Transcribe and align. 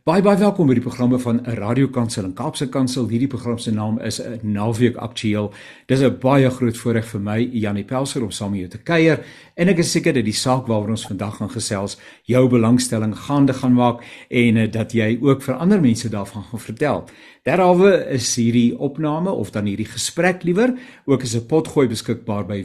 Baie 0.00 0.22
baie 0.24 0.38
welkom 0.40 0.64
by 0.64 0.72
die 0.78 0.80
programme 0.80 1.18
van 1.20 1.42
'n 1.44 1.56
radiokansel 1.60 2.24
en 2.24 2.32
Kaapse 2.32 2.68
Kansel. 2.68 3.08
Hierdie 3.08 3.28
program 3.28 3.58
se 3.58 3.70
naam 3.70 3.98
is 4.00 4.18
'n 4.18 4.40
Naweek 4.42 4.96
Aktueel. 4.96 5.52
Dis 5.86 6.00
'n 6.00 6.18
baie 6.18 6.50
groot 6.50 6.76
voorreg 6.76 7.04
vir 7.04 7.20
my, 7.20 7.50
Janie 7.52 7.84
Pelser, 7.84 8.22
om 8.22 8.30
saam 8.30 8.50
met 8.50 8.60
jou 8.60 8.68
te 8.68 8.78
kuier 8.78 9.24
en 9.54 9.68
ek 9.68 9.78
is 9.78 9.90
seker 9.90 10.12
dat 10.12 10.24
die 10.24 10.32
saak 10.32 10.66
waaroor 10.66 10.88
ons 10.88 11.06
vandag 11.06 11.36
gaan 11.36 11.50
gesels 11.50 11.98
jou 12.24 12.48
belangstelling 12.48 13.14
gaande 13.14 13.52
gaan 13.52 13.74
maak 13.74 14.00
en 14.30 14.56
uh, 14.56 14.70
dat 14.70 14.92
jy 14.92 15.18
ook 15.20 15.42
vir 15.42 15.54
ander 15.54 15.80
mense 15.80 16.08
daarvan 16.08 16.42
gaan 16.42 16.60
vertel. 16.60 17.04
Derhalwe 17.42 18.06
is 18.10 18.36
hierdie 18.36 18.78
opname 18.78 19.30
of 19.30 19.50
dan 19.50 19.66
hierdie 19.66 19.88
gesprek 19.88 20.42
liewer 20.42 20.78
ook 21.04 21.22
as 21.22 21.34
'n 21.34 21.46
potgooi 21.46 21.88
beskikbaar 21.88 22.46
by 22.46 22.64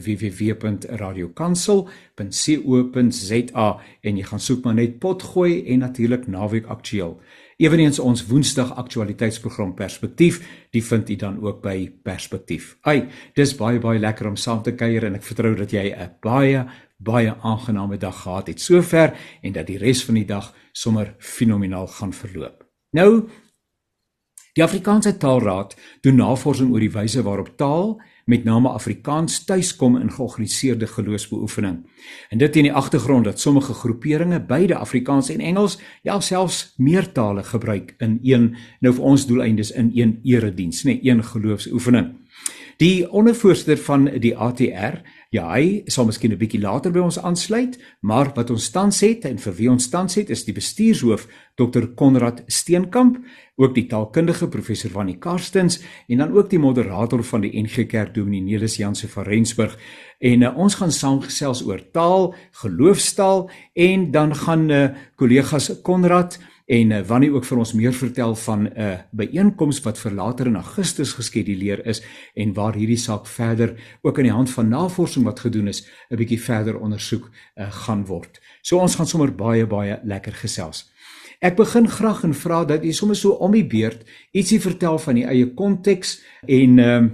www.radiokansel.co.za 2.16 3.66
en 4.02 4.18
jy 4.18 4.24
gaan 4.24 4.40
soek 4.40 4.64
maar 4.64 4.76
net 4.78 5.00
potgooi 5.00 5.66
en 5.72 5.80
natuurlik 5.84 6.28
Naweek 6.28 6.66
Aktueel. 6.66 7.20
Eweneens 7.58 8.00
ons 8.00 8.26
Woensdag 8.28 8.74
aktualiteitsprogram 8.76 9.74
Perspektief, 9.76 10.42
die 10.72 10.84
vind 10.84 11.10
u 11.10 11.16
dan 11.16 11.40
ook 11.44 11.62
by 11.62 11.92
Perspektief. 12.04 12.78
Ai, 12.84 13.08
dis 13.36 13.56
baie 13.56 13.80
baie 13.80 14.00
lekker 14.00 14.28
om 14.28 14.36
saam 14.36 14.62
te 14.64 14.76
kuier 14.76 15.06
en 15.06 15.16
ek 15.16 15.24
vertrou 15.24 15.56
dat 15.56 15.72
jy 15.72 15.92
'n 15.92 16.18
baie 16.22 16.66
baie 16.98 17.36
aangename 17.42 17.98
dag 17.98 18.22
gehad 18.22 18.48
het 18.48 18.62
sover 18.62 19.14
en 19.42 19.52
dat 19.52 19.68
die 19.68 19.78
res 19.78 20.06
van 20.06 20.16
die 20.16 20.26
dag 20.26 20.54
sommer 20.72 21.16
fenomenaal 21.20 21.88
gaan 21.88 22.14
verloop. 22.14 22.64
Nou, 22.92 23.28
die 24.54 24.64
Afrikaanse 24.64 25.18
Taalraad 25.18 25.76
doen 26.02 26.16
navorsing 26.16 26.72
oor 26.72 26.80
die 26.80 26.92
wyse 26.92 27.22
waarop 27.24 27.58
taal 27.58 28.02
met 28.26 28.44
name 28.44 28.70
Afrikaans 28.70 29.44
tuiskom 29.46 29.98
in 29.98 30.12
georganiseerde 30.12 30.88
geloofsbeoefening. 30.88 31.86
En 32.30 32.38
dit 32.38 32.56
in 32.56 32.64
die 32.64 32.74
agtergrond 32.74 33.24
dat 33.24 33.40
sommige 33.40 33.74
groeperinge 33.74 34.40
beide 34.42 34.76
Afrikaans 34.76 35.30
en 35.30 35.40
Engels, 35.40 35.78
ja 36.02 36.20
selfs 36.20 36.74
meer 36.78 37.12
tale 37.12 37.44
gebruik 37.44 37.94
in 37.98 38.20
een 38.24 38.56
nou 38.80 38.94
vir 38.94 39.04
ons 39.04 39.28
doeleindes 39.28 39.72
in 39.72 39.92
een 39.94 40.20
erediens, 40.24 40.84
nê, 40.84 40.98
nee, 40.98 41.12
een 41.12 41.24
geloofsoefening. 41.24 42.16
Die 42.78 43.12
ondervoorsitter 43.12 43.78
van 43.78 44.10
die 44.20 44.34
ATR, 44.38 45.02
Ja, 45.36 45.50
hy 45.52 45.82
sal 45.92 46.06
miskien 46.08 46.32
'n 46.32 46.40
bietjie 46.40 46.62
later 46.62 46.92
by 46.92 47.02
ons 47.04 47.18
aansluit, 47.20 47.76
maar 48.02 48.32
wat 48.36 48.50
ons 48.50 48.70
tans 48.70 49.02
het 49.02 49.26
en 49.26 49.38
vir 49.38 49.54
wie 49.58 49.70
ons 49.70 49.90
tans 49.90 50.16
het 50.16 50.30
is 50.30 50.46
die 50.46 50.54
bestuurshoof 50.54 51.28
Dr 51.56 51.88
Konrad 51.96 52.44
Steenkamp, 52.48 53.18
ook 53.58 53.76
die 53.76 53.88
taalkundige 53.88 54.48
professor 54.48 54.92
Wannie 54.92 55.18
Karstens 55.18 55.82
en 56.08 56.18
dan 56.18 56.32
ook 56.32 56.50
die 56.50 56.60
moderator 56.60 57.24
van 57.24 57.42
die 57.42 57.52
NG 57.64 57.86
Kerk 57.88 58.14
Dominee 58.14 58.42
Nelis 58.42 58.78
Janse 58.78 59.08
van 59.08 59.24
Rensburg. 59.24 59.78
En 60.20 60.42
uh, 60.42 60.58
ons 60.58 60.76
gaan 60.76 60.92
saamgesels 60.92 61.66
oor 61.66 61.82
taal, 61.92 62.34
geloofstaal 62.52 63.50
en 63.74 64.12
dan 64.12 64.36
gaan 64.36 64.70
uh, 64.70 64.90
kollegas 65.16 65.82
Konrad 65.82 66.40
en 66.66 66.92
uh, 66.92 67.02
wanneer 67.06 67.34
ook 67.34 67.46
vir 67.46 67.58
ons 67.58 67.74
meer 67.74 67.94
vertel 67.94 68.36
van 68.36 68.64
'n 68.64 68.72
uh, 68.78 68.98
byeenkoms 69.12 69.82
wat 69.82 70.00
vir 70.00 70.12
later 70.12 70.48
in 70.48 70.56
Augustus 70.56 71.14
geskeduleer 71.14 71.86
is 71.86 72.02
en 72.34 72.54
waar 72.54 72.74
hierdie 72.74 72.98
saak 72.98 73.28
verder 73.28 73.76
ook 74.02 74.18
aan 74.18 74.24
die 74.24 74.32
hand 74.32 74.50
van 74.50 74.70
navorsing 74.70 75.26
wat 75.26 75.40
gedoen 75.40 75.68
is 75.68 75.86
'n 76.10 76.16
bietjie 76.16 76.42
verder 76.42 76.80
ondersoek 76.80 77.30
uh, 77.56 77.72
gaan 77.72 78.06
word. 78.06 78.42
So 78.62 78.78
ons 78.78 78.96
gaan 78.96 79.08
sommer 79.08 79.36
baie 79.36 79.68
baie 79.68 80.00
lekker 80.04 80.34
gesels. 80.34 80.92
Ek 81.40 81.56
begin 81.56 81.88
graag 81.88 82.24
en 82.24 82.34
vra 82.34 82.66
dat 82.66 82.86
u 82.86 82.92
sommer 82.92 83.16
so 83.16 83.30
om 83.30 83.52
die 83.52 83.68
beurt 83.68 84.04
ietsie 84.32 84.62
vertel 84.62 85.00
van 85.00 85.16
die 85.16 85.26
eie 85.26 85.54
konteks 85.54 86.22
en 86.48 86.80
ehm 86.80 87.06
uh, 87.06 87.12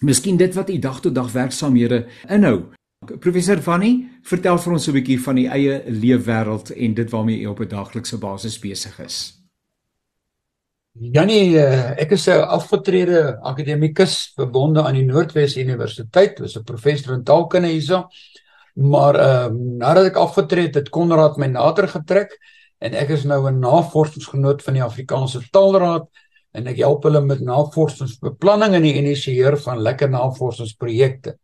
miskien 0.00 0.36
dit 0.36 0.54
wat 0.54 0.70
u 0.70 0.78
dag 0.78 1.00
tot 1.00 1.14
dag 1.14 1.32
werksaamhede 1.32 2.06
inhou. 2.28 2.74
Professor 3.20 3.60
Vannie, 3.62 4.08
vertel 4.22 4.58
vir 4.58 4.72
ons 4.72 4.88
'n 4.88 4.92
bietjie 4.92 5.20
van 5.20 5.36
die 5.36 5.48
eie 5.48 5.82
leefwêreld 5.86 6.70
en 6.76 6.94
dit 6.94 7.10
waarmee 7.10 7.40
jy 7.40 7.46
op 7.46 7.60
'n 7.60 7.68
daaglikse 7.68 8.18
basis 8.18 8.58
besig 8.58 9.00
is. 9.00 9.44
Janie, 10.94 11.58
eh, 11.58 12.02
ek 12.02 12.12
is 12.12 12.28
'n 12.28 12.40
afgetrede 12.40 13.38
akademikus 13.42 14.32
verbonde 14.36 14.82
aan 14.82 14.94
die 14.94 15.04
Noordwes 15.04 15.56
Universiteit, 15.56 16.38
was 16.38 16.56
'n 16.56 16.64
professor 16.64 17.14
in 17.14 17.24
taalkunde 17.24 17.68
hierso. 17.68 18.08
Maar 18.74 19.14
ehm 19.14 19.54
uh, 19.54 19.78
nadat 19.78 20.04
ek 20.06 20.16
afgetree 20.16 20.66
het, 20.66 20.74
het 20.74 20.88
Konrad 20.88 21.36
my 21.36 21.46
nader 21.46 21.88
getrek 21.88 22.38
en 22.78 22.94
ek 22.94 23.10
is 23.10 23.24
nou 23.24 23.50
'n 23.50 23.60
navorsingsgenoot 23.60 24.62
van 24.62 24.74
die 24.74 24.82
Afrikaanse 24.82 25.40
Taalraad 25.50 26.08
en 26.52 26.66
ek 26.66 26.76
help 26.76 27.02
hulle 27.02 27.20
met 27.20 27.40
navorsingsbeplanning 27.40 28.74
en 28.74 28.82
die 28.82 28.94
initieer 28.94 29.56
van 29.56 29.78
lekker 29.78 30.10
navorsingsprojekte. 30.10 31.38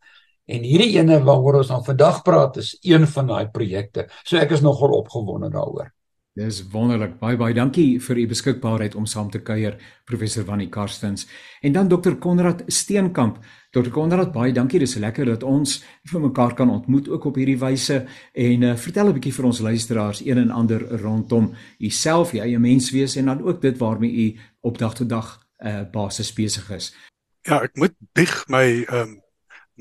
En 0.50 0.66
hierdie 0.66 0.96
ene 0.98 1.20
waaroor 1.22 1.60
ons 1.60 1.70
nou 1.70 1.80
vandag 1.86 2.22
praat 2.26 2.58
is 2.58 2.74
een 2.82 3.06
van 3.06 3.30
daai 3.30 3.50
projekte. 3.54 4.08
So 4.24 4.40
ek 4.40 4.56
is 4.56 4.64
nogal 4.66 4.96
opgewonde 4.98 5.50
daaroor. 5.52 5.92
Dis 6.38 6.60
wonderlik. 6.72 7.16
Baie 7.20 7.36
baie 7.38 7.54
dankie 7.54 7.98
vir 8.02 8.18
u 8.22 8.24
beskikbaarheid 8.30 8.94
om 8.98 9.06
saam 9.06 9.28
te 9.30 9.40
kuier, 9.42 9.76
professor 10.06 10.46
Wannie 10.46 10.68
Karstens. 10.70 11.26
En 11.62 11.74
dan 11.74 11.88
dokter 11.90 12.16
Konrad 12.22 12.62
Steenkamp. 12.66 13.38
Dokter 13.74 13.92
Konrad, 13.92 14.32
baie 14.32 14.52
dankie. 14.54 14.80
Dis 14.82 14.96
lekker 14.98 15.26
dat 15.26 15.46
ons 15.46 15.76
vir 16.10 16.22
mekaar 16.22 16.54
kan 16.58 16.70
ontmoet 16.70 17.10
ook 17.10 17.30
op 17.30 17.38
hierdie 17.38 17.58
wyse 17.58 18.04
en 18.32 18.62
uh, 18.62 18.74
vertel 18.76 19.10
'n 19.10 19.18
bietjie 19.18 19.34
vir 19.34 19.46
ons 19.46 19.60
luisteraars 19.60 20.24
een 20.26 20.38
en 20.38 20.50
ander 20.50 20.82
rondom 21.02 21.52
u 21.78 21.90
self, 21.90 22.32
u 22.32 22.38
eie 22.38 22.58
menswees 22.58 23.16
en 23.16 23.26
dan 23.26 23.42
ook 23.42 23.60
dit 23.62 23.78
waarmee 23.78 24.12
u 24.12 24.38
op 24.60 24.78
dag 24.78 24.94
tot 24.94 25.08
dag 25.08 25.38
uh, 25.58 25.82
basis 25.92 26.32
besig 26.32 26.70
is. 26.70 26.94
Ja, 27.42 27.62
ek 27.62 27.76
moet 27.76 27.94
bieg 28.14 28.44
my 28.48 28.84
ehm 28.88 29.08
um 29.08 29.29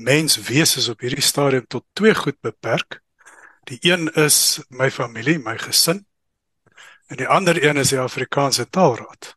mens 0.00 0.36
wees 0.36 0.76
is 0.76 0.88
op 0.88 1.00
hierdie 1.04 1.24
stadium 1.24 1.66
tot 1.66 1.84
twee 1.92 2.14
goed 2.14 2.40
beperk. 2.40 3.00
Die 3.68 3.78
een 3.84 4.08
is 4.16 4.60
my 4.68 4.90
familie, 4.90 5.38
my 5.38 5.58
gesin. 5.58 6.06
En 7.06 7.16
die 7.16 7.28
ander 7.28 7.58
een 7.64 7.76
is 7.76 7.92
die 7.92 8.00
Afrikaanse 8.00 8.68
Taalraad. 8.68 9.36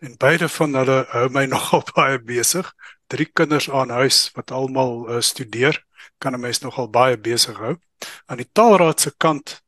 En 0.00 0.16
beide 0.16 0.48
van 0.48 0.74
hulle 0.74 1.04
hou 1.08 1.28
my 1.30 1.46
nogal 1.54 1.84
baie 1.94 2.18
besig. 2.18 2.72
Drie 3.06 3.28
kinders 3.32 3.70
aan 3.70 3.90
huis 3.90 4.30
wat 4.34 4.50
almal 4.50 5.06
uh, 5.08 5.20
studeer, 5.20 5.84
kan 6.18 6.34
'n 6.34 6.40
mens 6.40 6.58
nogal 6.58 6.90
baie 6.90 7.18
besig 7.18 7.56
hou. 7.56 7.76
Aan 8.26 8.36
die 8.42 8.50
Taalraad 8.52 9.00
se 9.00 9.14
kant, 9.16 9.62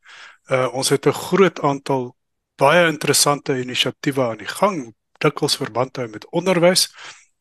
uh, 0.50 0.68
ons 0.74 0.88
het 0.88 1.06
'n 1.06 1.12
groot 1.12 1.60
aantal 1.60 2.16
baie 2.56 2.86
interessante 2.86 3.60
inisiatiewe 3.60 4.22
aan 4.22 4.38
die 4.38 4.50
gang, 4.50 4.94
dikwels 5.18 5.56
verband 5.56 5.96
hou 5.96 6.08
met 6.08 6.26
onderwys 6.30 6.88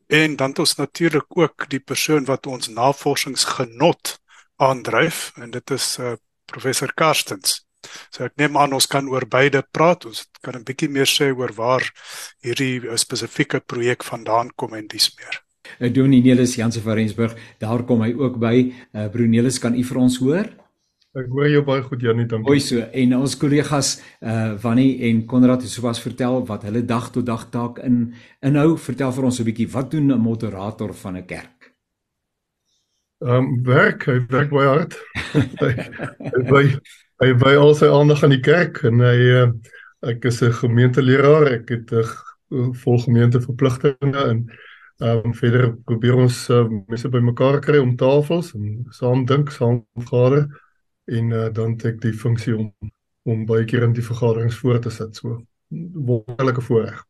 En 0.07 0.35
dan 0.35 0.49
het 0.49 0.59
ons 0.59 0.75
natuurlik 0.75 1.37
ook 1.37 1.69
die 1.69 1.79
persoon 1.79 2.25
wat 2.25 2.47
ons 2.47 2.67
navorsingsgenot 2.67 4.19
aandryf 4.55 5.31
en 5.35 5.51
dit 5.51 5.71
is 5.71 5.97
uh, 5.99 6.13
professor 6.45 6.93
Karstens. 6.93 7.65
So 8.09 8.23
ek 8.25 8.37
neem 8.39 8.57
aan 8.57 8.73
ons 8.73 8.87
kan 8.87 9.07
oor 9.11 9.27
beide 9.27 9.61
praat. 9.71 10.07
Ons 10.07 10.25
kan 10.41 10.55
'n 10.55 10.63
bietjie 10.63 10.89
meer 10.89 11.07
sê 11.07 11.29
oor 11.31 11.53
waar 11.53 11.83
hierdie 12.41 12.79
uh, 12.87 12.95
spesifieke 12.95 13.59
projek 13.59 14.03
vandaan 14.03 14.49
kom 14.55 14.73
en 14.73 14.87
dis 14.87 15.11
meer. 15.19 15.43
Uh, 15.79 15.91
Dominee 15.93 16.23
Nelis 16.23 16.55
Jansen 16.55 16.81
van 16.81 16.95
Rensburg, 16.95 17.35
daar 17.59 17.83
kom 17.83 18.01
hy 18.01 18.13
ook 18.15 18.39
by. 18.39 18.55
Uh, 18.93 19.09
Brunelis, 19.11 19.59
kan 19.59 19.75
u 19.75 19.83
vir 19.83 19.97
ons 19.97 20.17
hoor? 20.23 20.66
Ek 21.17 21.31
hoor 21.33 21.47
jou 21.49 21.63
baie 21.65 21.81
goed 21.81 22.03
Janie, 22.05 22.27
dankie. 22.29 22.45
Mooi 22.45 22.61
so. 22.61 22.83
En 23.01 23.13
ons 23.17 23.35
kollegas 23.41 23.95
uh 24.21 24.29
eh, 24.29 24.51
Wannie 24.61 24.91
en 25.09 25.23
Konrad 25.25 25.63
het 25.65 25.71
sopas 25.71 26.01
vertel 26.03 26.43
wat 26.45 26.67
hulle 26.67 26.83
dag 26.85 27.07
tot 27.15 27.25
dag 27.25 27.47
taak 27.49 27.79
in 27.81 28.13
inhou. 28.45 28.75
Vertel 28.77 29.13
vir 29.15 29.25
ons 29.25 29.39
'n 29.39 29.47
bietjie 29.47 29.69
wat 29.73 29.89
doen 29.91 30.11
'n 30.13 30.21
moderator 30.21 30.93
van 30.93 31.17
'n 31.17 31.25
kerk? 31.25 31.73
Ehm 33.25 33.33
um, 33.33 33.63
werk, 33.63 34.05
hy 34.05 34.19
werk 34.29 34.49
baie 34.49 34.67
hard. 34.67 34.93
hy 35.63 35.73
hy 36.53 36.65
hy 37.23 37.33
by 37.33 37.55
al 37.55 37.73
sy 37.73 37.89
aandag 37.89 38.23
aan 38.23 38.35
die 38.37 38.45
kerk 38.45 38.83
en 38.83 39.01
hy 39.01 39.17
uh, 39.41 39.49
ek 40.05 40.25
is 40.25 40.43
'n 40.43 40.53
gemeenteleraar. 40.53 41.47
Ek 41.49 41.69
het 41.69 41.91
'n 41.91 42.05
uh, 42.51 42.69
vol 42.83 42.99
gemeenteverpligtinge 42.99 44.21
en 44.21 44.45
ehm 45.01 45.25
um, 45.25 45.33
verder 45.33 45.73
probeer 45.85 46.15
ons 46.15 46.49
uh, 46.49 46.69
mense 46.87 47.09
bymekaar 47.09 47.59
kry 47.59 47.77
om 47.81 47.97
tafels 47.97 48.53
en 48.53 48.85
saam 48.89 49.25
dink, 49.25 49.49
saam 49.49 49.81
vergader 49.97 50.45
en 51.07 51.31
uh, 51.31 51.47
dan 51.53 51.75
het 51.75 51.85
ek 51.93 52.01
die 52.03 52.13
funksie 52.13 52.55
om 52.57 52.71
om 53.27 53.43
baie 53.45 53.65
keer 53.67 53.83
in 53.83 53.91
die 53.95 54.05
vergaderings 54.05 54.55
voor 54.55 54.79
te 54.79 54.91
sit 54.93 55.17
so 55.19 55.41
wonderlike 56.07 56.61
voorreg. 56.63 57.01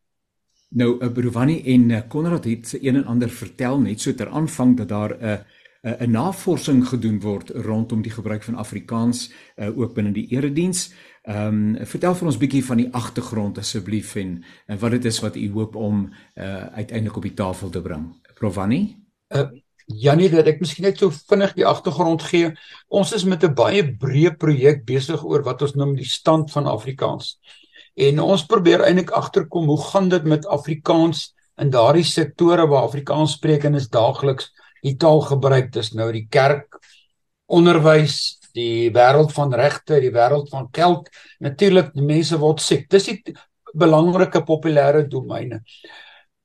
Nou 0.73 0.95
uh, 0.97 1.11
Brovani 1.13 1.59
en 1.73 1.89
uh, 1.89 1.99
Konrad 2.09 2.47
het 2.49 2.73
een 2.81 2.95
en 2.95 3.05
ander 3.05 3.29
vertel 3.29 3.79
net 3.79 4.01
so 4.01 4.13
ter 4.13 4.29
aanvang 4.29 4.77
dat 4.77 4.89
daar 4.89 5.13
'n 5.13 5.23
uh, 5.25 5.37
'n 5.81 6.03
uh, 6.03 6.07
navorsing 6.07 6.87
gedoen 6.87 7.19
word 7.19 7.49
rondom 7.49 8.01
die 8.01 8.11
gebruik 8.11 8.43
van 8.43 8.55
Afrikaans 8.55 9.31
uh, 9.55 9.77
ook 9.77 9.93
binne 9.93 10.11
die 10.11 10.27
erediens. 10.27 10.93
Ehm 11.23 11.75
um, 11.75 11.85
vertel 11.85 12.15
vir 12.15 12.25
ons 12.25 12.37
bietjie 12.37 12.65
van 12.65 12.77
die 12.77 12.89
agtergrond 12.91 13.57
asseblief 13.57 14.15
en, 14.15 14.43
en 14.65 14.79
wat 14.79 14.91
dit 14.91 15.05
is 15.05 15.19
wat 15.19 15.35
u 15.35 15.51
hoop 15.51 15.75
om 15.75 16.13
uh, 16.35 16.65
uiteindelik 16.65 17.15
op 17.15 17.23
die 17.23 17.33
tafel 17.33 17.69
te 17.69 17.81
bring. 17.81 18.15
Provani? 18.33 18.97
Uh, 19.35 19.49
Janie, 19.87 20.27
dat 20.27 20.49
ek 20.51 20.59
miskien 20.59 20.83
net 20.83 20.99
so 20.99 21.13
vinnig 21.29 21.53
die 21.55 21.65
agtergrond 21.65 22.23
gee. 22.27 22.51
Ons 22.91 23.13
is 23.15 23.23
met 23.23 23.43
'n 23.43 23.55
baie 23.55 23.83
breë 23.83 24.35
projek 24.37 24.83
besig 24.85 25.23
oor 25.23 25.43
wat 25.43 25.61
ons 25.61 25.75
noem 25.75 25.95
die 25.95 26.05
stand 26.05 26.51
van 26.51 26.67
Afrikaans. 26.67 27.39
En 27.95 28.19
ons 28.19 28.45
probeer 28.45 28.83
eintlik 28.83 29.11
agterkom 29.11 29.65
hoe 29.65 29.81
gaan 29.81 30.09
dit 30.09 30.23
met 30.23 30.45
Afrikaans 30.45 31.33
in 31.57 31.69
daardie 31.69 32.03
sektore 32.03 32.67
waar 32.67 32.83
Afrikaans 32.83 33.37
sprekendes 33.39 33.87
daagliks 33.89 34.51
die 34.83 34.97
taal 34.97 35.21
gebruik. 35.21 35.71
Dis 35.71 35.93
nou 35.93 36.11
die 36.11 36.27
kerk, 36.29 36.77
onderwys, 37.47 38.39
die 38.53 38.91
wêreld 38.91 39.31
van 39.31 39.53
regte, 39.53 40.01
die 40.01 40.11
wêreld 40.11 40.49
van 40.49 40.67
geld, 40.71 41.09
natuurlik 41.39 41.95
mense 41.95 42.37
word 42.37 42.59
siek. 42.61 42.89
Dis 42.89 43.05
die 43.05 43.23
belangrike 43.73 44.43
populêre 44.43 45.07
domeine. 45.07 45.63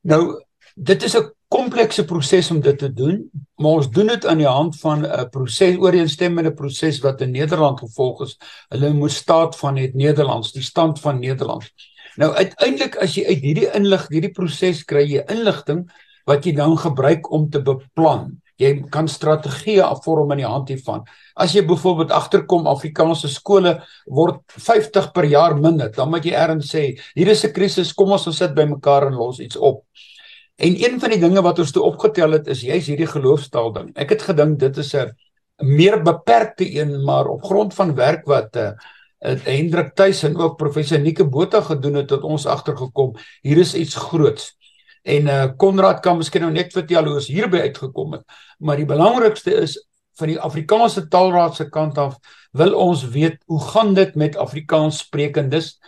Nou 0.05 0.41
dit 0.77 1.03
is 1.03 1.17
'n 1.17 1.31
komplekse 1.53 2.05
proses 2.09 2.51
om 2.51 2.61
dit 2.65 2.79
te 2.79 2.89
doen, 2.93 3.19
maar 3.61 3.83
ons 3.83 3.91
doen 3.93 4.09
dit 4.11 4.27
aan 4.27 4.41
die 4.41 4.49
hand 4.49 4.77
van 4.81 5.05
'n 5.07 5.29
proses 5.31 5.77
ooreenstemmende 5.77 6.53
proses 6.55 7.01
wat 7.05 7.21
in 7.21 7.31
Nederland 7.31 7.81
gevolg 7.81 8.23
is. 8.23 8.37
Hulle 8.69 8.93
moet 8.93 9.13
staat 9.13 9.57
van 9.57 9.77
het 9.77 9.95
Nederlands, 9.95 10.53
die 10.53 10.63
stand 10.63 11.01
van 11.01 11.21
Nederlands. 11.21 11.73
Nou 12.17 12.33
uiteindelik 12.33 12.97
as 12.97 13.15
jy 13.17 13.25
uit 13.27 13.41
hierdie 13.41 13.69
inlig, 13.75 14.09
hierdie 14.09 14.33
proses 14.33 14.85
kry 14.85 15.05
jy 15.09 15.25
inligting 15.29 15.87
wat 16.29 16.45
jy 16.45 16.53
dan 16.53 16.77
gebruik 16.79 17.31
om 17.33 17.51
te 17.51 17.63
beplan. 17.63 18.39
Jy 18.61 18.85
kan 18.91 19.09
strategieë 19.09 19.83
afvorm 19.83 20.31
in 20.33 20.43
die 20.43 20.47
hand 20.47 20.69
hiervan. 20.69 21.03
As 21.35 21.55
jy 21.57 21.65
byvoorbeeld 21.67 22.13
agterkom 22.13 22.69
Afrikaanse 22.71 23.29
skole 23.29 23.79
word 24.07 24.41
50 24.47 25.13
per 25.13 25.25
jaar 25.25 25.57
minder, 25.59 25.91
dan 25.91 26.11
moet 26.11 26.25
jy 26.25 26.35
erns 26.37 26.71
sê, 26.75 26.99
hier 27.15 27.29
is 27.29 27.45
'n 27.45 27.53
krisis, 27.53 27.93
kom 27.93 28.13
ons 28.13 28.29
sit 28.37 28.55
bymekaar 28.55 29.07
en 29.07 29.15
los 29.15 29.41
iets 29.41 29.57
op. 29.57 29.85
En 30.63 30.79
een 30.79 31.01
van 31.03 31.11
die 31.11 31.19
dinge 31.19 31.43
wat 31.43 31.59
ons 31.59 31.73
toe 31.75 31.83
opgetel 31.83 32.37
het 32.39 32.47
is 32.53 32.63
juist 32.63 32.87
hierdie 32.87 33.11
geloofstaal 33.11 33.73
ding. 33.75 33.89
Ek 33.99 34.15
het 34.15 34.23
gedink 34.23 34.61
dit 34.61 34.77
is 34.79 34.95
'n 34.95 35.11
meer 35.63 36.03
beperkte 36.03 36.67
een, 36.67 37.05
maar 37.05 37.27
op 37.27 37.43
grond 37.43 37.75
van 37.75 37.95
werk 37.95 38.27
wat 38.27 38.57
uh, 38.57 38.71
Hendrik 39.19 39.95
Tuis 39.95 40.23
en 40.23 40.37
ook 40.37 40.57
professor 40.57 40.99
Nike 40.99 41.25
Botha 41.25 41.61
gedoen 41.61 41.95
het 41.95 42.09
tot 42.09 42.23
ons 42.23 42.47
agtergekom, 42.47 43.15
hier 43.43 43.59
is 43.59 43.75
iets 43.75 43.95
groots. 43.95 44.57
En 45.03 45.27
uh 45.27 45.47
Konrad 45.57 46.01
kan 46.01 46.17
miskien 46.17 46.41
nou 46.41 46.53
net 46.53 46.73
vertel 46.73 47.05
hoe 47.05 47.15
ons 47.15 47.27
hierby 47.27 47.59
uitgekom 47.59 48.13
het, 48.13 48.23
maar 48.59 48.77
die 48.77 48.87
belangrikste 48.87 49.55
is 49.55 49.79
van 50.15 50.29
die 50.29 50.41
Afrikaanse 50.41 51.09
Taalraad 51.09 51.57
se 51.57 51.69
kant 51.71 51.99
af 51.99 52.19
wil 52.53 52.75
ons 52.75 53.05
weet 53.09 53.39
hoe 53.47 53.61
gaan 53.61 53.95
dit 53.95 54.15
met 54.15 54.37
Afrikaans 54.37 54.99
sprekendes? 54.99 55.79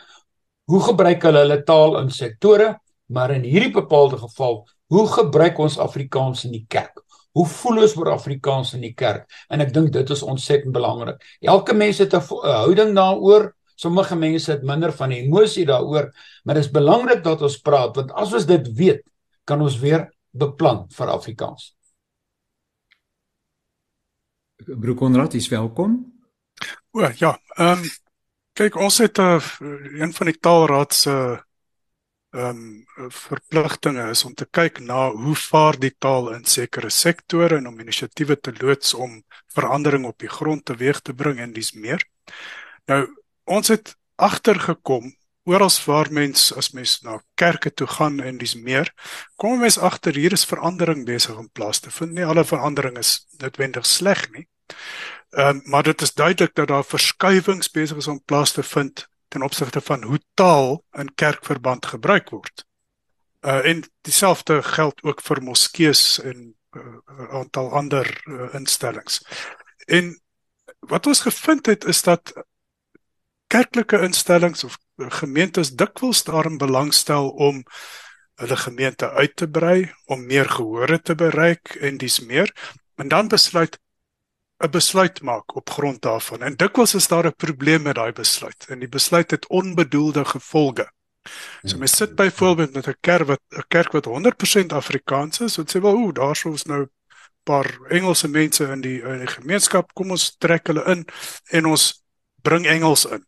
Hoe 0.65 0.81
gebruik 0.81 1.23
hulle 1.23 1.38
hulle 1.44 1.62
taal 1.62 1.99
in 2.00 2.11
sektore? 2.11 2.81
Maar 3.06 3.34
in 3.34 3.42
hierdie 3.42 3.72
bepaalde 3.72 4.18
geval, 4.18 4.62
hoe 4.86 5.06
gebruik 5.08 5.58
ons 5.58 5.78
Afrikaans 5.78 6.44
in 6.44 6.52
die 6.52 6.64
kerk? 6.68 7.02
Hoe 7.34 7.46
voel 7.46 7.82
ons 7.82 7.96
oor 7.98 8.12
Afrikaans 8.14 8.74
in 8.76 8.84
die 8.86 8.94
kerk? 8.94 9.26
En 9.50 9.60
ek 9.60 9.72
dink 9.74 9.92
dit 9.92 10.10
is 10.10 10.22
ontsettend 10.22 10.72
belangrik. 10.72 11.18
Elke 11.40 11.74
mens 11.74 11.98
het 11.98 12.14
'n 12.14 12.22
houding 12.42 12.94
daaroor. 12.94 13.54
Sommige 13.74 14.16
mense 14.16 14.50
het 14.50 14.62
minder 14.62 14.92
van 14.92 15.10
emosie 15.10 15.66
daaroor, 15.66 16.14
maar 16.44 16.54
dit 16.54 16.64
is 16.64 16.70
belangrik 16.70 17.24
dat 17.24 17.42
ons 17.42 17.58
praat 17.58 17.96
want 17.96 18.12
as 18.12 18.32
ons 18.32 18.46
dit 18.46 18.72
weet, 18.72 19.02
kan 19.44 19.60
ons 19.60 19.78
weer 19.78 20.14
beplan 20.30 20.86
vir 20.88 21.08
Afrikaans. 21.08 21.74
Broek 24.64 24.96
Konrad, 24.98 25.34
is 25.34 25.48
welkom. 25.48 26.14
O 26.92 27.00
ja, 27.00 27.34
ehm 27.56 27.82
um, 27.82 27.90
kyk 28.52 28.76
ons 28.76 28.98
het 28.98 29.18
'n 29.18 29.22
uh, 29.22 30.00
een 30.00 30.12
van 30.12 30.26
die 30.26 30.38
taalraad 30.38 30.94
se 30.94 31.10
uh, 31.10 31.38
ehm 32.34 32.84
um, 32.98 33.10
verpligtinge 33.14 34.08
is 34.10 34.25
om 34.25 34.34
te 34.34 34.46
kyk 34.50 34.81
na 34.82 35.10
hoe 35.10 35.34
vaar 35.38 35.76
die 35.78 35.92
taal 35.98 36.32
in 36.34 36.44
sekere 36.44 36.90
sektore 36.90 37.60
en 37.60 37.69
om 37.70 37.81
inisiatiewe 37.81 38.36
te 38.40 38.52
loods 38.58 38.94
om 38.94 39.20
verandering 39.54 40.06
op 40.08 40.19
die 40.19 40.31
grond 40.31 40.64
teweeg 40.64 41.00
te 41.00 41.14
bring 41.14 41.38
en 41.38 41.52
dis 41.54 41.72
meer. 41.72 42.02
Nou 42.90 43.06
ons 43.44 43.69
het 43.70 43.94
agtergekom 44.16 45.12
oral 45.44 45.70
waar 45.86 46.10
mens 46.10 46.50
as 46.56 46.72
mens 46.72 47.00
na 47.04 47.20
kerke 47.34 47.70
toe 47.70 47.86
gaan 47.86 48.20
en 48.20 48.38
dis 48.38 48.54
meer, 48.54 48.90
kom 49.37 49.60
mens 49.60 49.78
agter 49.78 50.16
hier 50.16 50.32
is 50.32 50.46
verandering 50.48 51.04
besig 51.06 51.38
om 51.38 51.50
plaas 51.52 51.80
te 51.80 51.90
vind. 51.90 52.12
Nie 52.12 52.26
alle 52.26 52.44
verandering 52.44 52.98
is 52.98 53.26
noodwendig 53.38 53.87
sleg 53.87 54.26
nie. 54.32 54.48
Ehm 55.30 55.48
um, 55.48 55.62
maar 55.70 55.82
dit 55.82 56.02
is 56.02 56.14
duidelik 56.14 56.54
dat 56.54 56.69
daar 56.69 56.84
verskuiwings 56.84 57.70
besig 57.70 57.96
is 57.96 58.08
om 58.08 58.22
plaas 58.25 58.52
te 58.52 58.62
vind 58.62 59.06
ten 59.34 59.42
opsigte 59.42 59.81
van 59.81 60.02
hoe 60.02 60.20
taal 60.34 60.84
in 60.92 61.14
kerkverband 61.14 61.86
gebruik 61.86 62.31
word. 62.31 62.66
Uh 63.42 63.66
en 63.66 63.82
dieselfde 64.06 64.62
geld 64.62 65.02
ook 65.02 65.20
vir 65.20 65.42
moskees 65.42 66.20
en 66.22 66.54
'n 66.75 66.78
uh, 66.78 67.34
aantal 67.38 67.72
ander 67.72 68.06
uh, 68.25 68.54
instellings. 68.54 69.20
En 69.86 70.20
wat 70.78 71.06
ons 71.06 71.20
gevind 71.20 71.66
het 71.66 71.84
is 71.84 72.02
dat 72.02 72.32
kerklike 73.46 74.00
instellings 74.00 74.64
of 74.64 74.78
gemeentes 74.96 75.75
dikwels 75.75 76.25
daarin 76.25 76.58
belangstel 76.58 77.28
om 77.30 77.62
hulle 78.34 78.56
gemeente 78.56 79.10
uit 79.10 79.37
te 79.37 79.48
brei, 79.48 79.92
om 80.04 80.26
meer 80.26 80.48
gehore 80.50 81.00
te 81.00 81.14
bereik 81.14 81.75
en 81.80 81.96
dis 81.96 82.20
meer, 82.20 82.50
en 82.94 83.08
dan 83.08 83.28
besluit 83.28 83.78
'n 84.58 84.70
besluit 84.70 85.22
maak 85.22 85.56
op 85.56 85.70
grond 85.70 86.02
daarvan. 86.02 86.42
En 86.42 86.56
dikwels 86.56 86.94
is 86.94 87.08
daar 87.08 87.26
'n 87.26 87.36
probleem 87.36 87.82
met 87.82 87.94
daai 87.94 88.12
besluit 88.12 88.66
en 88.68 88.78
die 88.78 88.88
besluit 88.88 89.30
het 89.30 89.46
onbedoelde 89.46 90.24
gevolge. 90.24 90.92
So 91.62 91.78
mens 91.78 91.96
sit 91.96 92.14
byvoorbeeld 92.14 92.72
met 92.72 92.86
'n 92.88 92.96
kerk 93.00 93.26
wat 93.26 93.40
'n 93.50 93.64
kerk 93.68 93.92
wat 93.92 94.04
100% 94.04 94.72
Afrikaans 94.72 95.40
is, 95.40 95.56
wat 95.56 95.76
sê 95.76 95.80
wel, 95.80 95.94
ooh, 95.94 96.12
daar 96.12 96.36
sou 96.36 96.52
ons 96.52 96.64
nou 96.64 96.88
paar 97.42 97.78
Engelse 97.88 98.28
mense 98.28 98.64
in 98.64 98.80
die 98.80 99.02
in 99.02 99.18
die 99.18 99.26
gemeenskap, 99.26 99.92
kom 99.92 100.10
ons 100.10 100.36
trek 100.38 100.66
hulle 100.66 100.84
in 100.84 101.04
en 101.50 101.66
ons 101.66 102.04
bring 102.42 102.66
Engels 102.66 103.04
in. 103.04 103.24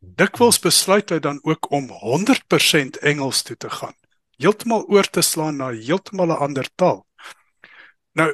Dikwels 0.00 0.60
besluit 0.62 1.10
hy 1.10 1.18
dan 1.18 1.40
ook 1.42 1.70
om 1.70 1.88
100% 1.90 2.98
Engels 3.02 3.42
toe 3.42 3.56
te 3.56 3.70
gaan. 3.70 3.94
Heeltemal 4.38 4.86
oor 4.86 5.08
te 5.10 5.22
slaan 5.22 5.56
na 5.56 5.72
heeltemal 5.74 6.32
'n 6.32 6.42
ander 6.46 6.68
taal. 6.74 7.07
Nou 8.18 8.28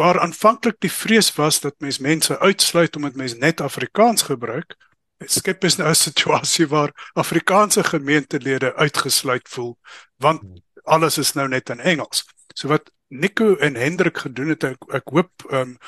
waar 0.00 0.20
aanvanklik 0.20 0.78
die 0.80 0.92
vrees 0.92 1.28
was 1.36 1.60
dat 1.60 1.74
mens 1.84 1.98
mense 1.98 2.38
uitsluit 2.38 2.96
omdat 2.96 3.14
mens 3.14 3.34
net 3.36 3.60
Afrikaans 3.60 4.22
gebruik, 4.22 4.76
skep 5.18 5.64
is 5.64 5.76
nou 5.76 5.88
'n 5.90 5.94
situasie 5.94 6.66
waar 6.68 7.10
Afrikaanse 7.12 7.84
gemeentelede 7.84 8.74
uitgesluit 8.74 9.48
voel 9.48 9.78
want 10.16 10.42
alles 10.84 11.18
is 11.18 11.32
nou 11.32 11.48
net 11.48 11.68
in 11.68 11.80
Engels. 11.80 12.24
So 12.54 12.68
wat 12.68 12.90
Nico 13.08 13.56
en 13.56 13.74
Hendrik 13.74 14.18
gedoen 14.18 14.48
het, 14.48 14.64
ek, 14.64 14.84
ek 14.92 15.08
hoop 15.12 15.30
ehm 15.50 15.60
um, 15.60 15.78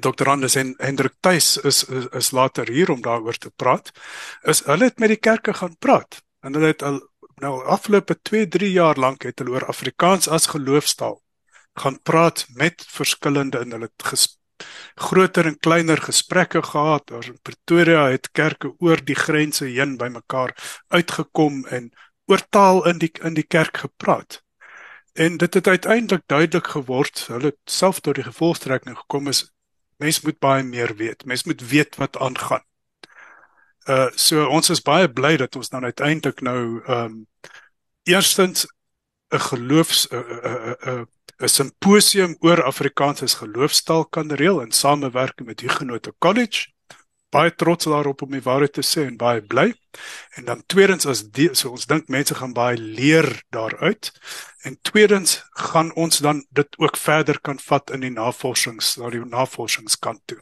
Dr. 0.00 0.28
Anders 0.28 0.54
en 0.54 0.74
Hendrik 0.78 1.14
Tuis 1.20 1.56
is, 1.56 1.84
is 1.84 2.06
is 2.06 2.30
later 2.30 2.68
hier 2.70 2.90
om 2.90 3.00
daaroor 3.02 3.38
te 3.38 3.50
praat. 3.50 3.90
Is 4.42 4.62
hulle 4.64 4.84
het 4.84 4.98
met 4.98 5.08
die 5.08 5.18
kerke 5.18 5.54
gaan 5.54 5.76
praat 5.78 6.22
en 6.40 6.54
hulle 6.54 6.66
het 6.66 6.82
al 6.82 7.00
nou 7.42 7.64
afgelope 7.64 8.18
2, 8.22 8.48
3 8.48 8.70
jaar 8.70 8.98
lank 8.98 9.22
het 9.22 9.38
hulle 9.38 9.50
oor 9.50 9.66
Afrikaans 9.66 10.28
as 10.28 10.46
geloofstaal 10.46 11.23
gaan 11.74 11.98
praat 12.02 12.46
met 12.54 12.84
verskillende 12.88 13.58
en 13.58 13.70
hulle 13.70 13.90
het 13.90 14.38
groter 14.94 15.46
en 15.46 15.58
kleiner 15.58 16.02
gesprekke 16.02 16.62
gehad. 16.62 17.06
Daar 17.06 17.24
in 17.24 17.38
Pretoria 17.42 18.08
het 18.10 18.30
kerke 18.30 18.74
oor 18.78 19.04
die 19.04 19.14
grense 19.18 19.64
heen 19.64 19.96
bymekaar 19.96 20.82
uitgekom 20.88 21.66
en 21.66 21.92
oor 22.26 22.42
taal 22.48 22.86
in 22.88 22.98
die 22.98 23.10
in 23.22 23.34
die 23.34 23.46
kerk 23.46 23.76
gepraat. 23.76 24.42
En 25.12 25.36
dit 25.36 25.54
het 25.54 25.66
uiteindelik 25.66 26.22
duidelik 26.26 26.66
geword, 26.66 27.26
hulle 27.26 27.56
self 27.64 28.00
tot 28.00 28.14
die 28.14 28.24
gevolgtrekking 28.24 28.96
gekom 28.98 29.28
is 29.28 29.44
mens 29.96 30.20
moet 30.20 30.38
baie 30.38 30.62
meer 30.62 30.96
weet. 30.96 31.24
Mens 31.24 31.44
moet 31.44 31.68
weet 31.68 31.96
wat 31.96 32.18
aangaan. 32.18 32.64
Uh 33.88 34.08
so 34.14 34.46
ons 34.48 34.70
is 34.70 34.82
baie 34.82 35.08
bly 35.08 35.36
dat 35.36 35.56
ons 35.56 35.68
dan 35.68 35.84
uiteindelik 35.84 36.40
nou 36.40 36.82
ehm 36.84 37.04
um, 37.04 37.26
eerstens 38.04 38.66
'n 39.34 39.40
geloofs 39.50 40.06
'n 40.10 40.22
'n 40.86 41.06
'n 41.42 41.48
simposium 41.48 42.36
oor 42.40 42.62
Afrikaans 42.62 43.22
as 43.22 43.40
geloofstaal 43.42 44.04
kan 44.06 44.32
reël 44.32 44.60
in 44.60 44.72
samewerking 44.72 45.48
met 45.48 45.60
Huguenot 45.60 46.08
College. 46.18 46.70
Baie 47.34 47.54
trots 47.54 47.84
daarop 47.84 48.22
om 48.22 48.30
die 48.30 48.42
waarheid 48.42 48.72
te 48.72 48.82
sê 48.86 49.06
en 49.08 49.16
baie 49.18 49.42
bly. 49.42 49.74
En 50.38 50.44
dan 50.44 50.62
tweedens 50.66 51.06
as 51.06 51.24
die, 51.34 51.48
so 51.52 51.72
ons 51.74 51.86
dink 51.90 52.08
mense 52.08 52.34
gaan 52.34 52.52
baie 52.54 52.78
leer 52.78 53.26
daaruit. 53.50 54.12
En 54.62 54.78
tweedens 54.82 55.42
gaan 55.50 55.90
ons 55.94 56.18
dan 56.18 56.44
dit 56.50 56.78
ook 56.78 56.96
verder 56.96 57.40
kan 57.40 57.58
vat 57.58 57.90
in 57.90 58.06
die 58.06 58.14
navorsings, 58.14 58.96
na 58.96 59.10
die 59.10 59.24
navorsingskant 59.24 60.22
toe. 60.30 60.38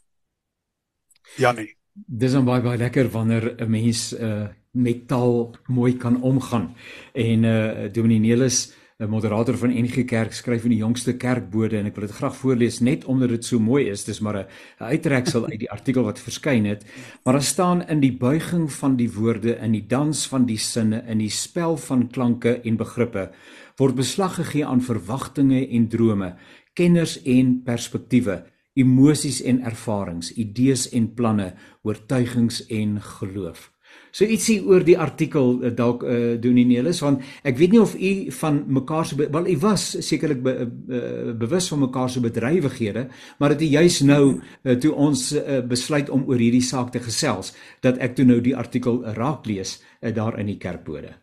Janie. 1.40 1.70
Dis 1.92 2.32
dan 2.32 2.44
baie 2.44 2.60
baie 2.64 2.78
lekker 2.80 3.08
wanneer 3.08 3.54
'n 3.56 3.70
mens 3.70 4.12
uh 4.12 4.48
met 4.72 5.08
taal 5.08 5.54
mooi 5.68 5.96
kan 5.96 6.22
omgaan. 6.22 6.76
En 7.12 7.44
uh 7.44 7.92
Dominee 7.92 8.18
Nelis 8.18 8.72
'n 9.02 9.10
moderator 9.10 9.56
van 9.58 9.70
NG 9.74 10.04
Kerk 10.06 10.32
skryf 10.32 10.62
in 10.64 10.70
die 10.70 10.78
jongste 10.78 11.16
kerkbode 11.16 11.78
en 11.78 11.86
ek 11.86 11.96
wil 11.96 12.06
dit 12.06 12.14
graag 12.14 12.36
voorlees 12.36 12.80
net 12.80 13.04
omdat 13.04 13.32
dit 13.34 13.44
so 13.44 13.58
mooi 13.58 13.88
is. 13.90 14.04
Dis 14.04 14.20
maar 14.20 14.36
'n 14.36 14.46
uittreksel 14.78 15.48
uit 15.50 15.58
die 15.58 15.70
artikel 15.70 16.04
wat 16.04 16.20
verskyn 16.20 16.64
het. 16.64 16.84
Maar 17.24 17.34
daar 17.34 17.42
staan 17.42 17.88
in 17.88 18.00
die 18.00 18.12
buiging 18.12 18.72
van 18.72 18.96
die 18.96 19.10
woorde, 19.10 19.58
in 19.58 19.72
die 19.72 19.86
dans 19.86 20.26
van 20.26 20.46
die 20.46 20.58
sinne, 20.58 21.02
in 21.08 21.18
die 21.18 21.30
spel 21.30 21.76
van 21.76 22.10
klanke 22.10 22.60
en 22.60 22.76
begrippe 22.76 23.30
word 23.76 23.94
beslag 23.94 24.34
gegee 24.34 24.66
aan 24.66 24.80
verwagtinge 24.80 25.68
en 25.68 25.88
drome, 25.88 26.34
kenners 26.74 27.22
en 27.22 27.62
perspektiewe, 27.64 28.44
emosies 28.74 29.42
en 29.42 29.60
ervarings, 29.60 30.32
idees 30.32 30.88
en 30.92 31.14
planne, 31.14 31.54
oortuigings 31.82 32.66
en 32.66 33.00
geloof. 33.00 33.71
So 34.12 34.28
ietsie 34.28 34.58
oor 34.68 34.84
die 34.84 34.98
artikel 35.00 35.54
uh, 35.62 35.70
dalk 35.72 36.02
uh, 36.04 36.34
doen 36.40 36.58
nie 36.58 36.66
Nelis 36.68 37.00
want 37.00 37.22
ek 37.48 37.56
weet 37.56 37.72
nie 37.72 37.80
of 37.80 37.94
u 37.96 38.12
van 38.42 38.58
mekaar 38.78 39.08
se 39.08 39.16
wel 39.22 39.48
u 39.48 39.56
was 39.64 39.86
sekerlik 40.04 40.42
be, 40.44 40.52
uh, 40.62 41.32
bewus 41.32 41.70
van 41.72 41.80
mekaar 41.86 42.12
se 42.12 42.20
bedrywighede 42.20 43.06
maar 43.40 43.56
dit 43.56 43.64
is 43.68 43.72
juis 43.72 44.00
nou 44.10 44.24
uh, 44.36 44.76
toe 44.76 44.92
ons 44.92 45.24
uh, 45.40 45.60
besluit 45.64 46.12
om 46.12 46.26
oor 46.28 46.40
hierdie 46.44 46.64
saak 46.64 46.92
te 46.92 47.00
gesels 47.00 47.54
dat 47.80 48.00
ek 48.04 48.18
toe 48.18 48.28
nou 48.28 48.40
die 48.44 48.56
artikel 48.56 49.00
raak 49.16 49.48
lees 49.48 49.78
uh, 49.80 50.12
daar 50.12 50.38
in 50.38 50.52
die 50.52 50.60
kerkbode. 50.60 51.16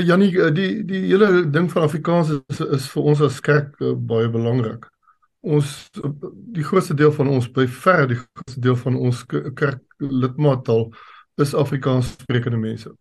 Jannie 0.00 0.30
die 0.54 0.84
die 0.86 1.02
hele 1.10 1.44
ding 1.50 1.68
van 1.72 1.88
Afrikaans 1.88 2.32
is 2.38 2.60
is 2.78 2.88
vir 2.94 3.12
ons 3.12 3.20
as 3.26 3.40
kerk 3.44 3.76
uh, 3.82 3.92
baie 3.92 4.32
belangrik 4.32 4.89
ons 5.40 5.90
die 6.52 6.64
grootste 6.64 6.94
deel 6.94 7.12
van 7.12 7.28
ons 7.28 7.48
by 7.52 7.66
ver 7.66 8.06
die 8.10 8.18
grootste 8.18 8.60
deel 8.60 8.76
van 8.76 8.96
ons 8.96 9.22
kerk 9.26 9.80
lidmaattaal 9.98 10.90
is 11.40 11.54
Afrikaans 11.56 12.12
sprekende 12.12 12.58
mense. 12.60 12.92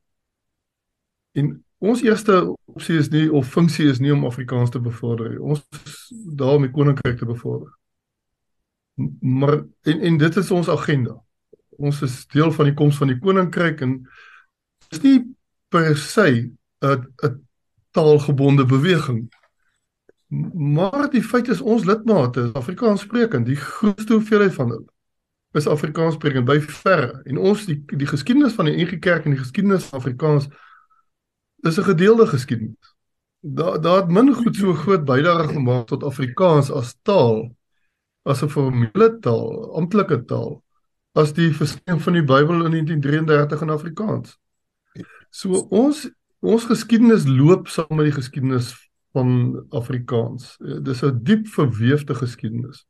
En 1.35 1.51
ons 1.77 2.03
eerste 2.03 2.37
opsie 2.71 2.97
is 2.99 3.09
nie 3.11 3.27
of 3.31 3.51
funksie 3.51 3.89
is 3.91 3.99
nie 3.99 4.13
om 4.13 4.25
Afrikaans 4.27 4.71
te 4.71 4.79
bevorder 4.79 5.33
nie. 5.33 5.41
Ons 5.41 5.65
daar 6.35 6.55
om 6.55 6.67
die 6.67 6.71
koninkryk 6.71 7.19
te 7.19 7.27
bevorder. 7.27 7.73
Maar 9.19 9.59
en 9.87 10.07
en 10.11 10.17
dit 10.17 10.39
is 10.39 10.51
ons 10.51 10.71
agenda. 10.71 11.17
Ons 11.79 12.01
is 12.07 12.21
deel 12.31 12.51
van 12.55 12.71
die 12.71 12.75
koms 12.75 12.99
van 12.99 13.11
die 13.11 13.19
koninkryk 13.19 13.83
en 13.83 13.99
is 14.91 15.03
nie 15.03 15.19
per 15.69 15.95
se 15.97 16.51
'n 16.79 17.03
'n 17.23 17.45
taalgebonde 17.91 18.65
beweging 18.65 19.27
Maar 20.29 21.09
die 21.09 21.23
feit 21.23 21.47
is 21.47 21.61
ons 21.61 21.85
lidmate 21.89 22.41
is 22.41 22.53
Afrikaans 22.53 23.01
sprekend, 23.01 23.45
die 23.49 23.57
grootste 23.57 24.13
hoeveelheid 24.13 24.53
van 24.53 24.69
hulle 24.69 24.89
is 25.57 25.67
Afrikaans 25.67 26.13
sprekend 26.19 26.45
by 26.45 26.59
verre. 26.61 27.21
En 27.25 27.39
ons 27.41 27.65
die 27.65 27.79
die 27.97 28.07
geskiedenis 28.07 28.53
van 28.53 28.69
die 28.69 28.75
NG 28.77 28.99
Kerk 29.01 29.25
en 29.25 29.33
die 29.33 29.41
geskiedenis 29.41 29.87
van 29.89 29.99
Afrikaans 29.99 30.45
is 31.65 31.79
'n 31.79 31.89
gedeelde 31.89 32.27
geskiedenis. 32.27 32.93
Daar 33.41 33.81
daar 33.81 34.01
het 34.01 34.11
min 34.11 34.33
goed 34.33 34.55
so 34.55 34.73
groot 34.73 35.05
bydrae 35.05 35.47
gemaak 35.47 35.87
tot 35.87 36.03
Afrikaans 36.03 36.71
as 36.71 36.95
taal 37.01 37.55
as 38.23 38.43
'n 38.43 38.49
formele 38.49 39.19
taal, 39.19 39.75
amptelike 39.75 40.25
taal 40.25 40.63
as 41.13 41.33
die 41.33 41.51
verskyning 41.53 42.01
van 42.01 42.13
die 42.13 42.23
Bybel 42.23 42.65
in 42.65 42.71
1933 42.71 43.61
in 43.61 43.69
Afrikaans. 43.69 44.37
So 45.29 45.67
ons 45.69 46.09
ons 46.39 46.65
geskiedenis 46.65 47.25
loop 47.27 47.67
saam 47.67 47.95
met 47.95 48.05
die 48.05 48.21
geskiedenis 48.21 48.88
van 49.11 49.65
Afrikaans. 49.69 50.57
Eh, 50.59 50.79
dis 50.83 51.03
'n 51.03 51.19
diep 51.23 51.47
verweefde 51.47 52.15
geskiedenis. 52.15 52.85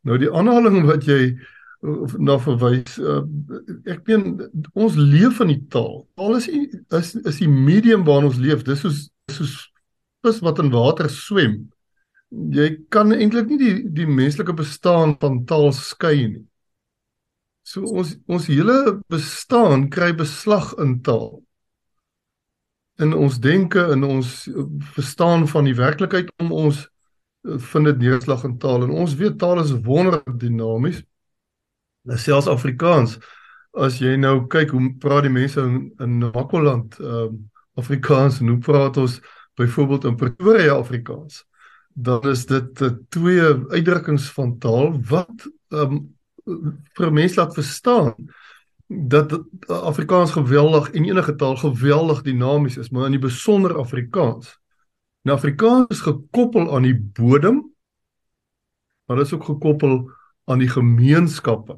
Nou 0.00 0.18
die 0.18 0.32
aanhaling 0.32 0.84
wat 0.84 1.04
jy 1.04 1.38
eh, 1.82 2.14
na 2.18 2.38
verwys, 2.38 2.98
uh, 2.98 3.22
ek 3.84 4.06
meen 4.06 4.50
ons 4.74 4.94
leef 4.96 5.40
in 5.40 5.46
die 5.46 5.64
taal. 5.68 6.08
Taal 6.14 6.36
is 6.36 6.48
is 6.48 7.14
is 7.14 7.38
die 7.38 7.48
medium 7.48 8.04
waarin 8.04 8.26
ons 8.26 8.38
leef. 8.38 8.62
Dis 8.62 8.80
soos 8.80 9.10
soos 9.30 9.72
vis 10.22 10.40
wat 10.40 10.58
in 10.58 10.70
water 10.70 11.08
swem. 11.10 11.70
Jy 12.30 12.84
kan 12.88 13.12
eintlik 13.12 13.46
nie 13.48 13.58
die 13.58 13.76
die 13.94 14.06
menslike 14.06 14.52
bestaan 14.52 15.16
van 15.20 15.44
taal 15.44 15.72
skei 15.72 16.26
nie. 16.26 16.46
So 17.62 17.84
ons 17.84 18.16
ons 18.26 18.46
hele 18.46 19.00
bestaan 19.08 19.88
kry 19.88 20.12
beslag 20.16 20.74
in 20.78 21.00
taal 21.02 21.42
in 22.98 23.14
ons 23.14 23.38
denke 23.38 23.82
en 23.92 24.04
ons 24.04 24.28
eh, 24.50 24.64
verstaan 24.94 25.46
van 25.48 25.68
die 25.68 25.76
werklikheid 25.78 26.30
om 26.42 26.52
ons 26.52 26.82
eh, 26.84 27.58
vind 27.70 27.90
dit 27.92 28.04
neerslag 28.06 28.44
in 28.48 28.58
taal 28.58 28.86
en 28.86 28.94
ons 29.04 29.16
weet 29.18 29.38
taal 29.38 29.62
is 29.62 29.74
wonderlik 29.86 30.38
dinamies. 30.40 31.02
Selfs 32.08 32.48
Afrikaans. 32.48 33.18
As 33.76 33.98
jy 34.00 34.16
nou 34.16 34.46
kyk 34.50 34.72
hoe 34.72 34.94
praat 35.00 35.26
die 35.26 35.34
mense 35.34 35.60
in 35.60 35.92
in 36.02 36.18
Makwaland 36.24 36.98
ehm 37.00 37.28
um, 37.28 37.38
Afrikaans 37.78 38.40
en 38.40 38.48
hoe 38.50 38.58
praat 38.58 38.96
ons 38.98 39.20
byvoorbeeld 39.54 40.04
in 40.08 40.16
Pretoria 40.18 40.72
Afrikaans 40.74 41.44
dan 41.98 42.22
is 42.30 42.46
dit 42.46 42.80
uh, 42.80 42.90
twee 43.08 43.42
uitdrukkings 43.74 44.30
van 44.34 44.58
taal 44.58 44.94
wat 45.10 45.46
ehm 45.74 45.98
um, 45.98 46.06
vir 46.96 47.10
mense 47.12 47.36
laat 47.36 47.52
verstaan 47.52 48.14
dat 48.88 49.42
Afrikaans 49.66 50.30
geweldig 50.32 50.90
en 50.90 51.04
enige 51.04 51.34
taal 51.34 51.56
geweldig 51.56 52.22
dinamies 52.22 52.76
is, 52.76 52.88
maar 52.90 53.04
in 53.04 53.10
die 53.10 53.20
besonder 53.20 53.76
Afrikaans. 53.76 54.58
Nou 55.22 55.36
Afrikaans 55.36 55.86
is 55.88 56.00
gekoppel 56.00 56.74
aan 56.74 56.82
die 56.82 56.96
bodem, 56.96 57.74
maar 59.04 59.16
dit 59.16 59.26
is 59.26 59.32
ook 59.32 59.44
gekoppel 59.44 60.10
aan 60.44 60.58
die 60.58 60.68
gemeenskappe. 60.68 61.76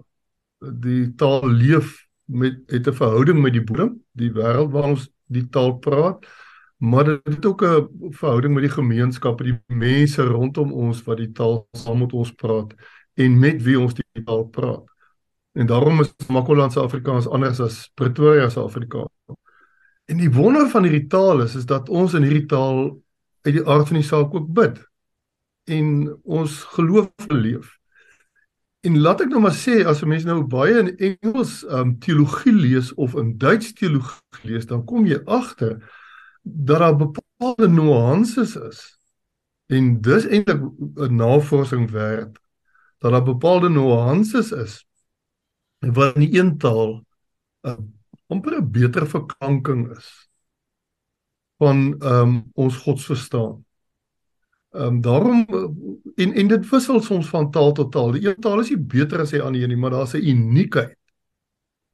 Die 0.59 1.15
taal 1.15 1.49
leef 1.49 2.07
met 2.25 2.63
het 2.67 2.87
'n 2.87 2.93
verhouding 2.93 3.41
met 3.43 3.53
die 3.53 3.65
bodem, 3.65 4.05
die 4.13 4.31
wêreld 4.31 4.71
waar 4.71 4.89
ons 4.95 5.11
die 5.27 5.49
taal 5.49 5.79
praat, 5.79 6.27
maar 6.77 7.05
dit 7.05 7.21
het 7.25 7.47
ook 7.47 7.63
'n 7.63 7.89
verhouding 8.11 8.55
met 8.55 8.63
die 8.63 8.73
gemeenskappe, 8.73 9.43
die 9.43 9.61
mense 9.67 10.23
rondom 10.23 10.73
ons 10.73 11.03
wat 11.03 11.17
die 11.17 11.33
taal 11.33 11.69
saam 11.73 11.99
met 11.99 12.13
ons 12.13 12.33
praat 12.33 12.75
en 13.15 13.39
met 13.39 13.63
wie 13.63 13.81
ons 13.81 13.95
die 13.95 14.25
taal 14.25 14.45
praat. 14.45 14.90
En 15.53 15.67
daarom 15.67 16.01
is 16.01 16.13
Makwaland 16.29 16.73
se 16.73 16.81
Afrikaans 16.81 17.29
anders 17.29 17.61
as 17.61 17.91
Pretoria 17.95 18.49
se 18.49 18.61
Afrikaans. 18.61 19.11
En 20.05 20.17
die 20.17 20.31
wonder 20.31 20.69
van 20.71 20.83
hierdie 20.83 21.07
taal 21.07 21.43
is 21.43 21.55
is 21.55 21.67
dat 21.67 21.89
ons 21.89 22.15
in 22.15 22.23
hierdie 22.27 22.47
taal 22.47 23.03
uit 23.47 23.55
die 23.55 23.67
aard 23.67 23.87
van 23.87 23.99
die 24.01 24.07
saak 24.07 24.35
ook 24.35 24.49
bid 24.55 24.81
en 25.71 26.19
ons 26.23 26.63
geloof 26.75 27.11
leef. 27.29 27.77
En 28.81 28.97
laat 29.05 29.21
ek 29.23 29.31
nou 29.31 29.43
maar 29.45 29.55
sê 29.55 29.83
as 29.87 30.03
'n 30.03 30.09
mens 30.09 30.25
nou 30.25 30.43
baie 30.43 30.79
in 30.79 30.97
Engels 30.97 31.63
um 31.69 31.99
teologie 31.99 32.53
lees 32.53 32.95
of 32.95 33.15
in 33.15 33.37
Duits 33.39 33.73
teologie 33.73 34.43
lees, 34.43 34.67
dan 34.67 34.85
kom 34.85 35.07
jy 35.07 35.21
agter 35.27 35.79
dat 36.43 36.79
daar 36.79 36.97
bepaalde 36.97 37.69
nuances 37.69 38.57
is. 38.57 38.99
En 39.69 40.01
dis 40.01 40.27
eintlik 40.27 40.63
'n 40.97 41.15
navorsing 41.17 41.91
werd 41.91 42.39
dat 42.99 43.13
daar 43.13 43.25
bepaalde 43.25 43.69
nuances 43.69 44.53
is 44.53 44.90
wat 45.81 46.15
in 46.15 46.21
die 46.27 46.39
een 46.39 46.59
taal 46.59 47.05
'n 47.63 47.69
uh, 47.69 47.77
amper 48.27 48.57
'n 48.61 48.71
beter 48.71 49.07
verklanking 49.07 49.91
is 49.97 50.31
van 51.59 51.97
ehm 51.99 52.29
um, 52.29 52.51
ons 52.55 52.77
godsverstaan. 52.77 53.65
Ehm 54.71 54.87
um, 54.87 55.01
daarom 55.01 55.47
en 56.15 56.33
en 56.33 56.49
dit 56.49 56.69
wissel 56.69 57.01
soms 57.03 57.29
van 57.29 57.51
taal 57.51 57.73
tot 57.73 57.93
taal. 57.93 58.13
Die 58.13 58.29
een 58.29 58.41
taal 58.41 58.61
is 58.61 58.69
nie 58.71 58.79
beter 58.79 59.21
as 59.21 59.31
die 59.31 59.43
ander 59.43 59.69
nie, 59.69 59.77
maar 59.77 59.91
daar's 59.91 60.15
'n 60.15 60.29
uniekheid 60.29 60.97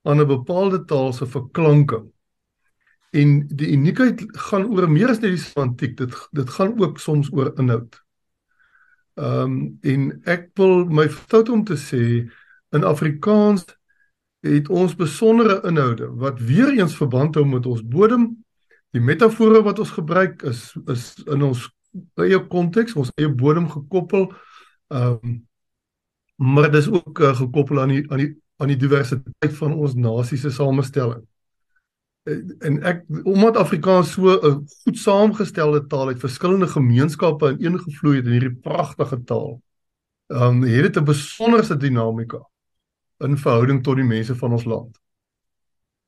aan 0.03 0.21
'n 0.21 0.27
bepaalde 0.27 0.85
taal 0.85 1.13
se 1.13 1.27
verklanking. 1.27 2.13
En 3.11 3.47
die 3.47 3.71
uniekheid 3.73 4.25
gaan 4.49 4.67
oor 4.67 4.91
meer 4.91 5.09
as 5.09 5.21
net 5.21 5.31
die 5.31 5.39
semantiek. 5.39 5.97
Dit 5.97 6.29
dit 6.33 6.51
gaan 6.51 6.81
ook 6.81 6.99
soms 6.99 7.33
oor 7.33 7.53
inhoud. 7.59 8.05
Ehm 9.15 9.41
um, 9.41 9.79
en 9.81 10.21
ek 10.25 10.51
wil 10.55 10.85
my 10.85 11.09
fout 11.09 11.49
om 11.49 11.65
te 11.65 11.77
sê 11.77 12.31
in 12.77 12.85
Afrikaans 12.85 13.65
het 14.47 14.69
ons 14.69 14.95
besondere 14.95 15.61
inhoude 15.69 16.09
wat 16.21 16.41
weer 16.41 16.73
eens 16.79 16.97
verband 16.97 17.35
hou 17.35 17.47
met 17.47 17.67
ons 17.67 17.83
bodem. 17.83 18.29
Die 18.95 19.03
metafore 19.03 19.63
wat 19.63 19.79
ons 19.83 19.95
gebruik 19.97 20.43
is 20.43 20.71
is 20.93 21.15
in 21.25 21.43
ons 21.43 21.67
eie 22.21 22.39
konteks, 22.53 22.97
ons 22.97 23.13
eie 23.17 23.29
bodem 23.33 23.69
gekoppel. 23.73 24.31
Ehm 24.93 25.19
um, 25.23 25.37
maar 26.37 26.67
dit 26.69 26.83
is 26.83 26.89
ook 26.93 27.19
uh, 27.25 27.31
gekoppel 27.37 27.81
aan 27.81 27.95
die 27.95 28.03
aan 28.13 28.21
die 28.21 28.35
aan 28.61 28.69
die 28.69 28.77
diversiteit 28.77 29.55
van 29.57 29.73
ons 29.73 29.95
nasie 29.97 30.37
se 30.39 30.51
samestelling. 30.53 31.23
En 32.61 32.77
ek 32.85 33.05
omdat 33.25 33.57
Afrikaans 33.57 34.13
so 34.13 34.35
'n 34.37 34.67
goed 34.85 34.99
saamgestelde 34.99 35.87
taal 35.87 36.13
het, 36.13 36.21
verskillende 36.21 36.69
gemeenskappe 36.69 37.57
ineengevloei 37.59 38.17
het 38.17 38.27
in 38.27 38.37
hierdie 38.37 38.61
pragtige 38.69 39.23
taal. 39.25 39.63
Ehm 40.27 40.63
um, 40.63 40.63
het 40.63 40.93
dit 40.93 40.97
'n 40.97 41.05
besonderse 41.05 41.77
dinamika 41.77 42.45
in 43.25 43.37
verhouding 43.41 43.83
tot 43.85 43.97
die 43.97 44.07
mense 44.07 44.35
van 44.35 44.53
ons 44.53 44.65
land. 44.69 44.97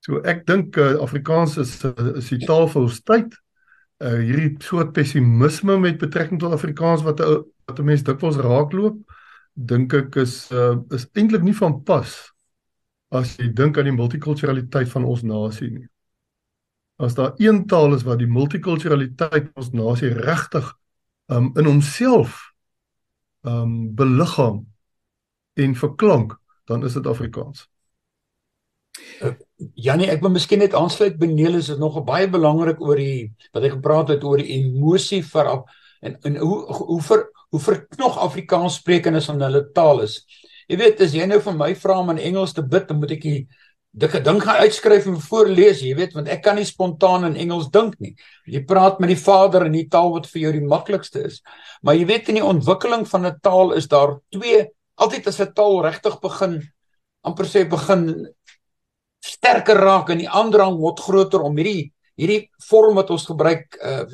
So 0.05 0.21
ek 0.29 0.45
dink 0.47 0.77
uh, 0.79 0.95
Afrikaans 1.03 1.59
is 1.59 1.75
is 2.17 2.31
die 2.33 2.45
taal 2.47 2.69
vir 2.71 2.83
ons 2.85 3.03
tyd. 3.03 3.35
Uh 3.99 4.19
hierdie 4.23 4.55
soort 4.62 4.93
pessimisme 4.95 5.79
met 5.83 5.99
betrekking 5.99 6.38
tot 6.38 6.55
Afrikaans 6.55 7.03
wat 7.03 7.21
'n 7.21 7.43
wat 7.67 7.79
'n 7.79 7.85
mens 7.85 8.03
dikwels 8.03 8.38
raakloop, 8.38 8.99
dink 9.55 9.95
ek 9.95 10.17
is 10.17 10.50
uh 10.53 10.77
is 10.95 11.09
eintlik 11.15 11.43
nie 11.43 11.57
van 11.57 11.83
pas 11.83 12.15
as 13.11 13.37
jy 13.38 13.49
dink 13.53 13.79
aan 13.79 13.88
die 13.88 13.97
multikulturaliteit 13.97 14.88
van 14.93 15.05
ons 15.05 15.23
nasie 15.23 15.71
nie. 15.71 15.88
As 16.99 17.15
daar 17.15 17.35
een 17.38 17.67
taal 17.67 17.95
is 17.95 18.05
wat 18.05 18.19
die 18.19 18.31
multikulturaliteit 18.31 19.50
van 19.53 19.62
ons 19.62 19.73
nasie 19.73 20.12
regtig 20.15 20.75
um 21.29 21.53
in 21.57 21.67
homself 21.67 22.53
um 23.43 23.95
beliggaam 23.95 24.67
en 25.59 25.75
verklank, 25.75 26.37
dan 26.68 26.84
is 26.84 26.96
dit 26.98 27.06
Afrikaans. 27.06 27.66
Uh, 29.22 29.34
Janie, 29.75 30.08
ek 30.12 30.22
wil 30.22 30.34
miskien 30.34 30.60
net 30.62 30.75
aansluit 30.76 31.18
Nelis 31.22 31.70
is 31.72 31.80
nog 31.80 31.98
baie 32.06 32.28
belangrik 32.30 32.80
oor 32.82 32.98
die 32.98 33.30
wat 33.54 33.64
hy 33.64 33.72
gepraat 33.72 34.12
het 34.14 34.25
oor 34.26 34.42
die 34.42 34.58
emosie 34.60 35.22
vir 35.26 35.52
en 36.02 36.18
en 36.22 36.37
hoe 36.38 36.58
hoe 36.68 37.00
ver 37.02 37.25
hoe 37.48 37.60
verknog 37.60 38.18
Afrikaans 38.20 38.76
sprekendes 38.82 39.26
van 39.30 39.40
hulle 39.40 39.64
taal 39.72 40.02
is. 40.04 40.20
Jy 40.68 40.76
weet, 40.76 41.00
as 41.00 41.14
jy 41.16 41.25
nou 41.26 41.38
vir 41.40 41.54
my 41.56 41.70
vra 41.75 41.96
om 42.02 42.12
in 42.12 42.20
Engels 42.30 42.52
te 42.52 42.62
bid, 42.62 42.84
dan 42.90 43.00
moet 43.00 43.16
ek 43.16 43.25
die 43.25 43.40
Dik 43.98 44.12
gedink 44.12 44.44
gaan 44.44 44.60
uitskryf 44.62 45.06
en 45.08 45.16
voorlees, 45.18 45.80
jy 45.82 45.94
weet, 45.96 46.12
want 46.14 46.28
ek 46.30 46.42
kan 46.44 46.58
nie 46.60 46.66
spontaan 46.68 47.25
in 47.30 47.38
Engels 47.40 47.70
dink 47.72 47.96
nie. 48.04 48.12
Jy 48.46 48.60
praat 48.68 49.00
met 49.00 49.10
die 49.10 49.18
Vader 49.18 49.64
in 49.66 49.75
die 49.75 49.87
taal 49.90 50.12
wat 50.12 50.28
vir 50.28 50.42
jou 50.42 50.52
die 50.54 50.66
maklikste 50.70 51.25
is. 51.26 51.40
Maar 51.82 51.96
jy 51.96 52.04
weet 52.10 52.28
in 52.28 52.38
die 52.38 52.44
ontwikkeling 52.44 53.06
van 53.08 53.26
'n 53.26 53.40
taal 53.42 53.72
is 53.72 53.88
daar 53.88 54.20
twee 54.30 54.68
altyd 54.99 55.26
as 55.31 55.40
'n 55.40 55.55
taal 55.55 55.83
regtig 55.83 56.21
begin 56.21 56.61
amper 57.23 57.47
sê 57.47 57.69
begin 57.69 58.26
sterker 59.25 59.78
raak 59.78 60.11
en 60.11 60.19
die 60.19 60.31
aandrang 60.40 60.76
word 60.78 61.00
groter 61.00 61.43
om 61.43 61.57
hierdie 61.57 61.93
hierdie 62.19 62.50
vorm 62.69 62.95
wat 62.99 63.11
ons 63.11 63.26
gebruik 63.26 63.78
uh 63.83 64.07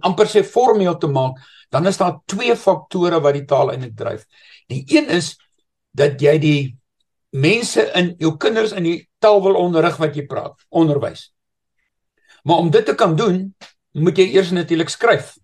amper 0.00 0.28
sê 0.28 0.42
formeel 0.44 0.96
te 0.98 1.08
maak, 1.10 1.38
dan 1.70 1.86
is 1.86 1.98
daar 2.00 2.20
twee 2.26 2.54
faktore 2.56 3.20
wat 3.20 3.36
die 3.36 3.44
taal 3.48 3.72
eintlik 3.72 3.96
dryf. 3.96 4.24
Die 4.72 4.84
een 4.88 5.10
is 5.12 5.34
dat 5.92 6.20
jy 6.22 6.38
die 6.40 6.60
mense 7.36 7.84
in 7.98 8.14
jou 8.22 8.36
kinders 8.40 8.72
in 8.72 8.86
die 8.88 9.00
taal 9.20 9.42
wil 9.44 9.58
onderrig 9.60 9.98
wat 10.00 10.16
jy 10.16 10.24
praat, 10.26 10.56
onderwys. 10.70 11.28
Maar 12.44 12.64
om 12.64 12.70
dit 12.72 12.86
te 12.86 12.94
kan 12.94 13.16
doen, 13.16 13.42
moet 13.92 14.18
jy 14.18 14.30
eers 14.32 14.54
natuurlik 14.56 14.88
skryf. 14.88 15.34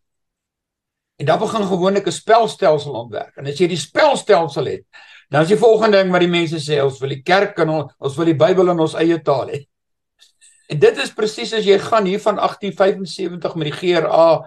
En 1.17 1.27
dan 1.27 1.39
begin 1.39 1.67
gewoonlik 1.67 2.07
'n 2.07 2.11
spelstelsel 2.11 2.93
ontwerp. 2.93 3.37
En 3.37 3.47
as 3.47 3.59
jy 3.59 3.67
die 3.67 3.77
spelstelsel 3.77 4.65
het, 4.65 4.83
dan 5.29 5.43
is 5.43 5.49
die 5.49 5.57
volgende 5.57 5.97
ding 5.97 6.11
wat 6.11 6.21
die 6.21 6.29
mense 6.29 6.59
sê, 6.59 6.83
ons 6.83 6.99
wil 6.99 7.09
die 7.09 7.23
kerk 7.23 7.59
en 7.59 7.69
ons, 7.69 7.93
ons 7.99 8.17
wil 8.17 8.25
die 8.25 8.37
Bybel 8.37 8.71
in 8.71 8.81
ons 8.81 8.95
eie 8.95 9.23
taal 9.23 9.49
hê. 9.49 9.67
En 10.69 10.79
dit 10.79 10.99
is 10.99 11.15
presies 11.15 11.53
as 11.53 11.65
jy 11.65 11.79
gaan 11.79 12.05
hier 12.05 12.21
van 12.21 12.37
1875 12.37 13.55
met 13.55 13.71
die 13.71 13.79
GRA 13.79 14.45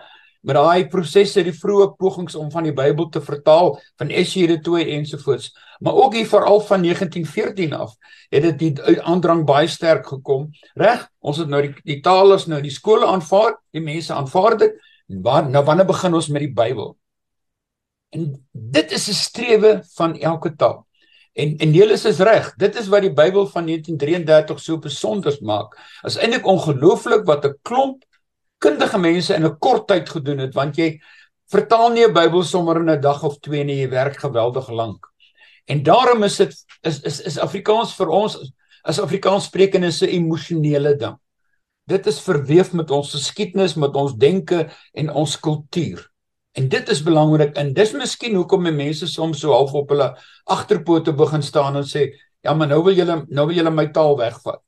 met 0.47 0.55
daai 0.55 0.87
prosesse 0.91 1.43
die 1.43 1.55
vroeë 1.55 1.95
pogings 1.99 2.35
om 2.35 2.49
van 2.51 2.67
die 2.67 2.73
Bybel 2.75 3.09
te 3.09 3.21
vertaal 3.21 3.73
van 3.99 4.09
Eshere 4.09 4.59
2 4.63 4.85
ensovoorts 4.97 5.51
maar 5.79 5.93
ook 5.93 6.13
hier 6.13 6.25
veral 6.25 6.61
van 6.65 6.81
1914 6.81 7.73
af 7.73 7.95
het 8.29 8.43
dit 8.43 8.59
die 8.59 9.01
aandrang 9.01 9.45
baie 9.45 9.67
sterk 9.67 10.07
gekom 10.07 10.47
reg 10.75 11.07
ons 11.19 11.41
het 11.41 11.49
nou 11.51 11.61
die, 11.67 11.73
die 11.83 11.99
taal 12.01 12.33
is 12.37 12.47
nou 12.47 12.61
die 12.61 12.73
skole 12.73 13.05
aanvaar 13.05 13.57
die 13.75 13.83
mense 13.83 14.13
aanvaar 14.13 14.57
dit 14.57 14.77
waar 15.07 15.49
nou 15.49 15.63
wanneer 15.65 15.85
begin 15.85 16.13
ons 16.13 16.27
met 16.27 16.43
die 16.45 16.53
Bybel 16.53 16.97
en 18.15 18.27
dit 18.51 18.91
is 18.91 19.07
'n 19.09 19.13
strewe 19.13 19.83
van 19.95 20.17
elke 20.19 20.55
taal 20.55 20.85
en 21.33 21.57
en 21.57 21.71
Nelis 21.71 22.05
is 22.05 22.19
reg 22.19 22.53
dit 22.55 22.75
is 22.75 22.87
wat 22.87 23.01
die 23.01 23.13
Bybel 23.13 23.47
van 23.47 23.65
1933 23.65 24.59
so 24.59 24.77
besonder 24.77 25.37
maak 25.41 25.77
is 26.03 26.17
eintlik 26.17 26.45
ongelooflik 26.45 27.25
wat 27.25 27.45
'n 27.45 27.59
klomp 27.61 28.03
kundige 28.57 28.97
mense 28.97 29.35
in 29.35 29.45
'n 29.45 29.57
kort 29.59 29.87
tyd 29.87 30.09
gedoen 30.09 30.39
het 30.39 30.53
want 30.53 30.75
jy 30.75 30.99
vertaal 31.51 31.89
nie 31.91 32.05
'n 32.05 32.13
Bybel 32.13 32.43
sommer 32.43 32.77
in 32.77 32.89
'n 32.89 33.01
dag 33.01 33.23
of 33.23 33.39
twee 33.39 33.63
nie, 33.63 33.81
jy 33.81 33.89
werk 33.89 34.17
geweldig 34.17 34.69
lank. 34.69 35.07
En 35.65 35.83
daarom 35.83 36.23
is 36.23 36.37
dit 36.37 36.53
is 36.81 37.01
is 37.01 37.21
is 37.21 37.39
Afrikaans 37.39 37.95
vir 37.95 38.07
ons 38.07 38.53
as 38.83 38.99
Afrikaans 38.99 39.45
sprekende 39.45 39.91
se 39.91 40.07
emosionele 40.07 40.95
ding. 40.95 41.17
Dit 41.87 42.07
is 42.07 42.19
verweef 42.19 42.73
met 42.75 42.91
ons 42.91 43.11
geskiedenis, 43.15 43.77
met 43.79 43.95
ons 43.95 44.15
denke 44.19 44.67
en 44.93 45.09
ons 45.09 45.39
kultuur. 45.39 46.01
En 46.57 46.67
dit 46.69 46.89
is 46.89 47.03
belangrik 47.03 47.55
en 47.55 47.73
dis 47.73 47.93
miskien 47.93 48.35
hoekom 48.35 48.65
mense 48.67 49.07
soms 49.07 49.39
so 49.39 49.53
half 49.53 49.75
op 49.77 49.93
hulle 49.93 50.09
agterpote 50.51 51.13
begin 51.13 51.43
staan 51.45 51.77
en 51.77 51.85
sê, 51.87 52.09
"Ja, 52.43 52.53
maar 52.53 52.67
nou 52.67 52.83
wil 52.83 52.95
julle 52.95 53.25
nou 53.29 53.47
wil 53.47 53.55
julle 53.55 53.71
my 53.71 53.87
taal 53.87 54.17
wegvat." 54.17 54.61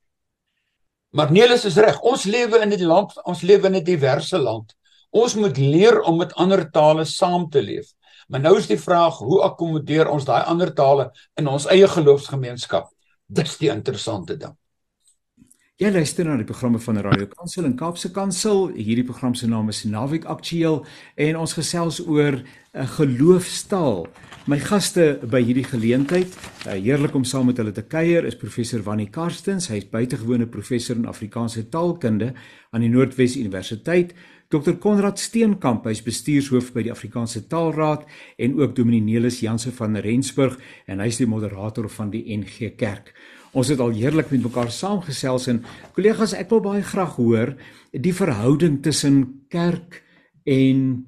Maar 1.10 1.32
Nelis 1.32 1.64
is 1.64 1.76
reg. 1.76 2.00
Ons 2.00 2.24
lewe 2.24 2.60
in 2.62 2.72
'n 2.72 2.86
land, 2.86 3.12
ons 3.24 3.42
lewe 3.42 3.66
in 3.66 3.76
'n 3.76 3.84
diverse 3.84 4.38
land. 4.38 4.74
Ons 5.10 5.34
moet 5.34 5.56
leer 5.56 6.00
om 6.02 6.16
met 6.16 6.34
ander 6.34 6.70
tale 6.70 7.04
saam 7.04 7.50
te 7.50 7.62
leef. 7.62 7.92
Maar 8.28 8.40
nou 8.40 8.56
is 8.58 8.66
die 8.66 8.78
vraag, 8.78 9.18
hoe 9.18 9.42
akkommodeer 9.42 10.08
ons 10.08 10.24
daai 10.24 10.44
ander 10.44 10.74
tale 10.74 11.10
in 11.34 11.48
ons 11.48 11.66
eie 11.66 11.88
geloofsgemeenskap? 11.88 12.88
Dis 13.26 13.56
die 13.58 13.70
interessante 13.70 14.36
ding. 14.36 14.59
Jy 15.80 15.88
luister 15.94 16.26
na 16.28 16.34
die 16.36 16.44
programme 16.44 16.76
van 16.84 16.98
Radio 17.00 17.24
Kansel 17.32 17.64
en 17.64 17.72
Kaapse 17.72 18.10
Kansel. 18.12 18.66
Hierdie 18.76 19.06
program 19.08 19.32
se 19.32 19.46
naam 19.48 19.70
is 19.72 19.78
Naweek 19.88 20.26
Aktueel 20.28 20.82
en 21.16 21.38
ons 21.40 21.54
gesels 21.56 22.02
oor 22.04 22.36
'n 22.36 22.86
geloofstaal. 22.98 24.06
My 24.46 24.58
gaste 24.58 25.18
by 25.24 25.40
hierdie 25.40 25.64
geleentheid, 25.64 26.36
uh, 26.66 26.72
heerlik 26.72 27.14
om 27.14 27.24
saam 27.24 27.46
met 27.46 27.56
hulle 27.56 27.72
te 27.72 27.82
kuier, 27.82 28.26
is 28.26 28.36
professor 28.36 28.82
Wannie 28.82 29.08
Karstens. 29.08 29.68
Hy 29.68 29.76
is 29.76 29.88
buitengewone 29.88 30.46
professor 30.46 30.96
in 30.96 31.06
Afrikaanse 31.06 31.68
taalkunde 31.70 32.34
aan 32.72 32.80
die 32.80 32.90
Noordwes 32.90 33.36
Universiteit. 33.36 34.12
Dr 34.50 34.76
Konrad 34.76 35.18
Steenkamp, 35.18 35.84
hy 35.86 35.90
is 35.90 36.02
bestuurshoof 36.02 36.72
by 36.74 36.82
die 36.82 36.90
Afrikaanse 36.90 37.46
Taalraad 37.46 38.04
en 38.36 38.60
ook 38.60 38.76
Dominee 38.76 39.00
Nelis 39.00 39.40
Jansen 39.40 39.72
van 39.72 39.96
Rensburg 39.96 40.58
en 40.86 41.00
hy 41.00 41.06
is 41.06 41.16
die 41.16 41.26
moderator 41.26 41.88
van 41.88 42.10
die 42.10 42.36
NG 42.36 42.76
Kerk. 42.76 43.14
Ons 43.52 43.68
het 43.72 43.80
al 43.82 43.94
heerlik 43.96 44.30
met 44.30 44.44
mekaar 44.46 44.70
saamgesels 44.70 45.48
en 45.50 45.64
kollegas, 45.96 46.36
ek 46.38 46.50
wil 46.52 46.62
baie 46.62 46.82
graag 46.86 47.16
hoor 47.18 47.54
die 47.90 48.14
verhouding 48.14 48.78
tussen 48.84 49.46
kerk 49.50 50.02
en 50.46 51.06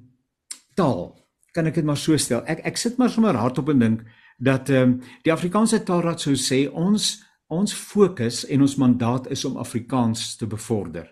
taal 0.75 1.13
kan 1.53 1.69
ek 1.69 1.77
dit 1.77 1.85
maar 1.85 1.99
so 2.01 2.17
stel. 2.17 2.41
Ek 2.49 2.63
ek 2.65 2.79
sit 2.81 2.97
maar 2.97 3.11
sommer 3.13 3.37
hardop 3.37 3.69
en 3.73 3.83
dink 3.85 4.05
dat 4.43 4.71
ehm 4.73 4.95
um, 4.95 5.01
die 5.23 5.31
Afrikaanse 5.31 5.83
Taalraad 5.85 6.23
sou 6.23 6.35
sê 6.35 6.65
ons 6.67 7.21
ons 7.53 7.73
fokus 7.73 8.43
en 8.49 8.63
ons 8.65 8.77
mandaat 8.81 9.29
is 9.31 9.43
om 9.45 9.59
Afrikaans 9.61 10.33
te 10.39 10.49
bevorder. 10.49 11.05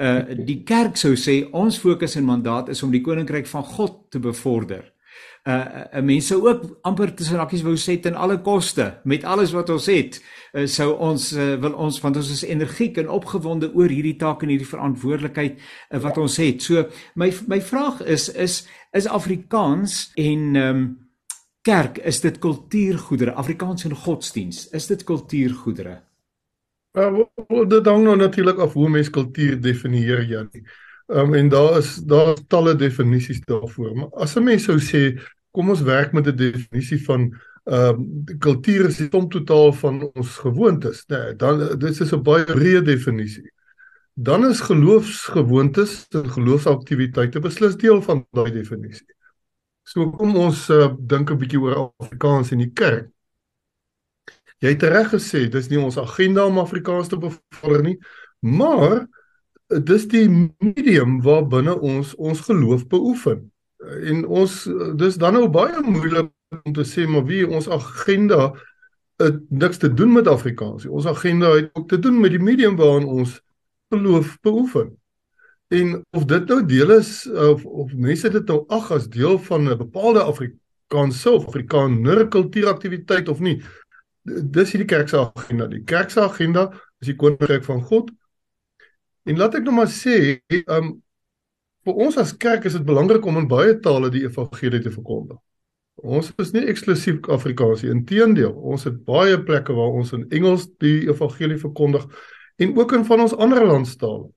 Uh 0.00 0.24
die 0.48 0.62
kerk 0.64 0.96
sou 0.96 1.14
sê 1.18 1.42
ons 1.52 1.78
fokus 1.78 2.16
en 2.16 2.24
mandaat 2.24 2.72
is 2.72 2.82
om 2.82 2.90
die 2.94 3.04
koninkryk 3.04 3.46
van 3.46 3.66
God 3.66 4.08
te 4.10 4.18
bevorder. 4.18 4.86
Uh, 5.48 6.00
mense 6.04 6.34
ook 6.36 6.64
amper 6.82 7.14
tussen 7.16 7.38
hakkies 7.38 7.62
wou 7.64 7.76
sê 7.78 7.94
ten 8.02 8.18
alle 8.18 8.36
koste 8.44 8.98
met 9.08 9.24
alles 9.24 9.54
wat 9.56 9.70
ons 9.70 9.86
het 9.88 10.18
uh, 10.52 10.66
sou 10.68 10.90
ons 10.98 11.28
uh, 11.32 11.54
wil 11.62 11.76
ons 11.86 12.00
want 12.02 12.18
ons 12.20 12.30
is 12.34 12.42
energiek 12.44 12.98
en 13.00 13.08
opgewonde 13.08 13.70
oor 13.72 13.88
hierdie 13.88 14.16
taak 14.20 14.42
en 14.42 14.52
hierdie 14.52 14.68
verantwoordelikheid 14.68 15.56
uh, 15.56 16.00
wat 16.04 16.18
ons 16.20 16.36
het. 16.42 16.62
So 16.62 16.88
my 17.14 17.30
my 17.48 17.60
vraag 17.64 18.02
is 18.04 18.28
is 18.28 18.66
is 18.92 19.08
Afrikaans 19.08 20.10
en 20.16 20.44
um, 20.56 20.84
kerk 21.62 22.02
is 22.04 22.20
dit 22.24 22.38
kultuurgoedere 22.42 23.36
Afrikaans 23.38 23.86
en 23.88 23.96
godsdiens 23.96 24.66
is 24.76 24.86
dit 24.90 25.04
kultuurgoedere 25.04 26.02
Ja, 26.96 27.10
uh, 27.12 27.64
dit 27.68 27.86
hang 27.86 28.04
nou 28.06 28.16
natuurlik 28.16 28.58
af 28.64 28.72
hoe 28.72 28.88
mens 28.88 29.10
kultuur 29.12 29.60
definieer 29.60 30.24
Janie. 30.24 30.64
Um, 31.08 31.34
en 31.34 31.48
daar 31.48 31.78
is 31.78 31.96
daar 32.04 32.34
is 32.34 32.44
talle 32.48 32.74
definisies 32.76 33.40
daarvoor. 33.44 33.94
Maar 33.96 34.10
as 34.24 34.36
'n 34.36 34.44
mens 34.44 34.64
sou 34.64 34.78
sê 34.78 35.20
kom 35.50 35.70
ons 35.70 35.82
werk 35.82 36.12
met 36.12 36.26
'n 36.26 36.36
definisie 36.36 37.04
van 37.04 37.32
ehm 37.64 37.94
um, 37.94 38.38
kultuur 38.38 38.88
is 38.88 38.96
die 38.96 39.08
som 39.10 39.28
totaal 39.28 39.72
van 39.72 40.10
ons 40.14 40.36
gewoontes, 40.36 41.04
né? 41.08 41.16
Nee, 41.16 41.36
dan 41.36 41.78
dit 41.78 42.00
is 42.00 42.12
'n 42.12 42.22
baie 42.22 42.44
breë 42.44 42.82
definisie 42.82 43.50
dan 44.20 44.46
is 44.46 44.60
geloofsgewoontes 44.60 46.06
en 46.08 46.30
geloofsaktiwiteite 46.30 47.40
beslis 47.40 47.76
deel 47.78 48.00
van 48.02 48.24
daai 48.34 48.50
definisie. 48.50 49.06
So 49.86 50.10
kom 50.10 50.34
ons 50.36 50.64
uh, 50.74 50.88
dink 50.98 51.30
'n 51.30 51.38
bietjie 51.38 51.60
oor 51.62 51.92
Afrikaans 52.02 52.50
in 52.50 52.64
die 52.64 52.72
kerk. 52.74 53.12
Jy 54.58 54.74
het 54.74 54.82
reg 54.82 55.12
gesê, 55.14 55.46
dis 55.46 55.68
nie 55.70 55.78
ons 55.78 56.00
agenda 56.02 56.46
om 56.46 56.58
Afrikaans 56.58 57.08
te 57.08 57.16
bevorder 57.16 57.82
nie, 57.82 57.98
maar 58.42 59.06
dis 59.68 60.08
die 60.08 60.28
medium 60.58 61.20
waarbinne 61.22 61.76
ons 61.80 62.14
ons 62.14 62.40
geloof 62.40 62.86
beoefen. 62.88 63.50
En 63.78 64.24
ons 64.26 64.54
dis 64.96 65.16
dan 65.20 65.36
nou 65.36 65.48
baie 65.48 65.82
moeilik 65.84 66.32
om 66.64 66.72
te 66.72 66.84
sê 66.88 67.06
maar 67.06 67.26
wie 67.28 67.44
ons 67.46 67.68
agenda 67.68 68.52
het 69.18 69.42
niks 69.50 69.78
te 69.82 69.90
doen 69.94 70.12
met 70.12 70.28
Afrikaans. 70.30 70.86
Ons 70.86 71.06
agenda 71.06 71.52
het 71.56 71.70
ook 71.72 71.88
te 71.88 71.98
doen 71.98 72.20
met 72.20 72.30
die 72.30 72.42
medium 72.42 72.76
waarin 72.76 73.06
ons 73.06 73.40
geloof 73.92 74.38
beoefen. 74.40 74.96
En 75.68 76.04
of 76.10 76.24
dit 76.24 76.48
nou 76.48 76.64
deel 76.66 76.90
is 76.96 77.26
of 77.28 77.64
of 77.64 77.92
mense 77.94 78.30
dit 78.30 78.46
nou 78.48 78.62
ag 78.72 78.92
as 78.92 79.08
deel 79.08 79.38
van 79.38 79.68
'n 79.68 79.76
bepaalde 79.76 80.22
Afrikaanse 80.22 81.30
of 81.30 81.46
Afrikaner 81.46 82.28
kultuuraktiwiteit 82.28 83.28
of 83.28 83.40
nie. 83.40 83.62
Dis 84.22 84.72
hierdie 84.72 84.88
kerk 84.88 85.08
se 85.08 85.18
agenda. 85.18 85.66
Die 85.66 85.84
kerk 85.84 86.10
se 86.10 86.20
agenda 86.20 86.72
is 87.00 87.06
die 87.06 87.16
koninkryk 87.16 87.64
van 87.64 87.82
God. 87.82 88.10
En 89.28 89.36
laat 89.36 89.58
ek 89.58 89.66
nou 89.66 89.74
maar 89.76 89.90
sê, 89.92 90.40
um 90.66 90.96
vir 91.86 92.00
ons 92.04 92.16
as 92.20 92.34
kerk 92.36 92.66
is 92.68 92.74
dit 92.76 92.84
belangrik 92.84 93.24
om 93.28 93.38
in 93.40 93.48
baie 93.48 93.76
tale 93.84 94.10
die 94.12 94.24
evangelie 94.26 94.80
te 94.84 94.92
verkondig. 94.92 95.38
Ons 95.98 96.30
is 96.38 96.52
nie 96.54 96.66
eksklusief 96.70 97.26
Afrikaans 97.32 97.82
nie. 97.82 97.92
Inteendeel, 97.94 98.52
ons 98.52 98.84
het 98.86 98.98
baie 99.06 99.38
plekke 99.42 99.74
waar 99.74 99.96
ons 99.98 100.12
in 100.14 100.26
Engels 100.34 100.68
die 100.82 101.08
evangelie 101.08 101.58
verkondig 101.58 102.04
en 102.62 102.74
ook 102.78 102.92
in 102.98 103.06
van 103.06 103.24
ons 103.24 103.34
ander 103.34 103.64
landstale. 103.66 104.28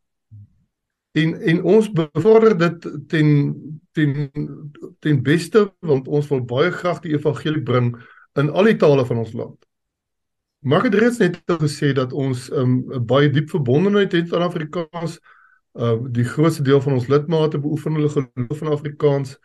En 1.17 1.35
en 1.35 1.63
ons 1.75 1.89
bevorder 1.91 2.55
dit 2.57 2.87
ten 3.11 3.29
ten 3.91 4.31
ten 5.03 5.23
beste 5.23 5.67
want 5.79 6.07
ons 6.07 6.29
wil 6.31 6.45
baie 6.47 6.71
graag 6.71 7.01
die 7.03 7.17
evangelie 7.17 7.63
bring 7.63 7.93
in 8.39 8.49
al 8.49 8.71
die 8.71 8.79
tale 8.79 9.05
van 9.05 9.25
ons 9.25 9.35
land. 9.35 9.57
Maar 10.61 10.85
ek 10.85 10.95
reeds 11.01 11.17
net 11.17 11.39
gesê 11.49 11.91
dat 11.97 12.13
ons 12.13 12.49
'n 12.49 12.55
um, 12.55 13.05
baie 13.05 13.29
diep 13.29 13.49
verbondenheid 13.49 14.11
het 14.11 14.33
aan 14.33 14.45
Afrikaans. 14.45 15.19
Uh 15.73 15.97
die 16.11 16.25
grootste 16.27 16.63
deel 16.63 16.81
van 16.81 16.93
ons 16.93 17.07
lidmate 17.07 17.59
beoefen 17.59 17.95
hulle 17.95 18.09
geloof 18.09 18.61
in 18.61 18.67
Afrikaans. 18.67 19.37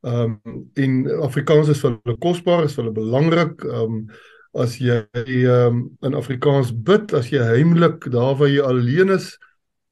Um 0.00 0.40
en 0.74 1.20
Afrikaans 1.20 1.68
is 1.68 1.80
vir 1.80 1.98
hulle 2.02 2.18
kosbaar, 2.18 2.64
is 2.64 2.74
vir 2.74 2.84
hulle 2.84 2.96
belangrik. 2.96 3.64
Um 3.64 4.06
as 4.54 4.78
jy 4.78 5.02
um, 5.50 5.88
in 6.06 6.14
Afrikaans 6.14 6.70
bid, 6.86 7.12
as 7.14 7.30
jy 7.32 7.42
heimlik 7.42 8.06
daar 8.14 8.36
waar 8.38 8.48
jy 8.48 8.62
alleen 8.62 9.10
is, 9.10 9.34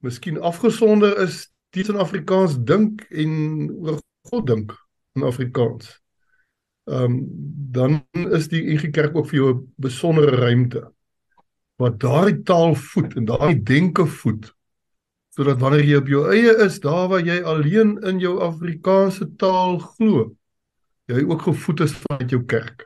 miskien 0.06 0.38
afgesonder 0.38 1.18
is, 1.24 1.48
iets 1.74 1.90
in 1.90 1.98
Afrikaans 1.98 2.58
dink 2.62 3.02
en 3.10 3.32
oor 3.82 3.98
God 4.30 4.46
dink 4.46 4.76
in 5.18 5.26
Afrikaans. 5.26 6.01
Ehm 6.84 7.04
um, 7.04 7.28
dan 7.72 8.02
is 8.12 8.48
die 8.48 8.62
NG 8.74 8.90
Kerk 8.90 9.16
ook 9.16 9.28
vir 9.30 9.38
jou 9.38 9.54
'n 9.54 9.72
besondere 9.76 10.36
ruimte. 10.36 10.92
Wat 11.76 12.00
daardie 12.00 12.42
taal 12.42 12.74
voed 12.74 13.14
en 13.16 13.24
daardie 13.24 13.62
denke 13.62 14.06
voed 14.06 14.52
sodat 15.32 15.60
wanneer 15.60 15.84
jy 15.84 15.96
op 15.96 16.08
jou 16.08 16.22
eie 16.28 16.52
is, 16.66 16.80
daar 16.80 17.08
waar 17.08 17.24
jy 17.24 17.40
alleen 17.48 17.96
in 18.04 18.18
jou 18.20 18.34
Afrikaanse 18.44 19.30
taal 19.40 19.78
glo, 19.78 20.34
jy 21.08 21.24
ook 21.24 21.42
gevoed 21.42 21.80
is 21.80 21.94
vanuit 22.02 22.30
jou 22.30 22.42
kerk. 22.44 22.84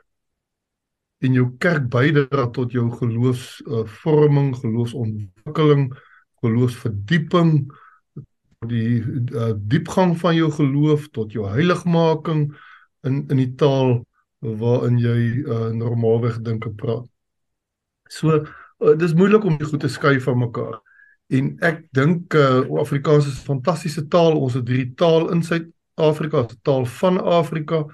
En 1.19 1.33
jou 1.33 1.49
kerk 1.59 1.89
bydra 1.89 2.47
tot 2.55 2.71
jou 2.71 2.87
geloofsvorming, 2.91 4.53
uh, 4.53 4.59
geloofsontwikkeling, 4.61 5.89
geloofsverdieping, 6.39 7.51
die 8.71 9.03
uh, 9.03 9.51
diepgang 9.57 10.15
van 10.17 10.35
jou 10.35 10.47
geloof 10.51 11.09
tot 11.11 11.35
jou 11.35 11.49
heiligmaking 11.51 12.47
in 13.07 13.23
in 13.33 13.41
die 13.41 13.53
taal 13.55 14.01
waarin 14.39 14.99
jy 15.01 15.43
uh, 15.43 15.69
normaalweg 15.73 16.41
dink 16.45 16.67
en 16.67 16.75
praat. 16.75 17.07
So 18.09 18.43
uh, 18.43 18.93
dis 18.99 19.15
moeilik 19.17 19.43
om 19.43 19.57
dit 19.57 19.67
goed 19.67 19.81
te 19.81 19.91
skei 19.91 20.19
van 20.21 20.37
mekaar. 20.43 20.77
En 21.33 21.49
ek 21.65 21.81
dink 21.97 22.35
uh, 22.37 22.61
Afrikaans 22.79 23.27
is 23.27 23.39
'n 23.41 23.49
fantastiese 23.51 24.07
taal. 24.07 24.37
Ons 24.37 24.53
het 24.59 24.65
drie 24.65 24.93
taal 24.95 25.31
in 25.33 25.43
Suid-Afrika, 25.43 26.45
'n 26.45 26.61
taal 26.61 26.85
van 26.85 27.23
Afrika, 27.23 27.85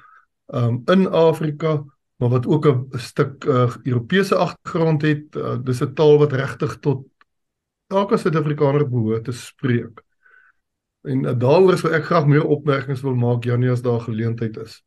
um, 0.54 0.84
in 0.86 1.08
Afrika 1.08 1.84
maar 2.24 2.32
wat 2.32 2.48
ook 2.48 2.66
'n 2.66 2.88
stuk 2.98 3.44
uh, 3.44 3.76
Europese 3.84 4.36
agtergrond 4.36 5.02
het. 5.02 5.36
Uh, 5.36 5.58
dis 5.64 5.82
'n 5.82 5.94
taal 5.94 6.18
wat 6.18 6.32
regtig 6.32 6.80
tot 6.80 7.06
elke 7.88 8.18
Suid-Afrikaner 8.18 8.90
behoort 8.90 9.24
te 9.24 9.32
spreek. 9.32 10.04
En 11.02 11.24
uh, 11.24 11.34
daaroor 11.38 11.78
sou 11.78 11.94
ek 11.94 12.04
graag 12.04 12.26
meer 12.26 12.46
opmerkings 12.46 13.02
wil 13.02 13.16
maak 13.16 13.44
Janie 13.44 13.72
as 13.72 13.82
daar 13.82 14.00
geleentheid 14.00 14.58
is. 14.58 14.84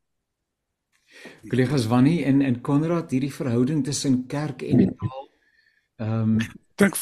Kollegas 1.48 1.86
Wannie 1.86 2.24
en 2.24 2.42
en 2.42 2.60
Konrad 2.60 3.10
hierdie 3.10 3.32
verhouding 3.32 3.84
tussen 3.84 4.26
kerk 4.26 4.62
en 4.62 4.96
taal. 4.96 5.28
Ehm 5.96 6.22
um, 6.22 6.40
ek 6.40 6.52
dink 6.76 6.96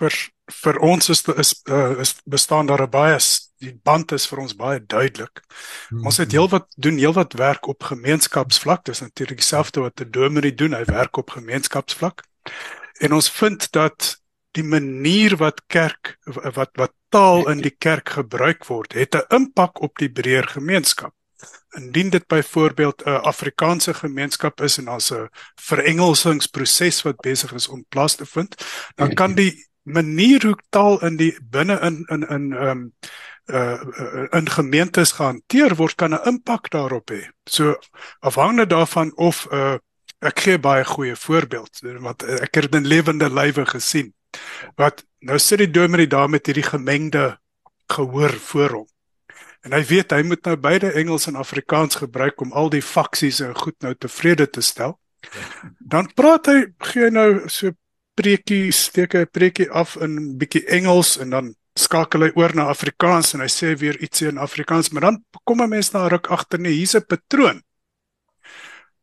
vir 0.00 0.16
vir 0.62 0.78
ons 0.86 1.08
is 1.08 1.22
is, 1.28 1.54
uh, 1.68 2.00
is 2.00 2.14
bestaan 2.24 2.66
daar 2.66 2.82
'n 2.86 2.90
baie 2.90 3.18
die 3.60 3.74
band 3.84 4.12
is 4.12 4.26
vir 4.26 4.40
ons 4.40 4.56
baie 4.56 4.80
duidelik. 4.80 5.42
Hmm. 5.88 6.06
Ons 6.06 6.16
het 6.22 6.32
heelwat 6.32 6.66
doen 6.76 6.98
heelwat 6.98 7.36
werk 7.38 7.68
op 7.68 7.82
gemeenskapsvlak. 7.82 8.84
Dis 8.84 9.00
natuurlik 9.04 9.42
dieselfde 9.42 9.80
wat 9.80 10.00
'n 10.00 10.10
dominee 10.10 10.54
doen. 10.54 10.74
Hy 10.74 10.84
werk 10.84 11.16
op 11.16 11.30
gemeenskapsvlak. 11.30 12.24
En 13.00 13.12
ons 13.12 13.30
vind 13.30 13.72
dat 13.72 14.16
die 14.52 14.64
manier 14.64 15.36
wat 15.36 15.62
kerk 15.66 16.18
wat 16.54 16.70
wat 16.74 16.92
taal 17.08 17.48
in 17.50 17.60
die 17.60 17.74
kerk 17.78 18.08
gebruik 18.08 18.64
word, 18.66 18.92
het 18.92 19.14
'n 19.14 19.34
impak 19.34 19.80
op 19.82 19.98
die 19.98 20.10
breër 20.10 20.46
gemeenskap. 20.48 21.14
Indien 21.78 22.10
dit 22.10 22.26
byvoorbeeld 22.26 23.02
'n 23.04 23.22
Afrikaanse 23.32 23.94
gemeenskap 23.94 24.60
is 24.60 24.78
en 24.78 24.84
daar's 24.84 25.10
'n 25.12 25.28
verengelsingsproses 25.54 27.02
wat 27.02 27.20
besig 27.20 27.52
is 27.52 27.68
om 27.68 27.84
plaas 27.88 28.14
te 28.14 28.26
vind, 28.26 28.54
dan 28.94 29.14
kan 29.14 29.34
die 29.34 29.68
manier 29.82 30.46
hoe 30.46 30.58
taal 30.68 31.00
in 31.04 31.16
die 31.16 31.38
binne 31.50 31.80
in 31.80 32.04
in 32.08 32.28
in 32.28 32.52
ehm 32.52 32.68
um, 32.68 32.92
uh 33.46 34.26
in 34.30 34.48
gemeentes 34.50 35.12
gehanteer 35.12 35.74
word 35.76 35.94
kan 35.94 36.14
'n 36.14 36.26
impak 36.26 36.70
daarop 36.70 37.10
hê. 37.10 37.28
So 37.44 37.78
afhangende 38.20 38.66
daarvan 38.66 39.16
of 39.16 39.46
uh 39.52 39.78
ek 40.20 40.40
gee 40.40 40.58
baie 40.58 40.84
goeie 40.84 41.16
voorbeeld 41.16 41.80
wat 42.00 42.22
ek 42.22 42.54
het 42.54 42.74
in 42.74 42.86
lewende 42.86 43.30
lywe 43.30 43.66
gesien. 43.66 44.14
Wat 44.76 45.04
nou 45.18 45.38
sit 45.38 45.58
die 45.58 45.70
dominee 45.70 46.06
daar 46.06 46.28
met 46.30 46.46
hierdie 46.46 46.66
gemengde 46.66 47.38
gehoor 47.86 48.30
voor 48.30 48.70
hom. 48.70 48.88
En 49.60 49.72
hy 49.76 49.82
weet 49.84 50.12
hy 50.16 50.22
moet 50.24 50.44
nou 50.48 50.56
beide 50.56 50.92
Engels 50.96 51.26
en 51.28 51.36
Afrikaans 51.36 52.00
gebruik 52.00 52.40
om 52.40 52.52
al 52.56 52.70
die 52.72 52.82
faksies 52.82 53.42
en 53.44 53.54
goed 53.56 53.76
nou 53.84 53.94
tevrede 53.94 54.48
te 54.48 54.64
stel. 54.64 54.96
Dan 55.78 56.08
praat 56.16 56.48
hy 56.48 56.58
gee 56.92 57.10
nou 57.12 57.48
so 57.48 57.76
preekie 58.16 58.72
steek 58.72 59.14
'n 59.14 59.28
preekie 59.30 59.70
af 59.70 59.96
in 59.96 60.16
'n 60.16 60.38
bietjie 60.38 60.64
Engels 60.66 61.18
en 61.18 61.30
dan 61.30 61.54
skakel 61.74 62.22
hy 62.22 62.30
oor 62.34 62.54
na 62.54 62.68
Afrikaans 62.72 63.34
en 63.34 63.40
hy 63.40 63.48
sê 63.48 63.76
weer 63.78 63.96
ietsie 64.00 64.28
in 64.28 64.38
Afrikaans, 64.38 64.90
maar 64.90 65.02
dan 65.02 65.24
kom 65.44 65.62
'n 65.62 65.68
mens 65.68 65.92
na 65.92 66.08
ruk 66.08 66.26
agter 66.26 66.58
nee, 66.58 66.72
hier's 66.72 66.96
'n 66.96 67.06
patroon. 67.06 67.62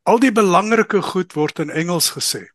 Al 0.04 0.20
die 0.20 0.32
belangrike 0.32 1.02
goed 1.02 1.34
word 1.34 1.60
in 1.60 1.70
Engels 1.70 2.12
gesê. 2.12 2.48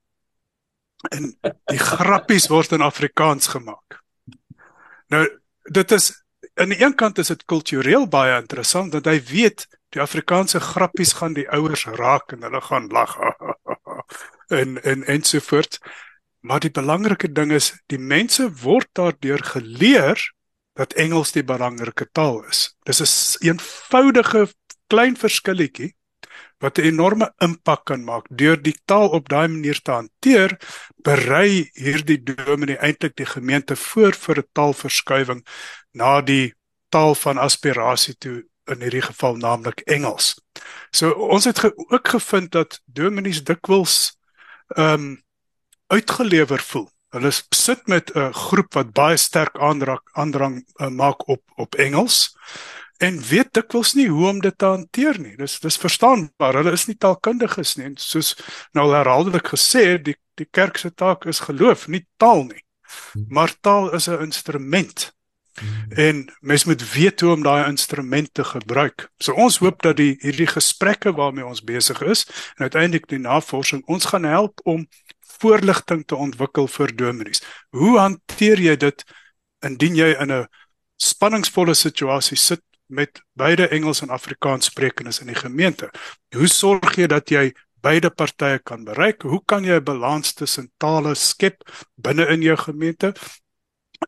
En 1.11 1.35
die 1.67 1.79
grappies 1.79 2.49
word 2.49 2.73
in 2.73 2.83
Afrikaans 2.83 3.47
gemaak. 3.47 4.01
Nou, 5.09 5.29
dit 5.71 5.93
is 5.93 6.22
aan 6.55 6.69
die 6.69 6.83
een 6.83 6.95
kant 6.95 7.19
is 7.19 7.33
dit 7.33 7.45
kultureel 7.45 8.09
baie 8.09 8.41
interessant 8.41 8.93
dat 8.93 9.09
hy 9.09 9.19
weet 9.31 9.67
die 9.93 10.01
Afrikaanse 10.01 10.61
grappies 10.61 11.13
gaan 11.21 11.35
die 11.37 11.49
ouers 11.51 11.85
raak 11.85 12.33
en 12.33 12.43
hulle 12.43 12.61
gaan 12.61 12.89
lag. 12.93 13.17
en 14.61 14.83
en 14.83 15.05
ensovoorts. 15.05 15.81
Maar 16.41 16.61
die 16.61 16.71
belangrike 16.71 17.33
ding 17.33 17.53
is 17.53 17.73
die 17.87 17.99
mense 17.99 18.49
word 18.63 18.89
daardeur 18.93 19.45
geleer 19.45 20.19
dat 20.75 20.93
Engels 20.93 21.33
die 21.33 21.45
belangrike 21.45 22.09
taal 22.13 22.43
is. 22.49 22.75
Dis 22.89 23.01
'n 23.41 23.47
eenvoudige 23.47 24.49
klein 24.87 25.17
verskilletjie 25.17 25.95
wat 26.63 26.79
'n 26.79 26.87
enorme 26.93 27.33
impak 27.39 27.85
kan 27.85 28.05
maak 28.05 28.27
deur 28.31 28.57
die 28.63 28.77
taal 28.85 29.09
op 29.09 29.29
daai 29.29 29.49
manier 29.49 29.81
te 29.83 29.91
hanteer, 29.91 30.59
berei 31.03 31.71
hierdie 31.75 32.23
dominee 32.23 32.79
eintlik 32.79 33.17
die 33.17 33.27
gemeente 33.27 33.77
voor 33.77 34.15
vir 34.15 34.39
'n 34.39 34.49
taalverskuiwing 34.53 35.43
na 35.93 36.21
die 36.21 36.55
taal 36.89 37.15
van 37.15 37.39
aspirasie 37.39 38.15
toe 38.19 38.45
in 38.71 38.81
hierdie 38.81 39.03
geval 39.03 39.37
naamlik 39.37 39.81
Engels. 39.81 40.35
So 40.91 41.11
ons 41.11 41.45
het 41.45 41.59
ge 41.59 41.73
ook 41.75 42.09
gevind 42.09 42.53
dat 42.53 42.81
dominees 42.87 43.45
dikwels 43.45 44.19
ehm 44.77 44.95
um, 44.95 45.23
uitgelewer 45.87 46.61
voel. 46.61 46.89
Hulle 47.13 47.33
sit 47.51 47.87
met 47.87 48.15
'n 48.15 48.33
groep 48.33 48.75
wat 48.75 48.93
baie 48.93 49.17
sterk 49.17 49.59
aandrang 49.59 50.01
aandrang 50.13 50.65
uh, 50.77 50.89
maak 50.89 51.29
op 51.29 51.43
op 51.57 51.75
Engels 51.75 52.37
en 53.03 53.19
weet 53.29 53.51
dikwels 53.57 53.95
nie 53.99 54.09
hoe 54.09 54.29
om 54.31 54.41
dit 54.43 54.59
te 54.59 54.69
hanteer 54.71 55.19
nie. 55.21 55.35
Dis 55.37 55.59
dis 55.63 55.79
verstaanbaar. 55.83 56.61
Hulle 56.61 56.75
is 56.77 56.87
nie 56.87 56.99
taalkundiges 56.99 57.77
nie. 57.79 57.89
En 57.91 57.97
soos 57.99 58.37
nou 58.79 58.91
herhaaldelik 58.95 59.55
gesê, 59.55 59.97
die 59.99 60.17
die 60.41 60.49
kerk 60.49 60.79
se 60.81 60.89
taak 60.97 61.27
is 61.29 61.43
geloof, 61.45 61.89
nie 61.93 62.07
taal 62.17 62.47
nie. 62.47 62.63
Hmm. 63.13 63.27
Maar 63.29 63.53
taal 63.61 63.93
is 63.93 64.09
'n 64.09 64.23
instrument. 64.23 65.13
Hmm. 65.61 65.93
En 65.93 66.33
mens 66.41 66.65
moet 66.65 66.93
weet 66.93 67.21
hoe 67.21 67.33
om 67.33 67.43
daai 67.43 67.69
instrument 67.69 68.35
te 68.35 68.45
gebruik. 68.45 69.11
So 69.19 69.33
ons 69.33 69.59
hoop 69.59 69.83
dat 69.83 69.97
die 69.97 70.17
hierdie 70.21 70.47
gesprekke 70.47 71.13
waarmee 71.13 71.47
ons 71.47 71.65
besig 71.65 72.01
is 72.01 72.25
en 72.57 72.63
uiteindelik 72.63 73.09
die 73.09 73.19
navorsing 73.19 73.83
ons 73.87 74.05
gaan 74.05 74.25
help 74.25 74.61
om 74.65 74.89
voorligting 75.21 76.07
te 76.07 76.17
ontwikkel 76.17 76.69
vir 76.69 76.97
dominees. 76.97 77.43
Hoe 77.71 77.99
hanteer 77.99 78.61
jy 78.61 78.77
dit 78.77 79.05
indien 79.61 79.95
jy 79.95 80.17
in 80.21 80.33
'n 80.33 80.49
spanningsvolle 80.97 81.75
situasie 81.75 82.37
sit 82.37 82.63
met 82.93 83.23
beide 83.33 83.69
Engels 83.73 84.03
en 84.05 84.13
Afrikaans 84.13 84.69
sprekendes 84.71 85.21
in 85.21 85.31
die 85.33 85.39
gemeente? 85.39 85.91
Hoe 86.37 86.49
sorg 86.51 86.97
jy 87.01 87.09
dat 87.11 87.31
jy 87.33 87.51
beide 87.83 88.11
partye 88.11 88.61
kan 88.63 88.85
bereik? 88.85 89.25
Hoe 89.27 89.41
kan 89.45 89.65
jy 89.65 89.81
'n 89.81 89.85
balans 89.85 90.35
tussen 90.35 90.71
tale 90.79 91.15
skep 91.15 91.63
binne 91.97 92.27
in 92.29 92.43
jou 92.43 92.57
gemeente? 92.57 93.15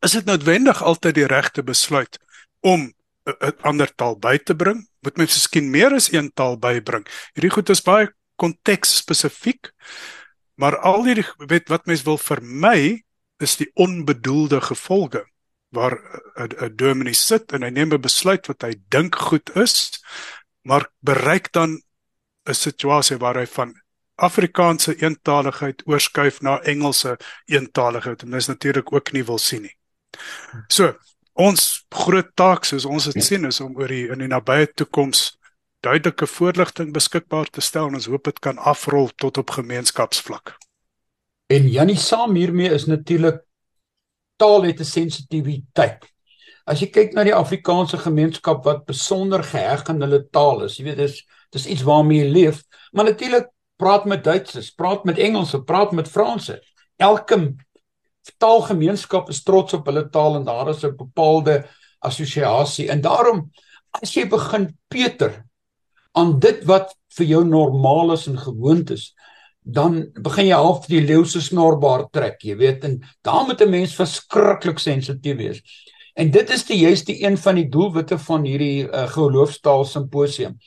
Is 0.02 0.12
dit 0.12 0.24
noodwendig 0.24 0.82
altyd 0.82 1.14
die 1.14 1.26
regte 1.26 1.62
besluit 1.62 2.18
om 2.60 2.92
'n 3.24 3.56
ander 3.62 3.94
taal 3.94 4.18
by 4.18 4.38
te 4.38 4.54
bring? 4.54 4.88
Moet 5.00 5.16
mens 5.16 5.34
miskien 5.34 5.70
meer 5.70 5.92
as 5.92 6.12
een 6.12 6.32
taal 6.34 6.58
bybring? 6.58 7.06
Hierdie 7.34 7.50
goed 7.50 7.68
is 7.70 7.82
baie 7.82 8.12
konteks 8.36 8.96
spesifiek. 8.96 9.72
Maar 10.54 10.78
al 10.78 11.02
die 11.02 11.24
weet 11.38 11.68
wat 11.68 11.86
mens 11.86 12.02
wil 12.02 12.18
vermy 12.18 13.02
is 13.38 13.56
die 13.56 13.70
onbedoelde 13.74 14.60
gevolge 14.60 15.24
waar 15.74 15.98
'n 16.36 16.76
dominee 16.76 17.14
sit 17.14 17.52
en 17.52 17.62
hy 17.62 17.70
neem 17.70 17.92
'n 17.92 18.00
besluit 18.00 18.46
wat 18.46 18.62
hy 18.62 18.74
dink 18.88 19.14
goed 19.14 19.56
is, 19.56 20.00
maar 20.62 20.88
bereik 21.00 21.52
dan 21.52 21.82
'n 22.48 22.54
situasie 22.54 23.16
waar 23.16 23.36
hy 23.36 23.46
van 23.46 23.74
Afrikaanse 24.14 24.94
eentaligheid 25.02 25.82
oorskuif 25.86 26.40
na 26.40 26.60
Engelse 26.62 27.16
eentaligheid 27.44 28.22
en 28.22 28.30
dis 28.30 28.46
natuurlik 28.46 28.92
ook 28.92 29.12
nie 29.12 29.24
wil 29.24 29.38
sien 29.38 29.62
nie. 29.62 29.76
So, 30.68 30.94
ons 31.32 31.86
groot 31.90 32.30
taak 32.34 32.64
soos 32.64 32.84
ons 32.84 33.04
dit 33.10 33.24
sien 33.24 33.44
is 33.44 33.60
om 33.60 33.74
oor 33.76 33.90
die 33.90 34.06
in 34.08 34.22
die 34.22 34.30
nabye 34.30 34.68
toekoms 34.74 35.32
duidelike 35.84 36.26
voorligting 36.26 36.92
beskikbaar 36.92 37.50
te 37.50 37.60
stel 37.60 37.90
en 37.90 37.98
ons 37.98 38.06
hoop 38.06 38.24
dit 38.30 38.38
kan 38.38 38.58
afrol 38.58 39.10
tot 39.16 39.38
op 39.38 39.50
gemeenskapsvlak. 39.58 40.54
En 41.52 41.66
Jannie 41.68 41.98
saam 42.00 42.38
hiermee 42.38 42.70
is 42.72 42.86
natuurlik 42.86 43.42
taal 44.36 44.62
het 44.62 44.80
'n 44.80 44.84
sensitiwiteit. 44.84 46.04
As 46.66 46.80
jy 46.80 46.86
kyk 46.86 47.12
na 47.12 47.24
die 47.24 47.34
Afrikaanse 47.34 47.98
gemeenskap 47.98 48.64
wat 48.64 48.86
besonder 48.86 49.42
geheg 49.42 49.84
aan 49.88 50.00
hulle 50.00 50.24
taal 50.30 50.62
is, 50.64 50.78
jy 50.78 50.84
weet 50.84 50.96
dis 50.96 51.24
dis 51.52 51.66
iets 51.66 51.82
waarmee 51.82 52.24
jy 52.24 52.30
leef, 52.32 52.64
maar 52.92 53.04
natuurlik 53.04 53.46
praat 53.76 54.04
met 54.04 54.24
Duitsers, 54.24 54.70
praat 54.70 55.04
met 55.04 55.18
Engelse, 55.18 55.62
praat 55.62 55.92
met 55.92 56.08
Franse. 56.08 56.60
Elke 56.96 57.54
taalgemeenskap 58.38 59.28
is 59.28 59.42
trots 59.42 59.72
op 59.72 59.86
hulle 59.86 60.08
taal 60.10 60.36
en 60.36 60.44
daar 60.44 60.68
is 60.68 60.84
'n 60.84 60.96
bepaalde 60.96 61.64
assosiasie. 62.00 62.88
En 62.88 63.00
daarom 63.00 63.50
as 63.90 64.14
jy 64.14 64.26
begin 64.28 64.78
Peter 64.88 65.44
aan 66.12 66.38
dit 66.38 66.64
wat 66.64 66.94
vir 67.16 67.26
jou 67.26 67.44
normaal 67.44 68.12
is 68.12 68.26
en 68.26 68.38
gewoond 68.38 68.90
is, 68.90 69.14
dan 69.64 70.10
begin 70.20 70.50
jy 70.50 70.56
half 70.60 70.86
die 70.86 71.00
leeu 71.00 71.24
se 71.24 71.40
snorbaar 71.40 72.06
trek, 72.12 72.42
jy 72.44 72.56
weet, 72.60 72.84
en 72.84 73.00
daar 73.24 73.46
moet 73.48 73.60
'n 73.60 73.70
mens 73.70 73.94
verskriklik 73.94 74.78
sensitief 74.78 75.36
wees. 75.36 75.60
En 76.14 76.30
dit 76.30 76.50
is 76.50 76.64
die 76.64 76.78
juiste 76.78 77.12
een 77.22 77.38
van 77.38 77.54
die 77.54 77.68
doelwitte 77.68 78.18
van 78.18 78.44
hierdie 78.44 78.86
uh, 78.86 79.08
geloofstaal 79.08 79.84
simposium. 79.84 80.58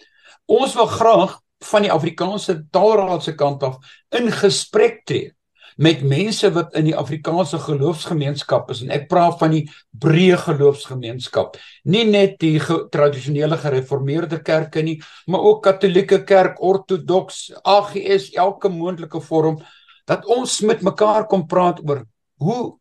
Ons 0.45 0.73
wil 0.75 0.85
graag 0.85 1.39
van 1.63 1.81
die 1.81 1.91
Afrikaanse 1.91 2.65
Taalraad 2.71 3.23
se 3.23 3.35
kant 3.35 3.63
af 3.63 3.77
in 4.09 4.31
gesprek 4.31 5.05
tree 5.05 5.36
met 5.77 6.01
mense 6.01 6.49
wat 6.53 6.75
in 6.79 6.87
die 6.89 6.95
Afrikaanse 6.97 7.59
geloofsgemeenskap 7.61 8.71
is 8.73 8.81
en 8.85 8.93
ek 8.95 9.07
praat 9.11 9.37
van 9.41 9.53
die 9.53 9.63
breë 10.03 10.39
geloofsgemeenskap 10.45 11.57
nie 11.93 12.03
net 12.09 12.37
die 12.41 12.57
ge 12.63 12.79
tradisionele 12.93 13.59
gereformeerde 13.61 14.41
kerke 14.45 14.83
nie 14.85 14.97
maar 15.27 15.45
ook 15.51 15.63
katolieke 15.69 16.23
kerk 16.25 16.61
ortodoks 16.63 17.51
AGS 17.63 18.31
elke 18.35 18.71
moontlike 18.73 19.21
vorm 19.29 19.61
dat 20.09 20.25
ons 20.25 20.61
met 20.65 20.81
mekaar 20.85 21.27
kom 21.29 21.47
praat 21.47 21.83
oor 21.85 22.05
hoe 22.41 22.77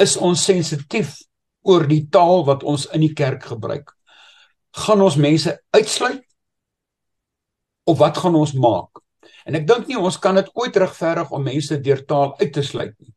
is 0.00 0.16
ons 0.16 0.44
sensitief 0.44 1.18
oor 1.68 1.84
die 1.86 2.06
taal 2.08 2.44
wat 2.48 2.64
ons 2.64 2.88
in 2.96 3.04
die 3.04 3.14
kerk 3.14 3.44
gebruik 3.52 3.92
gaan 4.86 5.02
ons 5.04 5.16
mense 5.20 5.56
uitsluit 5.76 6.24
of 7.90 7.98
wat 7.98 8.18
gaan 8.18 8.34
ons 8.34 8.52
maak? 8.52 8.99
En 9.44 9.56
ek 9.58 9.66
dink 9.66 9.88
nie 9.88 9.98
ons 9.98 10.18
kan 10.18 10.36
dit 10.38 10.50
ooit 10.54 10.76
regverdig 10.76 11.30
om 11.30 11.42
mense 11.44 11.80
deur 11.80 12.04
taal 12.06 12.34
uit 12.40 12.52
te 12.52 12.62
sluit 12.62 12.94
nie. 12.98 13.12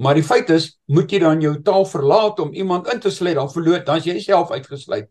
Maar 0.00 0.16
die 0.16 0.24
feit 0.24 0.48
is, 0.50 0.70
moet 0.88 1.12
jy 1.12 1.20
dan 1.20 1.42
jou 1.44 1.54
taal 1.62 1.84
verlaat 1.84 2.38
om 2.40 2.54
iemand 2.56 2.88
in 2.92 3.00
te 3.00 3.10
sluit, 3.12 3.36
dan 3.36 3.50
verloor 3.52 3.82
dan 3.84 4.00
jy 4.00 4.16
self 4.24 4.50
uitgesluit. 4.50 5.10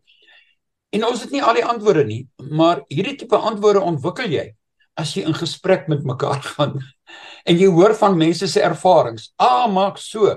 En 0.90 1.04
ons 1.06 1.20
het 1.22 1.30
nie 1.30 1.42
al 1.42 1.60
die 1.60 1.66
antwoorde 1.66 2.02
nie, 2.04 2.24
maar 2.50 2.82
hierdie 2.90 3.14
tipe 3.20 3.38
antwoorde 3.38 3.84
ontwikkel 3.86 4.32
jy 4.34 4.48
as 4.98 5.12
jy 5.14 5.22
in 5.28 5.36
gesprek 5.36 5.86
met 5.88 6.02
mekaar 6.04 6.42
gaan 6.52 6.80
en 7.48 7.56
jy 7.56 7.70
hoor 7.72 7.94
van 7.96 8.18
mense 8.18 8.46
se 8.50 8.60
ervarings. 8.60 9.30
Ah, 9.40 9.64
maak 9.70 9.96
so. 9.98 10.34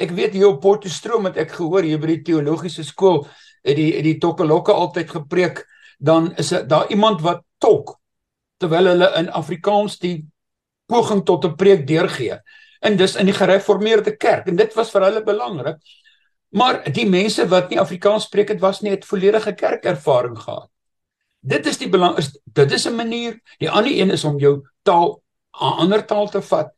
Ek 0.00 0.14
weet 0.16 0.32
hier 0.36 0.48
op 0.48 0.62
Potchefstroom 0.62 1.28
het 1.28 1.36
ek 1.42 1.52
gehoor 1.58 1.84
hier 1.84 2.00
by 2.00 2.14
die 2.14 2.22
teologiese 2.30 2.84
skool 2.86 3.24
het 3.66 3.76
die 3.76 3.90
het 3.96 4.06
die 4.06 4.16
tokkelokke 4.22 4.72
altyd 4.72 5.10
gepreek, 5.10 5.64
dan 5.98 6.30
is 6.40 6.52
daar 6.70 6.88
iemand 6.94 7.22
wat 7.24 7.42
tok 7.58 7.96
terwyl 8.60 8.90
hulle 8.92 9.10
in 9.20 9.28
Afrikaans 9.30 9.98
die 9.98 10.26
poging 10.86 11.24
tot 11.24 11.44
'n 11.44 11.56
preek 11.56 11.86
deurgee. 11.86 12.38
En 12.80 12.96
dis 12.96 13.16
in 13.16 13.26
die 13.26 13.34
gereformeerde 13.34 14.16
kerk 14.16 14.46
en 14.46 14.56
dit 14.56 14.74
was 14.74 14.90
vir 14.90 15.02
hulle 15.02 15.22
belangrik. 15.24 15.76
Maar 16.50 16.84
die 16.92 17.06
mense 17.08 17.48
wat 17.48 17.70
nie 17.70 17.80
Afrikaans 17.80 18.24
spreek 18.24 18.48
het 18.48 18.60
was 18.60 18.80
nie 18.80 18.90
het 18.90 19.04
volledige 19.04 19.52
kerkervaring 19.52 20.38
gehad. 20.38 20.70
Dit 21.40 21.66
is 21.66 21.78
die 21.78 21.88
belang 21.88 22.18
is 22.18 22.38
dit 22.44 22.72
is 22.72 22.86
'n 22.86 22.96
manier. 22.96 23.40
Die 23.58 23.70
ander 23.70 23.92
een 23.92 24.10
is 24.10 24.24
om 24.24 24.38
jou 24.38 24.62
taal 24.82 25.22
'n 25.60 25.78
ander 25.82 26.06
taal 26.06 26.28
te 26.28 26.42
vat. 26.42 26.72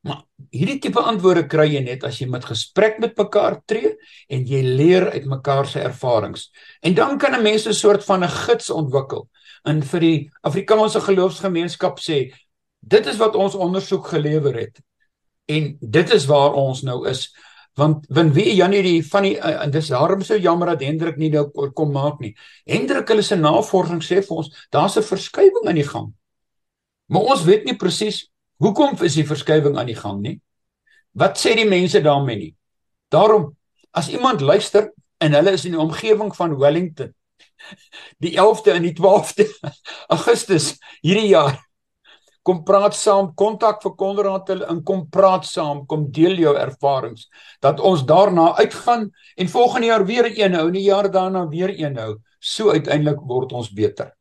Maar 0.00 0.22
hierdie 0.50 0.78
tipe 0.78 1.00
antwoorde 1.00 1.46
kry 1.46 1.66
jy 1.66 1.82
net 1.82 2.04
as 2.04 2.18
jy 2.18 2.28
met 2.28 2.44
gesprek 2.44 2.98
met 2.98 3.16
mekaar 3.16 3.60
tree 3.66 3.96
en 4.28 4.46
jy 4.46 4.62
leer 4.62 5.10
uit 5.10 5.24
mekaar 5.24 5.66
se 5.66 5.80
ervarings. 5.80 6.50
En 6.80 6.94
dan 6.94 7.18
kan 7.18 7.34
'n 7.34 7.42
mens 7.42 7.66
'n 7.66 7.72
soort 7.72 8.04
van 8.04 8.24
'n 8.24 8.28
gids 8.28 8.70
ontwikkel 8.70 9.28
en 9.64 9.82
vir 9.82 10.00
die 10.00 10.18
Afrikaanse 10.42 11.00
geloofsgemeenskap 11.00 12.00
sê 12.00 12.32
dit 12.80 13.06
is 13.06 13.18
wat 13.18 13.34
ons 13.34 13.54
ondersoek 13.54 14.06
gelewer 14.06 14.54
het. 14.54 14.80
En 15.46 15.76
dit 15.80 16.10
is 16.10 16.26
waar 16.26 16.54
ons 16.54 16.82
nou 16.82 17.08
is. 17.08 17.28
Want 17.76 18.06
wen 18.08 18.32
wie 18.32 18.54
Janie 18.54 18.82
die 18.82 19.00
van 19.04 19.26
die 19.26 19.34
uh, 19.36 19.62
en 19.62 19.70
dis 19.70 19.90
daarom 19.92 20.22
so 20.24 20.38
jammer 20.40 20.72
dat 20.72 20.84
Hendrik 20.86 21.18
nie 21.20 21.30
nou 21.30 21.48
kom 21.76 21.92
maak 21.92 22.22
nie. 22.24 22.32
Hendrik 22.64 23.08
hulle 23.12 23.22
se 23.22 23.36
navorsing 23.36 24.00
sê 24.04 24.22
vir 24.24 24.36
ons 24.36 24.48
daar's 24.72 24.96
'n 24.96 25.02
verskywing 25.02 25.68
aan 25.68 25.80
die 25.80 25.88
gang. 25.88 26.14
Maar 27.06 27.22
ons 27.22 27.44
weet 27.44 27.64
nie 27.64 27.76
presies 27.76 28.30
hoekom 28.58 28.96
is 29.02 29.14
die 29.14 29.26
verskywing 29.26 29.76
aan 29.78 29.86
die 29.86 29.98
gang 29.98 30.20
nie. 30.20 30.40
Wat 31.12 31.38
sê 31.38 31.54
die 31.54 31.68
mense 31.68 32.00
daarmee 32.00 32.36
nie? 32.36 32.54
Daarom 33.10 33.56
as 33.92 34.08
iemand 34.08 34.40
luister 34.40 34.92
en 35.18 35.32
hulle 35.32 35.52
is 35.52 35.64
in 35.64 35.72
die 35.72 35.80
omgewing 35.80 36.34
van 36.36 36.56
Wellington 36.58 37.14
die 38.22 38.36
11de 38.38 38.74
en 38.76 38.84
die 38.86 38.94
12de 38.96 39.46
Augustus 40.16 40.74
hierdie 41.02 41.30
jaar 41.32 41.56
kom 42.46 42.62
praat 42.64 42.94
saam 42.94 43.32
kontak 43.34 43.80
vir 43.82 43.96
Konrad 43.98 44.52
hulle 44.52 44.68
in 44.70 44.82
kom 44.86 45.06
praat 45.10 45.48
saam 45.48 45.82
kom 45.90 46.06
deel 46.14 46.38
jou 46.38 46.54
ervarings 46.58 47.26
dat 47.64 47.82
ons 47.82 48.04
daarna 48.06 48.52
uitgaan 48.60 49.08
en 49.36 49.50
volgende 49.50 49.90
jaar 49.90 50.06
weer 50.06 50.30
een 50.30 50.54
hou 50.54 50.68
en 50.68 50.78
die 50.78 50.86
jaar 50.86 51.10
daarna 51.10 51.46
weer 51.50 51.74
een 51.74 51.98
hou. 51.98 52.14
So 52.38 52.70
uiteindelik 52.70 53.24
word 53.26 53.52
ons 53.52 53.72
beter 53.74 54.12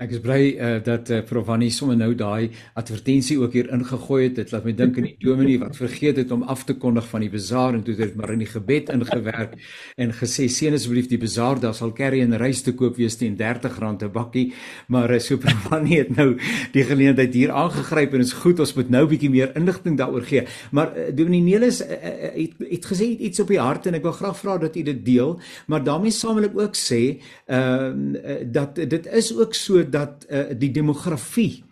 Ek 0.00 0.14
is 0.16 0.20
bly 0.24 0.54
uh, 0.56 0.78
dat 0.80 1.10
uh, 1.12 1.18
Prof 1.28 1.44
Wannie 1.50 1.68
sommer 1.76 1.96
nou 2.00 2.14
daai 2.16 2.54
advertensie 2.80 3.34
ook 3.36 3.52
hier 3.52 3.66
ingegooi 3.68 4.22
het. 4.22 4.38
Dit 4.38 4.52
laat 4.54 4.64
my 4.64 4.72
dink 4.72 4.96
aan 4.96 5.04
die 5.10 5.16
dominee 5.20 5.58
wat 5.60 5.76
vergeet 5.76 6.16
het 6.16 6.30
om 6.32 6.40
af 6.48 6.62
te 6.64 6.72
kondig 6.80 7.04
van 7.10 7.20
die 7.20 7.28
bazaar 7.28 7.76
en 7.76 7.82
toe 7.84 7.92
het 7.98 8.14
maar 8.16 8.32
in 8.32 8.40
die 8.40 8.48
gebed 8.48 8.88
ingewerk 8.94 9.58
en 10.00 10.14
gesê 10.16 10.46
seën 10.48 10.72
asseblief 10.72 11.10
die 11.10 11.18
bazaar 11.20 11.60
daar 11.60 11.76
sal 11.76 11.92
curry 11.92 12.22
en 12.24 12.32
rys 12.40 12.62
te 12.64 12.72
koop 12.72 12.96
wees 12.96 13.18
teen 13.20 13.36
R30 13.36 13.76
'n 13.76 14.08
bakkie. 14.14 14.54
Maar 14.88 15.12
uh, 15.12 15.18
so 15.20 15.36
Prof 15.36 15.68
Wannie 15.68 15.98
het 15.98 16.16
nou 16.16 16.38
die 16.72 16.86
geleentheid 16.88 17.36
hier 17.36 17.52
aangegryp 17.52 18.16
en 18.16 18.24
is 18.24 18.32
goed 18.32 18.64
ons 18.64 18.72
moet 18.80 18.88
nou 18.88 19.04
'n 19.04 19.12
bietjie 19.12 19.30
meer 19.30 19.52
inligting 19.52 20.00
daaroor 20.00 20.24
gee. 20.24 20.46
Maar 20.72 20.96
uh, 20.96 21.12
dominee 21.12 21.42
Nelis 21.42 21.82
uh, 21.84 21.92
uh, 21.92 22.32
het, 22.40 22.56
het 22.56 22.88
gesê 22.88 23.12
het 23.12 23.20
iets 23.20 23.40
op 23.44 23.52
die 23.52 23.60
hart 23.60 23.84
en 23.86 24.00
ek 24.00 24.08
wil 24.08 24.16
graag 24.16 24.40
vra 24.40 24.56
dat 24.56 24.76
u 24.76 24.82
dit 24.82 25.04
deel, 25.04 25.36
maar 25.66 25.84
daarmee 25.84 26.10
saam 26.10 26.40
wil 26.40 26.48
ek 26.48 26.56
ook 26.56 26.74
sê 26.74 27.20
ehm 27.52 28.16
uh, 28.16 28.40
dat 28.48 28.80
dit 28.88 29.06
is 29.12 29.36
ook 29.36 29.52
so 29.54 29.89
dat 29.90 30.26
uh, 30.28 30.50
die 30.58 30.70
demografie 30.70 31.64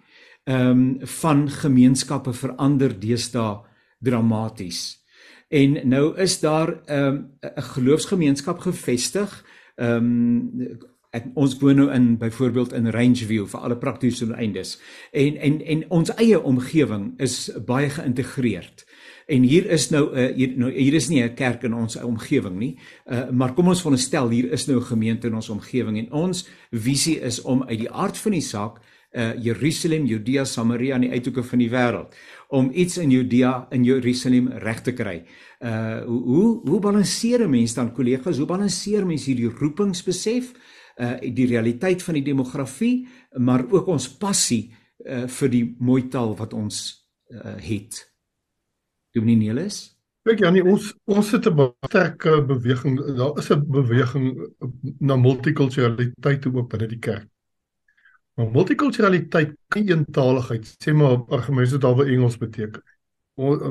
ehm 0.48 0.70
um, 0.70 0.98
van 1.00 1.50
gemeenskappe 1.50 2.32
verander 2.32 2.94
deesdae 3.00 3.58
dramaties. 4.00 5.04
En 5.48 5.88
nou 5.88 6.16
is 6.16 6.40
daar 6.40 6.80
'n 6.86 6.92
um, 6.92 7.30
geloofsgemeenskap 7.54 8.58
gevestig. 8.58 9.44
Ehm 9.76 9.94
um, 9.94 10.78
ek 11.10 11.24
ons 11.34 11.58
woon 11.58 11.76
nou 11.76 11.92
in 11.92 12.18
byvoorbeeld 12.18 12.72
in 12.72 12.90
Rangeview 12.90 13.46
vir 13.46 13.60
alle 13.60 13.76
praktiese 13.76 14.26
doeleindes. 14.26 14.80
En 15.12 15.36
en 15.36 15.60
en 15.64 15.90
ons 15.90 16.14
eie 16.14 16.42
omgewing 16.42 17.12
is 17.16 17.50
baie 17.66 17.90
geïntegreerd. 17.90 18.84
En 19.28 19.42
hier 19.44 19.66
is 19.68 19.90
nou 19.92 20.08
'n 20.08 20.18
uh, 20.18 20.34
hier 20.34 20.52
nou 20.56 20.70
hier 20.72 20.94
is 20.94 21.08
nie 21.08 21.22
'n 21.22 21.34
kerk 21.34 21.62
in 21.62 21.74
ons 21.74 21.96
omgewing 21.96 22.56
nie. 22.56 22.78
Uh, 23.06 23.30
maar 23.30 23.52
kom 23.54 23.68
ons 23.68 23.80
veronderstel 23.80 24.30
hier 24.30 24.52
is 24.52 24.66
nou 24.66 24.78
'n 24.78 24.84
gemeente 24.84 25.26
in 25.26 25.34
ons 25.34 25.48
omgewing 25.48 25.98
en 25.98 26.12
ons 26.12 26.48
visie 26.70 27.20
is 27.20 27.42
om 27.42 27.62
uit 27.62 27.78
die 27.78 27.90
aard 27.90 28.18
van 28.18 28.32
die 28.32 28.40
saak 28.40 28.80
uh 29.12 29.34
Jerusalem, 29.40 30.04
Judea, 30.06 30.44
Samaria 30.44 30.94
aan 30.94 31.00
die 31.00 31.10
uithoeke 31.10 31.42
van 31.42 31.58
die 31.58 31.70
wêreld 31.70 32.14
om 32.48 32.70
iets 32.72 32.98
in 32.98 33.10
Judea 33.10 33.66
in 33.70 33.84
Jerusalem 33.84 34.48
reg 34.48 34.82
te 34.82 34.92
kry. 34.92 35.24
Uh 35.60 36.04
hoe 36.04 36.60
hoe 36.68 36.80
balanseer 36.80 37.44
'n 37.44 37.50
mens 37.50 37.74
dan 37.74 37.92
kollegas? 37.92 38.36
Hoe 38.36 38.46
balanseer 38.46 39.06
mens 39.06 39.24
hierdie 39.24 39.48
roepingsbesef, 39.48 40.52
uh 40.96 41.20
die 41.20 41.46
realiteit 41.46 42.02
van 42.02 42.14
die 42.14 42.24
demografie, 42.24 43.08
maar 43.36 43.64
ook 43.70 43.86
ons 43.86 44.08
passie 44.08 44.74
uh 45.06 45.26
vir 45.26 45.48
die 45.48 45.76
mooi 45.78 46.08
taal 46.08 46.36
wat 46.36 46.52
ons 46.52 47.08
uh 47.30 47.56
het? 47.56 48.07
Dominee 49.18 49.48
Nelis? 49.48 49.80
Kyk 50.28 50.42
Janie, 50.44 50.62
ons 50.64 50.92
ons 51.08 51.30
het 51.32 51.46
'n 51.46 51.72
sterk 51.86 52.22
beweging. 52.46 52.98
Daar 53.16 53.38
is 53.38 53.50
'n 53.50 53.64
beweging 53.66 54.26
na 54.98 55.16
multikulturaliteit 55.16 56.46
ook 56.46 56.68
binne 56.68 56.86
die 56.86 56.98
kerk. 56.98 57.28
Maar 58.38 58.50
multikulturaliteit 58.54 59.56
kan 59.68 59.82
eentaligheid 59.82 60.76
sê 60.84 60.92
maar 60.94 61.24
argumente 61.28 61.74
dit 61.74 61.84
alwe 61.84 62.04
Engels 62.04 62.36
beteken. 62.38 62.82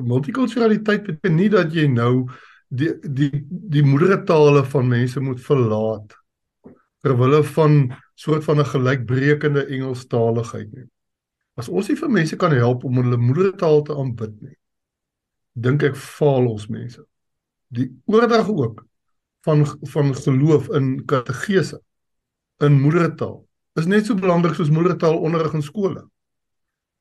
Multikulturaliteit 0.04 1.06
beteken 1.06 1.36
nie 1.36 1.50
dat 1.50 1.74
jy 1.74 1.88
nou 1.88 2.28
die 2.68 2.92
die 3.00 3.46
die 3.48 3.84
moedertale 3.84 4.66
van 4.66 4.88
mense 4.88 5.20
moet 5.20 5.40
verlaat 5.42 6.16
terwyl 7.00 7.44
van 7.44 7.94
soort 8.16 8.44
van 8.44 8.60
'n 8.60 8.66
gelykbrekende 8.66 9.66
Engelstaligheid 9.66 10.74
nie. 10.74 10.88
As 11.56 11.70
ons 11.70 11.88
nie 11.88 11.98
vir 11.98 12.10
mense 12.10 12.36
kan 12.36 12.52
help 12.52 12.84
om 12.84 12.98
hulle 12.98 13.18
moedertaal 13.18 13.82
te 13.82 13.96
aanbid 13.96 14.42
nie, 14.42 14.58
dink 15.58 15.84
ek 15.88 15.98
faal 15.98 16.48
ons 16.52 16.68
mense. 16.72 17.02
Die 17.74 17.90
oordrag 18.06 18.50
ook 18.50 18.84
van 19.48 19.66
van 19.94 20.14
geloof 20.16 20.70
in 20.78 21.06
kategese 21.10 21.82
in 22.64 22.80
moedertaal 22.82 23.42
is 23.78 23.86
net 23.86 24.06
so 24.06 24.18
belangrik 24.18 24.56
soos 24.58 24.74
moedertaal 24.74 25.20
onderrig 25.22 25.54
in 25.54 25.66
skole. 25.66 26.08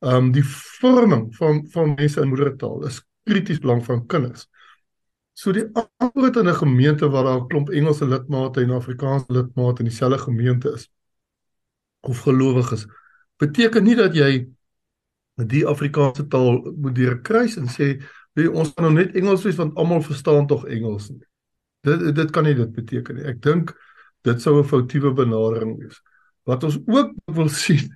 Ehm 0.05 0.27
um, 0.27 0.31
die 0.31 0.45
vorming 0.79 1.29
van 1.35 1.63
van 1.73 1.95
mense 1.95 2.21
in 2.21 2.29
moedertaal 2.33 2.85
is 2.85 3.01
krities 3.27 3.59
belang 3.59 3.83
van 3.85 4.05
kinders. 4.05 4.47
So 5.33 5.53
die 5.53 5.65
antwoord 5.73 6.37
in 6.37 6.49
'n 6.49 6.61
gemeente 6.61 7.09
waar 7.09 7.23
daar 7.23 7.41
'n 7.41 7.47
klomp 7.47 7.69
Engelse 7.69 8.07
lidmate 8.07 8.61
en 8.61 8.69
Afrikaanse 8.69 9.33
lidmate 9.33 9.83
in 9.83 9.89
dieselfde 9.89 10.17
gemeente 10.17 10.71
is 10.71 10.89
of 11.99 12.19
gelowiges 12.19 12.85
beteken 13.37 13.83
nie 13.83 13.95
dat 13.95 14.15
jy 14.15 14.47
die 15.47 15.65
Afrikaanse 15.67 16.27
taal 16.27 16.61
moet 16.75 16.95
deur 16.95 17.19
kruis 17.21 17.57
en 17.57 17.69
sê 17.69 17.97
jy 18.37 18.47
ons 18.47 18.73
kan 18.73 18.87
nou 18.87 18.93
net 18.93 19.15
Engels 19.15 19.43
wees 19.43 19.57
want 19.59 19.75
almal 19.75 20.01
verstaan 20.05 20.47
tog 20.47 20.65
Engels 20.65 21.09
nie. 21.09 21.25
Dit 21.87 22.15
dit 22.15 22.31
kan 22.31 22.43
nie 22.43 22.55
dit 22.57 22.71
beteken 22.73 23.15
nie. 23.15 23.25
Ek 23.25 23.41
dink 23.41 23.73
dit 24.27 24.41
sou 24.41 24.59
'n 24.59 24.67
foutiewe 24.67 25.13
benadering 25.13 25.77
wees. 25.79 26.01
Wat 26.45 26.63
ons 26.63 26.79
ook 26.85 27.13
wil 27.25 27.49
sien 27.65 27.93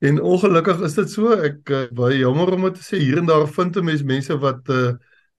en 0.00 0.20
ongelukkig 0.20 0.80
is 0.80 0.94
dit 0.96 1.10
so 1.10 1.34
ek 1.36 1.70
uh, 1.70 1.84
baie 1.92 2.18
jammer 2.18 2.54
om 2.54 2.62
dit 2.68 2.78
te 2.80 2.84
sê 2.84 3.00
hier 3.02 3.18
en 3.20 3.26
daar 3.28 3.48
vind 3.48 3.76
'n 3.76 3.84
mens 3.84 4.02
mense 4.02 4.38
wat 4.38 4.68
'n 4.68 4.72
uh, 4.72 4.92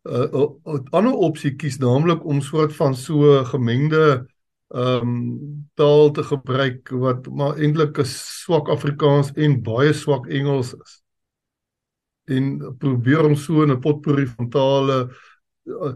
'n 0.05 0.35
uh, 0.35 0.49
uh, 0.65 0.79
ander 0.91 1.13
opsie 1.13 1.55
kies 1.55 1.77
naamlik 1.77 2.25
om 2.25 2.41
soort 2.41 2.73
van 2.75 2.95
so 2.95 3.43
gemengde 3.45 4.27
ehm 4.71 5.01
um, 5.01 5.67
taal 5.75 6.11
te 6.11 6.23
gebruik 6.23 6.89
wat 6.89 7.27
maar 7.27 7.57
eintlik 7.57 7.99
'n 7.99 8.05
swak 8.05 8.69
Afrikaans 8.69 9.31
en 9.35 9.61
baie 9.63 9.93
swak 9.93 10.27
Engels 10.27 10.73
is. 10.73 11.00
En 12.25 12.75
probeer 12.77 13.25
om 13.25 13.36
so 13.36 13.65
'n 13.65 13.79
potpourri 13.79 14.27
van 14.27 14.49
tale 14.49 15.10
uh, 15.63 15.93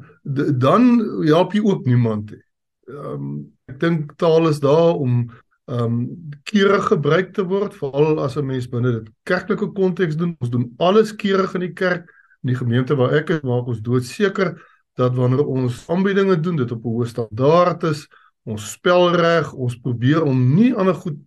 dan 0.58 1.00
help 1.26 1.54
jy 1.54 1.62
ook 1.62 1.86
niemand 1.86 2.32
nie. 2.32 2.44
Ehm 2.86 3.14
um, 3.14 3.54
ek 3.66 3.80
dink 3.80 4.14
taal 4.22 4.48
is 4.48 4.60
daar 4.60 4.94
om 4.94 5.30
ehm 5.66 5.84
um, 5.84 5.96
keurig 6.44 6.88
gebruik 6.88 7.34
te 7.34 7.46
word 7.46 7.74
veral 7.74 8.20
as 8.22 8.38
'n 8.38 8.46
mens 8.46 8.70
binne 8.70 8.92
dit 8.92 9.10
kerklike 9.24 9.72
konteks 9.72 10.16
doen. 10.16 10.36
Ons 10.40 10.50
doen 10.50 10.74
alles 10.78 11.16
keurig 11.16 11.54
in 11.54 11.66
die 11.66 11.74
kerk 11.74 12.06
in 12.44 12.54
die 12.54 12.58
gemeente 12.58 12.96
waar 12.96 13.14
ek 13.14 13.30
is, 13.30 13.42
maak 13.42 13.68
ons 13.68 13.82
doodseker 13.82 14.54
dat 14.96 15.16
wanneer 15.16 15.46
ons 15.46 15.90
aanbiedinge 15.90 16.40
doen, 16.40 16.56
dit 16.56 16.72
op 16.72 16.86
'n 16.86 16.90
hoë 16.90 17.08
standaard 17.08 17.84
is, 17.84 18.08
ons 18.44 18.72
spel 18.72 19.16
reg, 19.16 19.54
ons 19.54 19.76
probeer 19.76 20.24
om 20.24 20.56
nie 20.56 20.74
ander 20.74 20.94
goed 20.94 21.18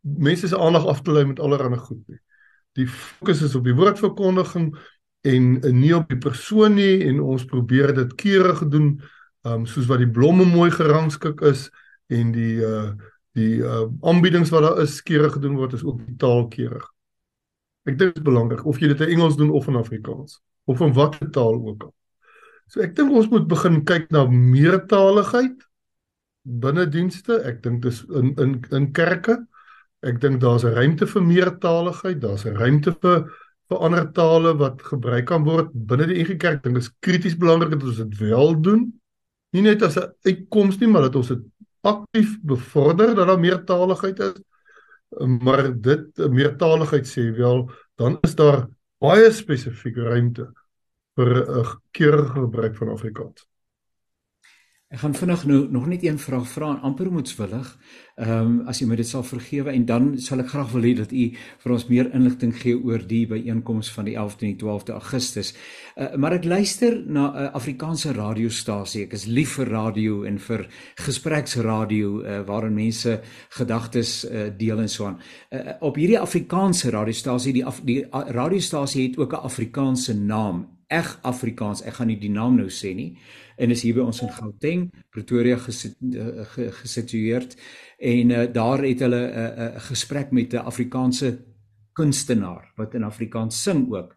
mense 0.00 0.48
se 0.48 0.58
aandag 0.58 0.86
af 0.86 1.00
te 1.02 1.12
lei 1.12 1.24
met 1.24 1.40
allerlei 1.40 1.78
goed 1.78 2.02
nie. 2.08 2.20
Die 2.78 2.86
fokus 2.86 3.42
is 3.42 3.56
op 3.58 3.66
die 3.66 3.76
woordverkondiging 3.76 4.72
en 5.28 5.46
nie 5.80 5.92
op 5.96 6.08
die 6.08 6.20
persoon 6.22 6.76
nie 6.78 7.02
en 7.08 7.20
ons 7.20 7.46
probeer 7.48 7.92
dit 7.96 8.14
keurig 8.20 8.62
doen, 8.70 8.92
um, 9.46 9.66
soos 9.66 9.88
wat 9.90 10.02
die 10.02 10.10
blomme 10.10 10.46
mooi 10.48 10.70
gerangskik 10.74 11.42
is 11.46 11.68
en 12.12 12.32
die 12.34 12.58
uh 12.64 12.90
die 13.38 13.60
uh 13.62 13.84
aanbiedings 14.08 14.50
wat 14.50 14.64
daar 14.64 14.80
is 14.82 14.96
keurig 15.06 15.36
gedoen 15.36 15.58
word 15.58 15.76
is 15.76 15.84
ook 15.84 16.00
die 16.02 16.16
taal 16.18 16.48
keurig. 16.50 16.86
Ek 17.86 17.98
dink 17.98 18.16
dit 18.16 18.22
is 18.22 18.26
belangrik 18.26 18.64
of 18.66 18.80
jy 18.80 18.90
dit 18.90 19.04
in 19.06 19.14
Engels 19.14 19.36
doen 19.38 19.52
of 19.54 19.68
in 19.70 19.78
Afrikaans 19.78 20.40
of 20.68 20.80
in 20.84 20.94
watter 20.96 21.30
taal 21.30 21.60
ook 21.60 21.86
al. 21.86 21.94
So 22.68 22.82
ek 22.84 22.96
dink 22.96 23.14
ons 23.14 23.30
moet 23.30 23.46
begin 23.48 23.82
kyk 23.88 24.10
na 24.12 24.26
meertaligheid 24.28 25.62
binne 26.48 26.88
dienste. 26.90 27.38
Ek 27.48 27.62
dink 27.64 27.82
dis 27.84 28.02
in 28.08 28.34
in 28.40 28.58
in 28.74 28.90
kerke. 28.96 29.38
Ek 30.02 30.20
dink 30.20 30.40
daar's 30.40 30.64
'n 30.64 30.74
ruimte 30.74 31.06
vir 31.06 31.22
meertaligheid, 31.22 32.20
daar's 32.20 32.44
'n 32.46 32.56
ruimte 32.56 32.94
vir 33.02 33.30
vir 33.68 33.78
ander 33.78 34.12
tale 34.12 34.56
wat 34.56 34.82
gebruik 34.82 35.26
kan 35.26 35.44
word 35.44 35.68
binne 35.72 36.06
die 36.06 36.22
NG 36.22 36.38
Kerk. 36.38 36.62
Dink 36.62 36.76
is 36.76 36.90
krities 37.00 37.36
belangrik 37.36 37.70
dat 37.70 37.82
ons 37.82 37.96
dit 37.96 38.18
wel 38.18 38.60
doen. 38.60 38.92
Nie 39.52 39.62
net 39.62 39.82
as 39.82 39.96
'n 39.96 40.12
uitkoms 40.24 40.78
nie, 40.78 40.88
maar 40.88 41.02
dat 41.02 41.16
ons 41.16 41.28
dit 41.28 41.44
aktief 41.82 42.38
bevorder 42.42 43.14
dat 43.14 43.26
daar 43.26 43.38
meertaligheid 43.38 44.18
is 44.20 44.40
maar 45.16 45.80
dit 45.80 46.16
meertaligheid 46.16 47.06
sê 47.06 47.30
wel 47.36 47.70
dan 47.94 48.18
is 48.20 48.34
daar 48.34 48.66
baie 49.00 49.30
spesifieke 49.32 50.02
ruimte 50.02 50.50
vir 51.16 51.30
'n 51.36 51.66
keurige 51.90 52.40
gebruik 52.40 52.76
van 52.76 52.88
Afrikaans. 52.88 53.46
Ek 54.88 55.02
gaan 55.02 55.12
vinnig 55.12 55.42
nou 55.44 55.66
nog 55.68 55.86
net 55.86 56.00
een 56.04 56.16
vraag 56.18 56.46
vra 56.48 56.68
en 56.72 56.80
amper 56.80 57.10
moetswillig. 57.12 57.66
Ehm 58.16 58.30
um, 58.30 58.52
as 58.72 58.78
jy 58.80 58.86
my 58.88 58.96
dit 58.96 59.06
sal 59.06 59.22
vergewe 59.22 59.68
en 59.68 59.82
dan 59.84 60.04
sal 60.16 60.40
ek 60.40 60.48
graag 60.48 60.70
wil 60.72 60.86
hê 60.88 60.94
dat 60.96 61.10
u 61.12 61.24
vir 61.36 61.72
ons 61.74 61.82
meer 61.90 62.06
inligting 62.16 62.54
gee 62.56 62.72
oor 62.72 63.02
die 63.10 63.26
byeenkoms 63.28 63.90
van 63.92 64.06
die 64.08 64.14
11de 64.16 64.46
en 64.46 64.54
die 64.54 64.60
12de 64.62 64.94
Augustus. 64.96 65.50
Uh, 65.52 66.14
maar 66.16 66.38
ek 66.38 66.48
luister 66.48 66.96
na 67.04 67.26
'n 67.28 67.36
uh, 67.36 67.50
Afrikaanse 67.52 68.14
radiostasie. 68.16 69.02
Ek 69.04 69.12
is 69.12 69.26
lief 69.26 69.58
vir 69.58 69.68
radio 69.68 70.22
en 70.24 70.38
vir 70.38 70.64
gespreksradio 70.96 72.22
uh, 72.22 72.40
waarin 72.46 72.74
mense 72.74 73.20
gedagtes 73.50 74.24
uh, 74.24 74.48
deel 74.56 74.80
en 74.80 74.88
so 74.88 75.04
aan. 75.04 75.20
Uh, 75.52 75.76
op 75.80 75.96
hierdie 75.96 76.18
Afrikaanse 76.18 76.90
radiostasie, 76.90 77.52
die 77.52 77.64
Af 77.66 77.82
die 77.84 78.06
uh, 78.06 78.24
radiostasie 78.30 79.08
het 79.08 79.18
ook 79.18 79.32
'n 79.32 79.44
Afrikaanse 79.44 80.14
naam, 80.14 80.66
eg 80.88 81.18
Afrikaans. 81.22 81.82
Ek 81.82 81.94
gaan 81.94 82.06
nie 82.06 82.18
die 82.18 82.32
naam 82.32 82.56
nou 82.56 82.70
sê 82.70 82.94
nie 82.94 83.18
en 83.58 83.74
is 83.74 83.82
hier 83.82 83.98
by 83.98 84.06
ons 84.06 84.22
in 84.22 84.30
Gauteng, 84.32 84.88
Pretoria 85.10 85.58
eh, 85.58 86.44
gesitueerd 86.80 87.56
en 87.98 88.30
uh, 88.30 88.44
daar 88.54 88.84
het 88.86 89.00
hulle 89.02 89.22
'n 89.26 89.32
uh, 89.34 89.64
uh, 89.64 89.80
gesprek 89.90 90.30
met 90.32 90.54
'n 90.54 90.66
Afrikaanse 90.70 91.38
kunstenaar 91.92 92.72
wat 92.76 92.94
in 92.94 93.02
Afrikaans 93.02 93.62
sing 93.62 93.88
ook. 93.92 94.14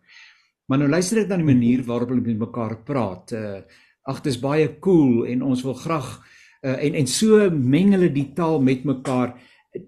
Maar 0.67 0.77
nou 0.77 0.89
luister 0.89 1.17
ek 1.17 1.29
dan 1.29 1.41
die 1.41 1.53
manier 1.53 1.83
waarop 1.83 2.09
hulle 2.09 2.21
met 2.21 2.37
mekaar 2.37 2.83
praat. 2.83 3.31
Uh, 3.31 3.61
ag, 4.03 4.21
dit 4.21 4.33
is 4.33 4.39
baie 4.39 4.79
cool 4.79 5.25
en 5.25 5.41
ons 5.41 5.63
wil 5.63 5.73
graag 5.73 6.21
uh, 6.61 6.77
en 6.83 6.93
en 6.93 7.07
so 7.07 7.49
meng 7.49 7.91
hulle 7.91 8.11
die 8.11 8.33
taal 8.33 8.61
met 8.61 8.83
mekaar. 8.83 9.35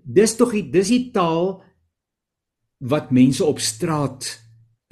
Dis 0.04 0.36
tog 0.36 0.52
die 0.52 0.70
dis 0.70 0.88
die 0.88 1.12
taal 1.12 1.64
wat 2.80 3.12
mense 3.12 3.46
op 3.46 3.60
straat 3.60 4.43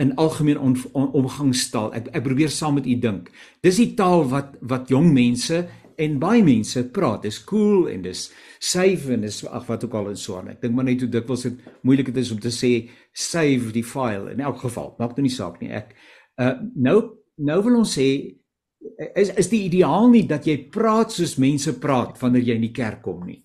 in 0.01 0.15
algemeen 0.15 0.59
on, 0.59 0.75
on, 0.97 1.11
omgangstaal. 1.21 1.91
Ek 1.97 2.09
ek 2.17 2.25
probeer 2.25 2.49
saam 2.53 2.79
met 2.79 2.89
u 2.89 2.95
dink. 2.99 3.29
Dis 3.61 3.79
die 3.81 3.91
taal 3.97 4.25
wat 4.31 4.57
wat 4.73 4.89
jong 4.89 5.11
mense 5.13 5.61
en 6.01 6.17
baie 6.21 6.41
mense 6.45 6.83
praat. 6.95 7.27
Dis 7.27 7.37
cool 7.45 7.87
en 7.91 8.01
dis 8.05 8.25
safe 8.61 9.13
en 9.13 9.25
dis 9.27 9.41
ag 9.45 9.67
wat 9.69 9.85
ook 9.85 9.97
al 9.99 10.11
en 10.13 10.19
so 10.19 10.39
aan. 10.39 10.51
Ek 10.55 10.61
dink 10.63 10.75
maar 10.75 10.87
net 10.87 11.03
hoe 11.05 11.11
dikwels 11.11 11.45
dit 11.47 11.61
moeilik 11.87 12.09
dit 12.09 12.21
is 12.23 12.33
om 12.33 12.41
te 12.41 12.53
sê 12.53 12.73
save 13.13 13.73
die 13.75 13.85
file 13.85 14.33
in 14.33 14.41
elk 14.41 14.63
geval. 14.65 14.95
Maak 14.99 15.15
dit 15.17 15.27
nie 15.27 15.35
saak 15.35 15.61
nie. 15.61 15.71
Ek 15.75 15.93
uh 16.41 16.55
nou 16.75 16.97
nou 17.41 17.59
wil 17.67 17.81
ons 17.83 17.97
sê 17.97 18.09
is 19.15 19.33
is 19.37 19.49
die 19.51 19.65
ideaal 19.67 20.09
nie 20.09 20.25
dat 20.29 20.47
jy 20.49 20.57
praat 20.73 21.13
soos 21.13 21.37
mense 21.41 21.77
praat 21.79 22.17
wanneer 22.21 22.49
jy 22.49 22.57
in 22.57 22.69
die 22.69 22.75
kerk 22.75 23.03
kom 23.05 23.25
nie. 23.27 23.41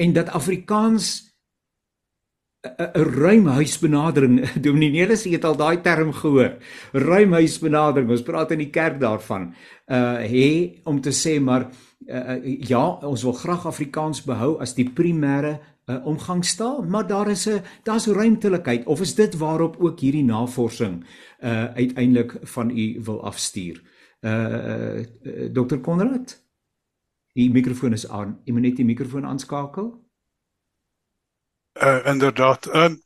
En 0.00 0.14
dat 0.16 0.32
Afrikaans 0.34 1.27
'n 2.66 2.90
ruimhuisbenadering. 2.94 4.50
Dominee 4.64 4.90
Nelis 4.90 5.24
het 5.24 5.44
al 5.44 5.56
daai 5.56 5.80
term 5.80 6.12
gehoor. 6.12 6.56
Ruimhuisbenadering. 6.92 8.10
Ons 8.10 8.26
praat 8.26 8.50
in 8.50 8.64
die 8.64 8.70
kerk 8.74 8.98
daarvan. 9.00 9.52
Uh 9.86 10.18
hê 10.26 10.80
om 10.84 11.00
te 11.00 11.14
sê 11.14 11.38
maar 11.40 11.68
uh, 12.06 12.58
ja, 12.66 12.98
ons 13.06 13.22
wil 13.22 13.32
graag 13.32 13.66
Afrikaans 13.66 14.24
behou 14.26 14.56
as 14.60 14.74
die 14.74 14.88
primêre 14.90 15.58
uh, 15.86 16.00
omgangstaal, 16.06 16.82
maar 16.82 17.06
daar 17.06 17.30
is 17.30 17.46
'n 17.46 17.62
daar's 17.84 18.06
ruimtelikheid 18.06 18.86
of 18.86 19.00
is 19.00 19.14
dit 19.14 19.38
waarop 19.38 19.76
ook 19.78 20.00
hierdie 20.00 20.24
navorsing 20.24 21.04
uh 21.40 21.64
uiteindelik 21.74 22.36
van 22.42 22.70
u 22.70 23.00
wil 23.02 23.22
afstuur. 23.22 23.82
Uh, 24.20 24.98
uh 24.98 25.52
Dr. 25.52 25.78
Konrad. 25.78 26.42
Die 27.32 27.50
mikrofoon 27.50 27.92
is 27.92 28.08
aan. 28.08 28.40
Jy 28.44 28.52
moet 28.52 28.62
net 28.62 28.76
die 28.76 28.84
mikrofoon 28.84 29.24
aanskakel 29.24 30.07
uh, 31.82 32.06
inderdaad. 32.06 32.74
Um, 32.74 33.02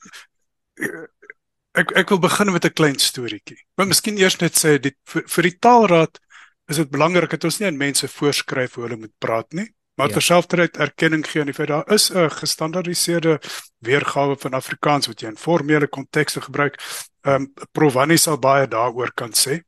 ek 1.72 1.92
ek 1.96 2.08
wil 2.12 2.20
begin 2.20 2.52
met 2.52 2.64
'n 2.64 2.72
klein 2.72 2.98
storieetjie. 2.98 3.60
Maar 3.74 3.86
miskien 3.86 4.18
eers 4.18 4.36
net 4.40 4.56
sê 4.58 4.78
dit 4.80 4.96
vir, 5.04 5.22
vir 5.26 5.42
die 5.42 5.58
taalraad 5.58 6.20
is 6.68 6.76
dit 6.76 6.90
belangrik 6.90 7.30
dat 7.30 7.44
ons 7.44 7.58
nie 7.58 7.66
aan 7.68 7.76
mense 7.76 8.08
voorskryf 8.08 8.74
hoe 8.74 8.84
hulle 8.84 8.96
moet 8.96 9.14
praat 9.18 9.52
nie, 9.52 9.74
maar 9.96 10.08
ja. 10.08 10.14
terselfdertyd 10.14 10.76
erkenning 10.76 11.26
gee 11.26 11.40
aan 11.40 11.50
die 11.50 11.54
feit 11.54 11.68
daar 11.68 11.92
is 11.92 12.10
'n 12.10 12.30
gestandaardiseerde 12.30 13.40
weergawe 13.78 14.36
van 14.36 14.54
Afrikaans 14.54 15.06
wat 15.06 15.20
jy 15.20 15.28
in 15.28 15.36
formele 15.36 15.88
kontekste 15.88 16.40
gebruik. 16.40 16.76
Ehm 17.22 17.34
um, 17.34 17.52
Provani 17.72 18.16
sal 18.16 18.38
baie 18.38 18.68
daaroor 18.68 19.12
kan 19.14 19.32
sê. 19.32 19.62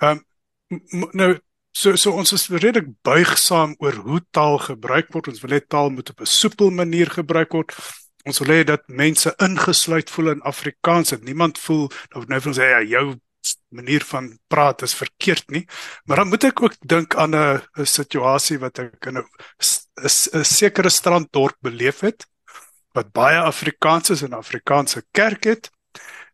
Ehm 0.00 0.20
um, 0.68 1.10
nou 1.12 1.38
So 1.78 1.96
so 1.96 2.10
ons 2.12 2.32
is 2.32 2.48
redelik 2.48 2.88
buigsaam 3.02 3.76
oor 3.78 3.94
hoe 3.94 4.20
taal 4.30 4.58
gebruik 4.58 5.12
word. 5.12 5.28
Ons 5.28 5.40
wil 5.40 5.50
net 5.50 5.68
taal 5.68 5.90
moet 5.90 6.10
op 6.10 6.20
'n 6.20 6.26
soepel 6.26 6.70
manier 6.70 7.10
gebruik 7.10 7.52
word 7.52 7.74
ons 8.24 8.38
wil 8.38 8.54
hê 8.54 8.64
dat 8.64 8.82
mense 8.88 9.34
ingesluit 9.44 10.10
voel 10.10 10.30
in 10.30 10.42
Afrikaans 10.42 11.14
dat 11.14 11.22
niemand 11.22 11.58
voel 11.58 11.88
of 12.16 12.26
nou 12.26 12.40
ons 12.40 12.56
sê 12.56 12.70
ja, 12.70 12.82
jou 12.82 13.18
manier 13.68 14.04
van 14.04 14.38
praat 14.48 14.82
is 14.82 14.94
verkeerd 14.94 15.50
nie. 15.50 15.64
Maar 16.04 16.22
dan 16.22 16.28
moet 16.28 16.44
ek 16.44 16.62
ook 16.62 16.74
dink 16.80 17.14
aan 17.14 17.34
'n 17.34 17.86
situasie 17.86 18.58
wat 18.58 18.78
ek 18.78 19.06
in 19.06 19.18
'n 19.18 20.44
sekere 20.44 20.90
stranddorp 20.90 21.56
beleef 21.60 22.00
het 22.00 22.26
wat 22.92 23.12
baie 23.12 23.38
Afrikaans 23.38 24.10
is 24.10 24.22
en 24.22 24.32
Afrikaanse 24.32 25.04
kerk 25.12 25.44
het. 25.44 25.70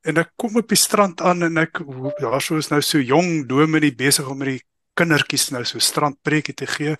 En 0.02 0.16
ek 0.16 0.32
kom 0.36 0.56
op 0.56 0.68
die 0.68 0.78
strand 0.78 1.20
aan 1.20 1.42
en 1.42 1.58
ek 1.58 1.80
daar 2.20 2.42
sou 2.42 2.58
is 2.58 2.70
nou 2.70 2.80
so 2.82 2.98
jong 2.98 3.46
dominee 3.48 3.94
besig 3.94 4.28
om 4.28 4.38
met 4.38 4.48
die 4.48 4.62
kindertjies 4.94 5.50
nou 5.50 5.64
so 5.64 5.78
strandpreekie 5.78 6.54
te 6.54 6.66
gee. 6.66 6.96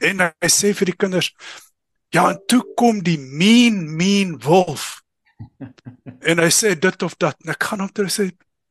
En 0.00 0.20
hy 0.20 0.50
sê 0.52 0.72
vir 0.74 0.92
die 0.92 0.96
kinders 0.96 1.32
Ja, 2.08 2.30
en 2.30 2.40
toe 2.46 2.62
kom 2.74 3.02
die 3.04 3.18
mean 3.18 3.96
mean 3.96 4.38
wolf. 4.40 5.02
en 6.28 6.40
hy 6.40 6.48
sê 6.52 6.72
dit 6.78 7.04
of 7.04 7.16
dat. 7.20 7.36
En 7.44 7.52
ek 7.52 7.68
gaan 7.68 7.84
hom 7.84 7.92
toe 7.92 8.08
sê, 8.12 8.30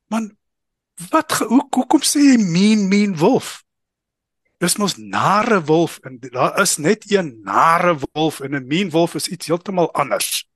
"Man, 0.09 0.31
wat 1.11 1.37
hoe 1.45 1.61
hoekom 1.69 2.01
sê 2.01 2.23
jy 2.33 2.37
mean 2.41 2.87
mean 2.89 3.17
wolf?" 3.17 3.61
Dis 4.57 4.79
mos 4.81 4.95
nare 4.97 5.61
wolf 5.69 5.99
en 6.01 6.17
daar 6.19 6.57
is 6.61 6.77
net 6.81 7.05
een 7.11 7.41
nare 7.45 7.93
wolf 8.13 8.39
en 8.41 8.55
'n 8.55 8.67
mean 8.67 8.89
wolf 8.89 9.15
is 9.15 9.27
iets 9.27 9.47
heeltemal 9.47 9.93
anders. 9.93 10.47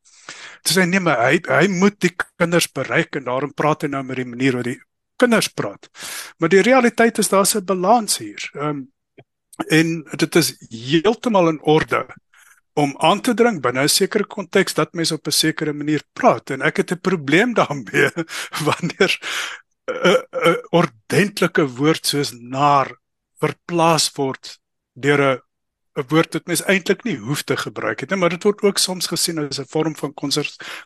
Toe 0.64 0.74
sê 0.74 0.82
hy 0.82 0.90
nee, 0.90 1.00
maar 1.00 1.22
hy 1.30 1.38
hy 1.46 1.68
moet 1.68 2.00
die 2.00 2.16
kinders 2.36 2.68
bereik 2.72 3.16
en 3.16 3.24
daarom 3.30 3.54
praat 3.54 3.82
hy 3.82 3.88
nou 3.88 4.04
met 4.04 4.18
die 4.18 4.26
manier 4.26 4.54
hoe 4.54 4.64
die 4.64 4.82
kinders 5.22 5.48
praat. 5.54 5.90
Maar 6.38 6.50
die 6.50 6.66
realiteit 6.66 7.18
is 7.18 7.30
daar's 7.30 7.56
'n 7.56 7.66
balans 7.66 8.18
hier. 8.18 8.50
Ehm 8.54 8.68
um, 8.68 8.92
en 9.70 10.04
dit 10.18 10.36
is 10.36 10.56
heeltemal 10.70 11.50
in 11.50 11.62
orde 11.62 12.08
om 12.74 12.96
aan 12.98 13.22
te 13.22 13.34
dring 13.34 13.62
binne 13.62 13.84
'n 13.84 13.90
sekere 13.90 14.26
konteks 14.26 14.74
dat 14.74 14.94
mense 14.94 15.14
op 15.14 15.28
'n 15.28 15.32
sekere 15.32 15.74
manier 15.74 16.04
praat 16.14 16.50
en 16.50 16.62
ek 16.62 16.78
het 16.78 16.92
'n 16.92 17.02
probleem 17.02 17.54
daarmee 17.60 18.12
wanneer 18.68 19.12
'n 19.88 20.24
'n 20.32 20.58
ordentlike 20.72 21.68
woord 21.68 22.06
soos 22.06 22.32
naar 22.32 22.96
verplaas 23.40 24.12
word 24.16 24.60
deur 24.94 25.22
'n 25.22 25.42
'n 26.00 26.08
woord 26.08 26.34
wat 26.34 26.48
mens 26.48 26.64
eintlik 26.64 27.04
nie 27.04 27.18
hoef 27.18 27.44
te 27.44 27.58
gebruik 27.58 28.00
het 28.00 28.10
nie, 28.10 28.20
maar 28.20 28.30
dit 28.30 28.44
word 28.44 28.62
ook 28.62 28.78
soms 28.78 29.08
gesien 29.08 29.40
as 29.40 29.60
'n 29.60 29.68
vorm 29.68 29.96
van 29.96 30.14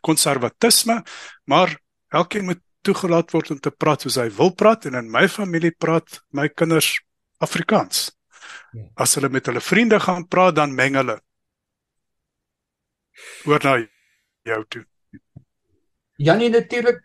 konservatisme, 0.01 1.03
maar 1.45 1.77
elkeen 2.09 2.45
moet 2.45 2.61
toegelaat 2.81 3.31
word 3.31 3.51
om 3.51 3.59
te 3.59 3.71
praat 3.71 4.01
soos 4.01 4.15
hy 4.15 4.29
wil 4.29 4.53
praat 4.53 4.86
en 4.86 4.95
in 4.95 5.11
my 5.11 5.27
familie 5.27 5.71
praat 5.71 6.21
my 6.31 6.49
kinders 6.49 6.99
Afrikaans. 7.38 8.11
Ja. 8.71 8.86
As 8.95 9.15
hulle 9.15 9.29
met 9.29 9.45
hulle 9.45 9.61
vriende 9.61 9.99
gaan 9.99 10.27
praat, 10.27 10.55
dan 10.55 10.75
meng 10.75 10.95
hulle. 10.95 11.19
Hoor 13.45 13.63
nou 13.63 13.78
jou 14.45 14.61
toe. 14.70 14.84
Janie 16.22 16.49
natuurlik 16.49 17.01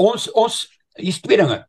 ons 0.00 0.28
ons 0.32 0.62
hier's 0.96 1.20
twee 1.20 1.38
dinge. 1.40 1.60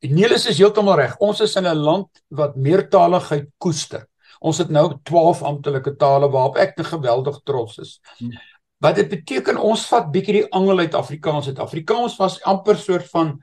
Nelis 0.00 0.46
is 0.48 0.58
heeltemal 0.58 0.96
reg. 1.00 1.16
Ons 1.20 1.42
is 1.44 1.56
in 1.56 1.66
'n 1.66 1.76
land 1.76 2.22
wat 2.28 2.56
meertaligheid 2.56 3.48
koester. 3.58 4.06
Ons 4.40 4.58
het 4.58 4.70
nou 4.70 4.98
12 5.04 5.42
amptelike 5.42 5.96
tale 5.96 6.30
waarop 6.30 6.56
ek 6.56 6.76
te 6.76 6.84
geweldig 6.84 7.40
trots 7.44 7.78
is. 7.78 8.00
Hmm. 8.18 8.32
Wat 8.80 8.94
dit 8.96 9.08
beteken 9.08 9.58
ons 9.60 9.86
vat 9.86 10.10
bietjie 10.12 10.32
die 10.32 10.52
angel 10.52 10.78
uit 10.78 10.94
Afrikaans 10.94 11.46
uit. 11.46 11.58
Afrikaans 11.58 12.16
was 12.16 12.42
amper 12.42 12.76
soort 12.76 13.08
van 13.10 13.42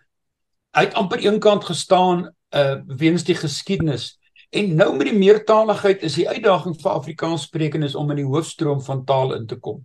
uit 0.71 0.93
amper 0.93 1.19
eenkant 1.19 1.65
gestaan 1.65 2.33
uh 2.55 2.79
weens 2.87 3.23
die 3.23 3.35
geskiedenis. 3.35 4.17
En 4.49 4.75
nou 4.75 4.95
met 4.95 5.09
die 5.09 5.17
meertaligheid 5.17 6.03
is 6.07 6.15
die 6.15 6.27
uitdaging 6.29 6.77
vir 6.79 6.91
Afrikaanssprekendes 6.91 7.95
om 7.99 8.11
in 8.13 8.21
die 8.21 8.27
hoofstroom 8.27 8.79
van 8.81 9.03
taal 9.05 9.33
in 9.35 9.47
te 9.47 9.57
kom. 9.59 9.81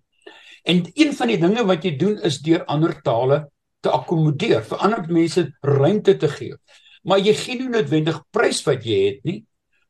En 0.62 0.84
een 0.94 1.10
van 1.18 1.32
die 1.32 1.40
dinge 1.42 1.64
wat 1.66 1.82
jy 1.84 1.96
doen 1.98 2.18
is 2.22 2.38
deur 2.46 2.62
ander 2.70 2.94
tale 3.02 3.48
te 3.82 3.90
akkommodeer, 3.90 4.62
vir 4.62 4.84
ander 4.86 5.08
mense 5.10 5.48
ruimte 5.66 6.14
te 6.16 6.30
gee. 6.30 6.54
Maar 7.02 7.18
jy 7.18 7.34
gee 7.34 7.58
nie 7.58 7.72
noodwendig 7.72 8.20
prys 8.30 8.62
wat 8.66 8.86
jy 8.86 9.00
het 9.08 9.24
nie, 9.26 9.40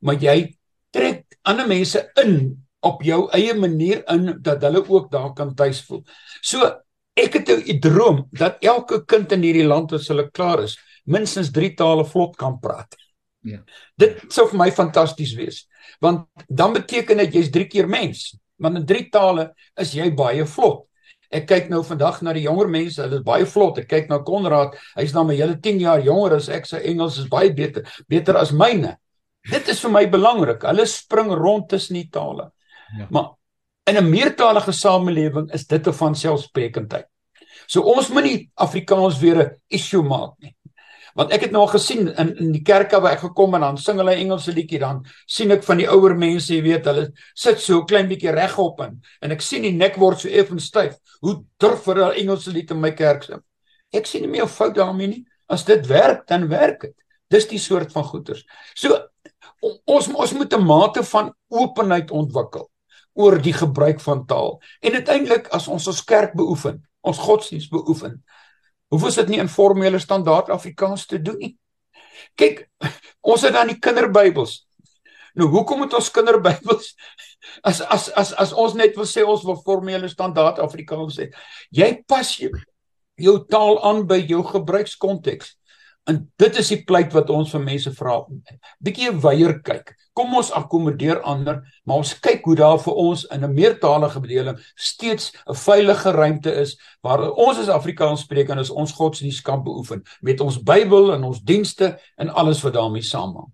maar 0.00 0.16
jy 0.16 0.54
trek 0.92 1.36
ander 1.48 1.68
mense 1.68 2.00
in 2.22 2.38
op 2.82 3.04
jou 3.04 3.26
eie 3.36 3.52
manier 3.54 4.00
in 4.10 4.38
dat 4.42 4.64
hulle 4.64 4.80
ook 4.88 5.10
daar 5.12 5.34
kan 5.36 5.52
tuis 5.54 5.82
voel. 5.84 6.00
So 6.40 6.64
ek 7.14 7.36
het 7.36 7.48
'n 7.48 7.80
droom 7.80 8.28
dat 8.32 8.56
elke 8.60 9.04
kind 9.04 9.32
in 9.32 9.42
hierdie 9.42 9.68
land 9.68 9.92
as 9.92 10.08
hulle 10.08 10.30
klaar 10.30 10.62
is, 10.62 10.78
minstens 11.04 11.50
3 11.50 11.74
tale 11.74 12.04
vlot 12.04 12.36
kan 12.36 12.58
praat. 12.58 12.96
Ja. 13.42 13.58
Dit 13.98 14.22
sou 14.32 14.46
vir 14.50 14.58
my 14.58 14.70
fantasties 14.74 15.34
wees. 15.34 15.66
Want 16.00 16.28
dan 16.48 16.72
beteken 16.72 17.22
dit 17.24 17.34
jy's 17.34 17.50
3 17.50 17.66
keer 17.70 17.88
mens. 17.90 18.32
Want 18.56 18.78
in 18.78 18.86
3 18.86 19.08
tale 19.10 19.50
is 19.80 19.94
jy 19.96 20.10
baie 20.14 20.46
vlot. 20.46 20.86
Ek 21.32 21.46
kyk 21.48 21.70
nou 21.72 21.80
vandag 21.86 22.20
na 22.22 22.34
die 22.36 22.44
jonger 22.44 22.68
mense, 22.68 23.00
hulle 23.00 23.22
is 23.22 23.26
baie 23.26 23.46
vlot. 23.48 23.78
Ek 23.80 23.88
kyk 23.88 24.10
na 24.10 24.20
Konrad, 24.24 24.74
hy's 24.98 25.14
nou 25.16 25.24
my 25.24 25.36
hele 25.38 25.56
10 25.64 25.80
jaar 25.80 26.02
jonger 26.04 26.36
as 26.36 26.50
ek. 26.52 26.68
Sy 26.68 26.82
Engels 26.92 27.16
is 27.22 27.30
baie 27.32 27.52
beter, 27.56 27.86
beter 28.08 28.36
as 28.40 28.52
myne. 28.52 28.98
Dit 29.48 29.70
is 29.72 29.80
vir 29.82 29.94
my 29.94 30.04
belangrik. 30.12 30.66
Hulle 30.68 30.84
spring 30.86 31.32
rond 31.34 31.70
tussen 31.72 31.96
die 31.98 32.08
tale. 32.12 32.50
Ja. 32.98 33.08
Maar 33.10 33.32
in 33.88 33.96
'n 33.96 34.10
meertalige 34.10 34.72
samelewing 34.72 35.50
is 35.52 35.66
dit 35.66 35.86
'n 35.86 35.92
vanselfsprekendheid. 35.92 37.08
So 37.66 37.80
ons 37.80 38.08
moet 38.08 38.24
nie 38.24 38.50
Afrikaans 38.54 39.18
weer 39.18 39.38
'n 39.42 39.56
issue 39.68 40.02
maak 40.02 40.34
nie. 40.38 40.54
Want 41.18 41.32
ek 41.32 41.46
het 41.46 41.52
nou 41.52 41.62
al 41.66 41.72
gesien 41.74 42.08
in 42.08 42.30
in 42.40 42.52
die 42.54 42.62
kerke 42.64 43.00
waar 43.00 43.16
ek 43.16 43.24
gekom 43.26 43.54
en 43.54 43.60
dan 43.66 43.78
sing 43.78 44.00
hulle 44.00 44.14
Engelse 44.16 44.52
liedjie 44.52 44.80
dan 44.80 45.02
sien 45.26 45.52
ek 45.52 45.64
van 45.66 45.82
die 45.82 45.88
ouer 45.88 46.14
mense, 46.18 46.54
jy 46.54 46.62
weet, 46.64 46.88
hulle 46.88 47.10
sit 47.34 47.60
so 47.60 47.84
klein 47.84 48.08
bietjie 48.08 48.32
regop 48.32 48.80
in 48.86 48.98
en 49.20 49.36
ek 49.36 49.44
sien 49.44 49.62
die 49.62 49.74
nek 49.76 49.98
word 50.00 50.24
so 50.24 50.28
effens 50.28 50.70
styf. 50.72 50.96
Hoe 51.20 51.42
durf 51.60 51.84
hulle 51.90 52.12
Engelse 52.14 52.50
lied 52.50 52.70
in 52.70 52.80
my 52.80 52.92
kerk 52.96 53.28
sing? 53.28 53.42
Ek 53.92 54.08
sien 54.08 54.24
nie 54.24 54.32
meer 54.38 54.48
fout 54.48 54.74
daarmee 54.74 55.10
nie. 55.10 55.24
As 55.52 55.66
dit 55.68 55.84
werk, 55.86 56.24
dan 56.28 56.48
werk 56.48 56.80
dit. 56.86 56.94
Dis 57.28 57.48
die 57.48 57.60
soort 57.60 57.92
van 57.92 58.04
goeters. 58.08 58.44
So 58.74 58.96
ons 59.62 60.08
ons 60.08 60.32
moet 60.32 60.52
'n 60.54 60.64
mate 60.64 61.02
van 61.04 61.32
openheid 61.48 62.10
ontwikkel 62.10 62.68
oor 63.14 63.38
die 63.38 63.52
gebruik 63.52 64.00
van 64.00 64.26
taal. 64.26 64.60
En 64.80 64.94
uiteindelik 64.94 65.48
as 65.48 65.68
ons 65.68 65.86
ons 65.86 66.04
kerk 66.04 66.32
beoefen, 66.34 66.80
ons 67.00 67.18
godsdienst 67.18 67.70
beoefen, 67.70 68.22
Hoef 68.92 69.06
ons 69.08 69.18
dit 69.22 69.30
nie 69.32 69.40
in 69.40 69.48
formele 69.48 70.00
standaard 70.02 70.50
Afrikaans 70.52 71.06
te 71.08 71.20
doen 71.22 71.38
nie? 71.40 71.54
Kyk, 72.38 72.66
ons 73.32 73.44
het 73.46 73.54
dan 73.56 73.70
die 73.72 73.80
kinderbybels. 73.80 74.60
Nou 75.38 75.48
hoekom 75.52 75.80
moet 75.80 75.94
ons 75.96 76.10
kinderbybels 76.12 76.92
as 77.68 77.80
as 77.80 78.10
as 78.20 78.34
as 78.38 78.52
ons 78.52 78.76
net 78.76 78.96
wil 78.98 79.08
sê 79.08 79.24
ons 79.24 79.44
wil 79.48 79.56
formele 79.64 80.10
standaard 80.12 80.60
Afrikaans 80.60 81.16
hê? 81.22 81.30
Jy 81.72 81.88
pas 82.08 82.34
jou, 82.36 82.52
jou 83.16 83.36
taal 83.48 83.80
aan 83.88 84.04
by 84.08 84.20
jou 84.20 84.42
gebruikskonteks. 84.50 85.56
En 86.10 86.18
dit 86.36 86.56
is 86.58 86.68
die 86.72 86.80
pleit 86.82 87.12
wat 87.14 87.30
ons 87.30 87.50
van 87.54 87.62
mense 87.62 87.92
vra. 87.94 88.16
Bietjie 88.82 89.12
weier 89.22 89.60
kyk. 89.62 89.92
Kom 90.18 90.34
ons 90.34 90.50
akkommodeer 90.52 91.20
ander, 91.28 91.60
maar 91.86 92.02
ons 92.02 92.14
kyk 92.20 92.42
hoe 92.48 92.56
daar 92.58 92.80
vir 92.82 92.98
ons 93.04 93.22
in 93.30 93.44
'n 93.44 93.54
meertalige 93.54 94.20
bedeling 94.20 94.58
steeds 94.74 95.32
'n 95.46 95.54
veilige 95.54 96.10
ruimte 96.10 96.52
is 96.52 96.76
waar 97.02 97.30
ons 97.30 97.58
as 97.58 97.68
Afrikaanssprekendes 97.68 98.70
ons 98.70 98.92
godsdienst 98.92 99.42
kan 99.42 99.62
beoefen 99.62 100.02
met 100.20 100.40
ons 100.40 100.62
Bybel 100.62 101.12
en 101.12 101.24
ons 101.24 101.40
dienste 101.40 101.98
en 102.16 102.28
alles 102.28 102.62
wat 102.62 102.74
daarmee 102.74 103.02
saamhang. 103.02 103.52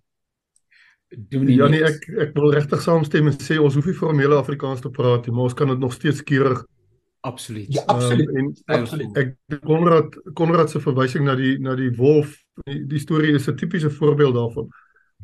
Ja 1.29 1.69
nee, 1.69 1.85
ek 1.85 2.09
ek 2.21 2.35
wil 2.35 2.53
regtig 2.53 2.83
saamstem 2.83 3.27
en 3.27 3.33
sê 3.33 3.57
ons 3.61 3.75
hoef 3.75 3.87
nie 3.87 3.95
formele 3.95 4.37
Afrikaans 4.37 4.81
te 4.81 4.91
praat 4.91 5.27
nie, 5.27 5.35
maar 5.35 5.45
ons 5.45 5.55
kan 5.55 5.69
dit 5.69 5.79
nog 5.79 5.93
steeds 5.93 6.23
keurig 6.23 6.65
Absoluut. 7.21 7.73
Ja, 7.73 7.83
absoluut. 7.87 8.29
Um, 8.29 8.37
en 8.65 8.81
absoluut. 8.81 9.17
Ek 9.17 9.61
Konrad 9.67 10.19
Konrad 10.35 10.71
se 10.71 10.81
verwysing 10.81 11.25
na 11.27 11.35
die 11.39 11.57
na 11.59 11.75
die 11.79 11.91
wolf, 11.97 12.37
die, 12.65 12.85
die 12.87 13.01
storie 13.03 13.35
is 13.35 13.49
'n 13.51 13.57
tipiese 13.57 13.91
voorbeeld 13.91 14.35
daarvan. 14.35 14.69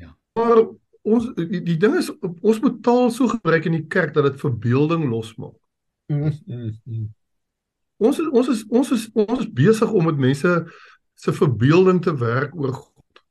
Ja. 0.01 0.16
Maar 0.32 0.64
ons 1.03 1.28
die, 1.34 1.62
die 1.62 1.76
ding 1.76 1.95
is 1.97 2.11
ons 2.40 2.61
moet 2.61 2.82
taal 2.82 3.11
so 3.11 3.28
gebruik 3.28 3.64
in 3.64 3.78
die 3.78 3.86
kerk 3.86 4.14
dat 4.14 4.24
dit 4.24 4.40
verbeelding 4.40 5.07
losmaak. 5.09 5.55
Mm, 6.07 6.32
mm, 6.47 6.80
mm. 6.84 7.14
Ons 7.97 8.18
is, 8.18 8.28
ons 8.28 8.49
is 8.49 8.64
ons 8.68 8.90
is 8.90 9.09
ons 9.12 9.38
is 9.38 9.53
besig 9.53 9.90
om 9.90 10.05
met 10.05 10.18
mense 10.18 10.55
se 11.14 11.32
verbeelding 11.32 12.03
te 12.03 12.16
werk 12.18 12.55
oor 12.59 12.72
God 12.72 13.22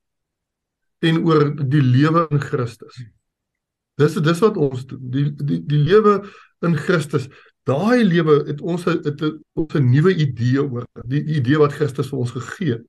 en 1.03 1.19
oor 1.27 1.49
die 1.51 1.83
lewe 1.83 2.27
in 2.31 2.39
Christus. 2.39 3.03
Dis 3.99 4.15
dis 4.15 4.39
wat 4.39 4.57
ons 4.57 4.85
die 4.87 5.27
die 5.35 5.59
die 5.67 5.81
lewe 5.83 6.21
in 6.63 6.77
Christus 6.79 7.27
daai 7.63 8.03
lewe 8.03 8.43
het 8.47 8.61
ons 8.61 8.83
het, 8.85 9.05
het 9.05 9.21
ons 9.53 9.73
'n 9.73 9.89
nuwe 9.89 10.15
idee 10.15 10.63
oor 10.63 10.85
die, 11.07 11.23
die 11.23 11.39
idee 11.39 11.57
wat 11.57 11.73
Christus 11.73 12.09
vir 12.09 12.19
ons 12.19 12.31
gegee 12.31 12.71
het 12.77 12.87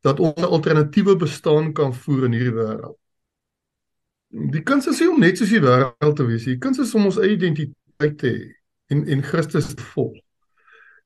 dat 0.00 0.20
ons 0.20 0.40
'n 0.40 0.44
alternatiewe 0.44 1.16
bestaan 1.16 1.72
kan 1.72 1.94
voer 1.94 2.24
in 2.24 2.32
hierdie 2.32 2.54
wêreld. 2.54 2.98
Die 4.28 4.62
kuns 4.62 4.86
is 4.86 5.00
nie 5.00 5.10
om 5.10 5.20
net 5.20 5.38
soos 5.38 5.48
die 5.48 5.60
wêreld 5.60 6.16
te 6.16 6.26
wees 6.26 6.46
nie. 6.46 6.54
Die 6.54 6.64
kuns 6.64 6.78
is 6.78 6.94
om 6.94 7.04
ons 7.04 7.18
eie 7.18 7.34
identiteit 7.34 8.18
te 8.18 8.28
hê 8.28 8.52
en 8.86 9.06
en 9.06 9.22
Christus 9.22 9.74
te 9.74 9.82
volg. 9.82 10.16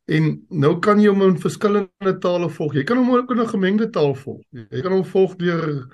En 0.04 0.46
nou 0.48 0.78
kan 0.78 1.00
jy 1.00 1.08
hom 1.08 1.22
in 1.22 1.38
verskillende 1.38 2.18
tale 2.20 2.50
volg. 2.50 2.74
Jy 2.74 2.84
kan 2.84 2.96
hom 2.96 3.14
ook 3.14 3.30
in 3.30 3.40
'n 3.40 3.48
gemengde 3.54 3.90
taal 3.90 4.14
volg. 4.14 4.42
Jy 4.50 4.80
kan 4.82 4.92
hom 4.92 5.04
volg 5.04 5.36
deur 5.36 5.86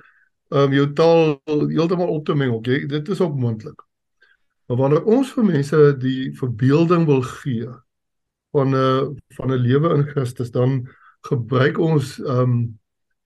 um, 0.48 0.72
jou 0.72 0.92
taal 0.92 1.40
heeltemal 1.46 2.08
op 2.08 2.24
te 2.24 2.34
meng. 2.34 2.52
Okay? 2.52 2.86
Dit 2.86 3.08
is 3.08 3.20
ook 3.20 3.36
moontlik. 3.36 3.88
Maar 4.68 4.76
wanneer 4.76 5.04
ons 5.08 5.30
vir 5.32 5.46
mense 5.48 5.78
die 5.96 6.28
verbeelding 6.36 7.06
wil 7.08 7.22
gee 7.24 7.68
van 8.52 8.74
'n 8.76 9.16
van 9.36 9.52
'n 9.52 9.62
lewe 9.64 9.94
in 9.96 10.04
Christus, 10.08 10.50
dan 10.50 10.88
gebruik 11.20 11.78
ons 11.78 12.18
ehm 12.20 12.40
um, 12.40 12.78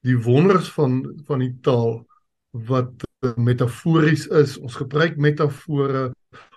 die 0.02 0.18
wonders 0.18 0.70
van 0.70 1.22
van 1.26 1.38
die 1.38 1.54
taal 1.60 2.06
wat 2.50 2.92
uh, 3.24 3.34
metafories 3.36 4.26
is. 4.26 4.58
Ons 4.58 4.74
gebruik 4.74 5.16
metafore, 5.16 6.12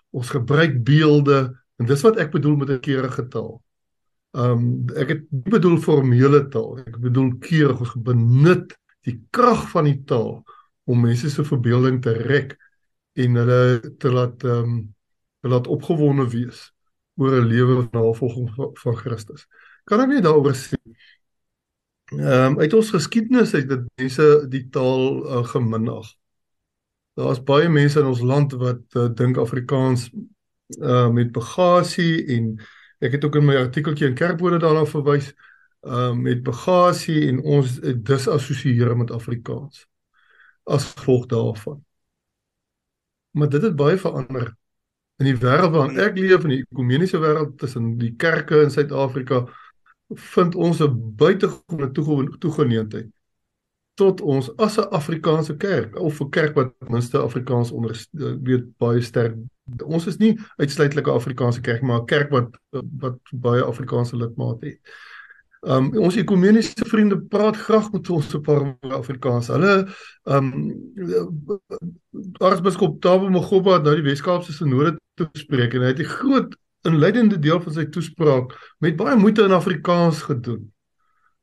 ons 0.09 0.29
gebruik 0.29 0.83
beelde 0.83 1.53
en 1.75 1.85
dis 1.85 2.01
wat 2.01 2.17
ek 2.17 2.31
bedoel 2.31 2.55
met 2.55 2.69
'n 2.69 2.79
keurige 2.79 3.27
taal. 3.27 3.61
Ehm 4.37 4.51
um, 4.51 4.85
ek 4.95 5.07
het 5.09 5.21
nie 5.31 5.51
bedoel 5.51 5.77
formele 5.77 6.47
taal, 6.47 6.77
ek 6.77 6.99
bedoel 6.99 7.37
keurig 7.39 7.79
ons 7.79 7.95
benut 7.97 8.77
die 9.01 9.17
krag 9.31 9.69
van 9.69 9.85
die 9.85 10.03
taal 10.05 10.43
om 10.85 11.01
mense 11.01 11.29
se 11.29 11.43
verbeelding 11.43 12.01
te 12.01 12.13
rek 12.13 12.57
en 13.15 13.39
hulle 13.41 13.95
te 14.01 14.11
laat 14.11 14.43
ehm 14.43 14.63
um, 14.63 14.77
te 15.41 15.51
laat 15.51 15.67
opgewonde 15.67 16.25
wees 16.29 16.71
oor 17.15 17.35
'n 17.39 17.47
lewe 17.47 17.75
van 17.75 17.89
navolging 17.91 18.49
van 18.83 18.95
Christus. 18.95 19.47
Kan 19.83 20.01
ek 20.01 20.07
net 20.07 20.23
daaroor 20.23 20.55
sê? 20.55 20.77
Ehm 22.11 22.53
um, 22.55 22.59
uit 22.59 22.73
ons 22.73 22.89
geskiedenis 22.89 23.51
het 23.51 23.69
dit 23.69 23.83
mense 23.95 24.45
die 24.49 24.67
taal 24.69 25.03
uh, 25.25 25.43
geminag. 25.53 26.07
Daar's 27.15 27.43
baie 27.43 27.69
mense 27.69 27.99
in 27.99 28.05
ons 28.05 28.21
land 28.21 28.51
wat 28.51 28.83
uh, 28.95 29.09
dink 29.13 29.37
Afrikaans 29.37 30.09
uh 30.81 31.09
met 31.09 31.31
bagasie 31.31 32.25
en 32.35 32.57
Ek 32.99 33.11
het 33.11 33.25
ook 33.25 33.35
in 33.35 33.45
my 33.45 33.55
artikeltjie 33.55 34.07
in 34.07 34.15
Kerkbode 34.15 34.57
daarna 34.57 34.85
verwys 34.85 35.33
um 35.85 36.21
met 36.25 36.41
bagasie 36.43 37.27
en 37.29 37.41
ons 37.43 37.75
disassosieer 37.81 38.95
met 38.97 39.11
Afrikaans 39.11 39.85
as 40.63 40.87
gevolg 40.95 41.27
daarvan. 41.29 41.84
Maar 43.35 43.49
dit 43.51 43.61
het 43.67 43.75
baie 43.75 43.97
verander. 43.99 44.53
In 45.19 45.29
die 45.29 45.37
wêreld 45.39 45.73
waarin 45.75 45.99
ek 45.99 46.17
leef 46.19 46.43
in 46.47 46.53
die 46.55 46.63
ekumeniese 46.63 47.19
wêreld 47.23 47.55
tussen 47.59 47.95
die 47.99 48.13
kerke 48.19 48.61
in 48.63 48.71
Suid-Afrika 48.71 49.45
vind 50.35 50.55
ons 50.55 50.81
'n 50.83 51.15
buitengewone 51.19 51.91
toegeneentheid 52.39 53.11
tot 53.95 54.21
ons 54.21 54.51
as 54.57 54.77
'n 54.77 54.91
Afrikaanse 54.91 55.55
kerk 55.57 55.95
of 55.99 56.19
'n 56.21 56.29
kerk 56.29 56.55
wat 56.55 56.73
minste 56.87 57.17
Afrikaans 57.17 57.71
onder 57.71 57.95
weet 58.43 58.77
baie 58.77 59.01
sterk. 59.01 59.35
Ons 59.83 60.07
is 60.07 60.17
nie 60.17 60.37
uitsluitlik 60.57 61.07
'n 61.07 61.19
Afrikaanse 61.19 61.61
kerk 61.61 61.81
maar 61.81 62.01
'n 62.01 62.05
kerk 62.05 62.29
wat 62.29 62.59
wat 62.99 63.19
baie 63.31 63.63
Afrikaanse 63.63 64.17
lidmate 64.17 64.65
het. 64.65 64.79
Um 65.65 65.87
ons 65.97 66.13
ekumeniese 66.21 66.85
vriende 66.85 67.17
praat 67.17 67.57
graag 67.57 67.87
met 67.91 68.09
ons 68.13 68.33
op 68.37 68.49
Afrikaans. 68.93 69.47
Hulle 69.49 69.87
um 70.29 70.51
Aartsbiskop 72.37 72.99
Tabo 73.01 73.31
Mogoba 73.33 73.79
het 73.79 73.87
nou 73.87 73.95
die 73.97 74.05
Weskaapse 74.05 74.53
sinode 74.53 74.93
toespreek 75.17 75.73
en 75.73 75.87
hy 75.87 75.89
het 75.93 76.03
'n 76.03 76.11
groot 76.19 76.53
inleidende 76.85 77.39
deel 77.41 77.61
van 77.61 77.73
sy 77.73 77.85
toespraak 77.89 78.53
met 78.79 78.95
baie 78.95 79.15
moeite 79.17 79.41
in 79.41 79.57
Afrikaans 79.57 80.21
gedoen. 80.29 80.69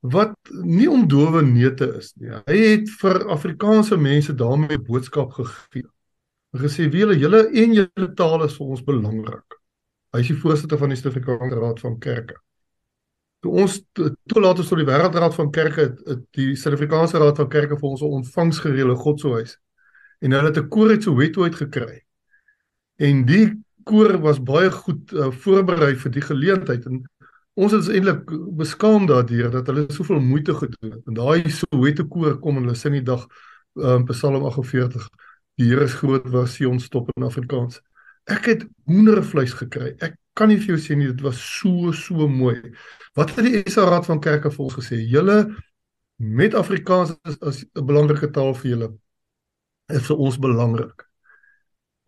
Wat 0.01 0.39
nie 0.63 0.91
om 0.91 1.09
dowe 1.09 1.43
neute 1.43 1.91
is 1.99 2.15
nie. 2.15 2.31
Hy 2.47 2.57
het 2.57 2.91
vir 3.01 3.27
Afrikaanse 3.27 3.97
mense 3.97 4.35
daarmee 4.35 4.79
boodskap 4.79 5.33
gegee. 5.33 5.87
Hy 6.53 6.59
gesê 6.59 6.89
wiele 6.91 7.19
julle 7.19 7.49
en 7.51 7.75
julle 7.75 8.15
taal 8.15 8.45
is 8.45 8.55
vir 8.55 8.67
ons 8.67 8.85
belangrik. 8.85 9.59
Hy 10.13 10.21
is 10.21 10.29
die 10.29 10.39
voorsitter 10.39 10.79
van 10.79 10.89
die 10.89 10.97
Suid-Afrikaanse 10.97 11.59
Raad 11.59 11.81
van 11.81 11.99
Kerke 11.99 12.39
toe 13.43 13.53
ons 13.65 13.79
toelaat 14.31 14.61
ons 14.63 14.69
tot 14.71 14.79
die 14.79 14.87
wêreldraad 14.87 15.35
van 15.35 15.51
kerke 15.55 15.89
die 16.37 16.53
Suid-Afrikaanse 16.59 17.19
Raad 17.19 17.41
van 17.43 17.51
Kerke 17.51 17.79
vir 17.79 17.89
ons 17.89 18.03
'n 18.03 18.17
ontvangs 18.21 18.59
gereële 18.63 18.95
God 18.97 19.21
so 19.21 19.35
huis. 19.35 19.59
En 20.23 20.33
hulle 20.33 20.51
het 20.51 20.59
'n 20.59 20.69
koor 20.69 20.91
uit 20.91 21.03
Soweto 21.03 21.43
uit 21.43 21.55
gekry. 21.55 22.03
En 22.97 23.25
die 23.27 23.63
koor 23.85 24.21
was 24.21 24.39
baie 24.39 24.71
goed 24.71 25.13
uh, 25.13 25.31
voorberei 25.31 25.97
vir 25.97 26.11
die 26.11 26.23
geleentheid 26.23 26.87
en 26.87 27.03
ons 27.55 27.73
is 27.73 27.89
eintlik 27.89 28.31
beskaam 28.57 29.07
daardeur 29.07 29.51
dat 29.51 29.67
hulle 29.67 29.87
soveel 29.93 30.21
moeite 30.21 30.55
gedoen 30.55 30.93
het. 30.93 31.03
En 31.07 31.15
daai 31.15 31.51
Soweto 31.51 32.07
koor 32.07 32.39
kom 32.39 32.57
en 32.57 32.63
hulle 32.63 32.79
sing 32.79 32.95
die 32.95 33.03
dag 33.03 33.27
um, 33.75 34.05
Psalm 34.05 34.45
48. 34.45 35.09
Die 35.59 35.67
Here 35.69 35.85
is 35.85 35.95
groot 35.95 36.29
waar 36.29 36.49
Sion 36.49 36.81
stop 36.81 37.11
in 37.17 37.27
Afrikaans. 37.27 37.81
Ek 38.31 38.47
het 38.47 38.67
hoendervleis 38.87 39.53
gekry. 39.53 39.97
Ek 39.99 40.15
kan 40.35 40.49
nie 40.49 40.59
vir 40.61 40.75
jou 40.75 40.81
sê 40.81 40.97
nie 40.97 41.11
dit 41.11 41.23
was 41.25 41.41
so 41.41 41.93
so 41.97 42.29
mooi. 42.29 42.57
Wat 43.17 43.35
het 43.37 43.47
die 43.47 43.63
SA 43.71 43.87
Raad 43.89 44.09
van 44.09 44.21
Kerke 44.21 44.51
vir 44.51 44.65
ons 44.65 44.77
gesê? 44.79 44.99
Julle 45.15 45.39
met 46.17 46.55
Afrikaans 46.55 47.15
is 47.29 47.39
as 47.41 47.65
'n 47.65 47.87
belangrike 47.87 48.31
taal 48.33 48.55
vir 48.55 48.71
julle. 48.71 48.89
Is 49.91 50.07
vir 50.07 50.17
ons 50.17 50.39
belangrik. 50.39 51.07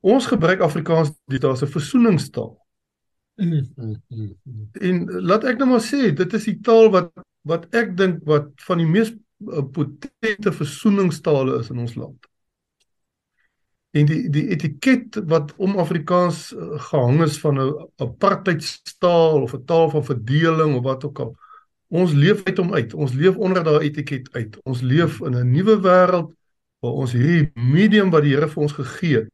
Ons 0.00 0.26
gebruik 0.26 0.60
Afrikaans 0.60 1.12
dit 1.28 1.44
as 1.44 1.62
'n 1.62 1.66
versoeningstaal. 1.66 2.56
En 4.80 4.96
laat 5.26 5.44
ek 5.44 5.58
nou 5.58 5.68
maar 5.68 5.80
sê, 5.82 6.14
dit 6.14 6.34
is 6.34 6.44
die 6.44 6.60
taal 6.60 6.90
wat 6.90 7.12
wat 7.44 7.74
ek 7.74 7.96
dink 7.96 8.22
wat 8.24 8.48
van 8.66 8.78
die 8.78 8.86
mees 8.86 9.10
eh, 9.10 9.64
potente 9.72 10.52
versoeningstale 10.52 11.58
is 11.60 11.70
in 11.70 11.78
ons 11.78 11.94
land 11.94 12.26
en 13.94 14.06
die 14.06 14.22
die 14.34 14.48
etiket 14.54 15.20
wat 15.30 15.52
om 15.62 15.76
Afrikaans 15.78 16.48
uh, 16.52 16.74
gehang 16.88 17.22
is 17.22 17.38
van 17.40 17.60
'n 17.60 17.88
apartheidstaal 18.02 19.42
of 19.42 19.54
'n 19.54 19.64
taal 19.64 19.90
van 19.90 20.04
verdeling 20.04 20.76
of 20.76 20.82
wat 20.82 21.04
ook 21.04 21.18
al. 21.18 21.36
Ons 21.88 22.12
leef 22.12 22.42
uit 22.44 22.58
hom 22.58 22.74
uit. 22.74 22.94
Ons 22.94 23.12
leef 23.12 23.36
onder 23.36 23.64
daai 23.64 23.86
etiket 23.86 24.28
uit. 24.32 24.58
Ons 24.62 24.80
leef 24.80 25.20
in 25.20 25.36
'n 25.36 25.50
nuwe 25.50 25.76
wêreld 25.80 26.34
waar 26.80 26.92
ons 26.92 27.12
hierdie 27.12 27.50
medium 27.54 28.10
wat 28.10 28.22
die 28.22 28.34
Here 28.34 28.48
vir 28.48 28.62
ons 28.62 28.72
gegee 28.72 29.16
het, 29.16 29.28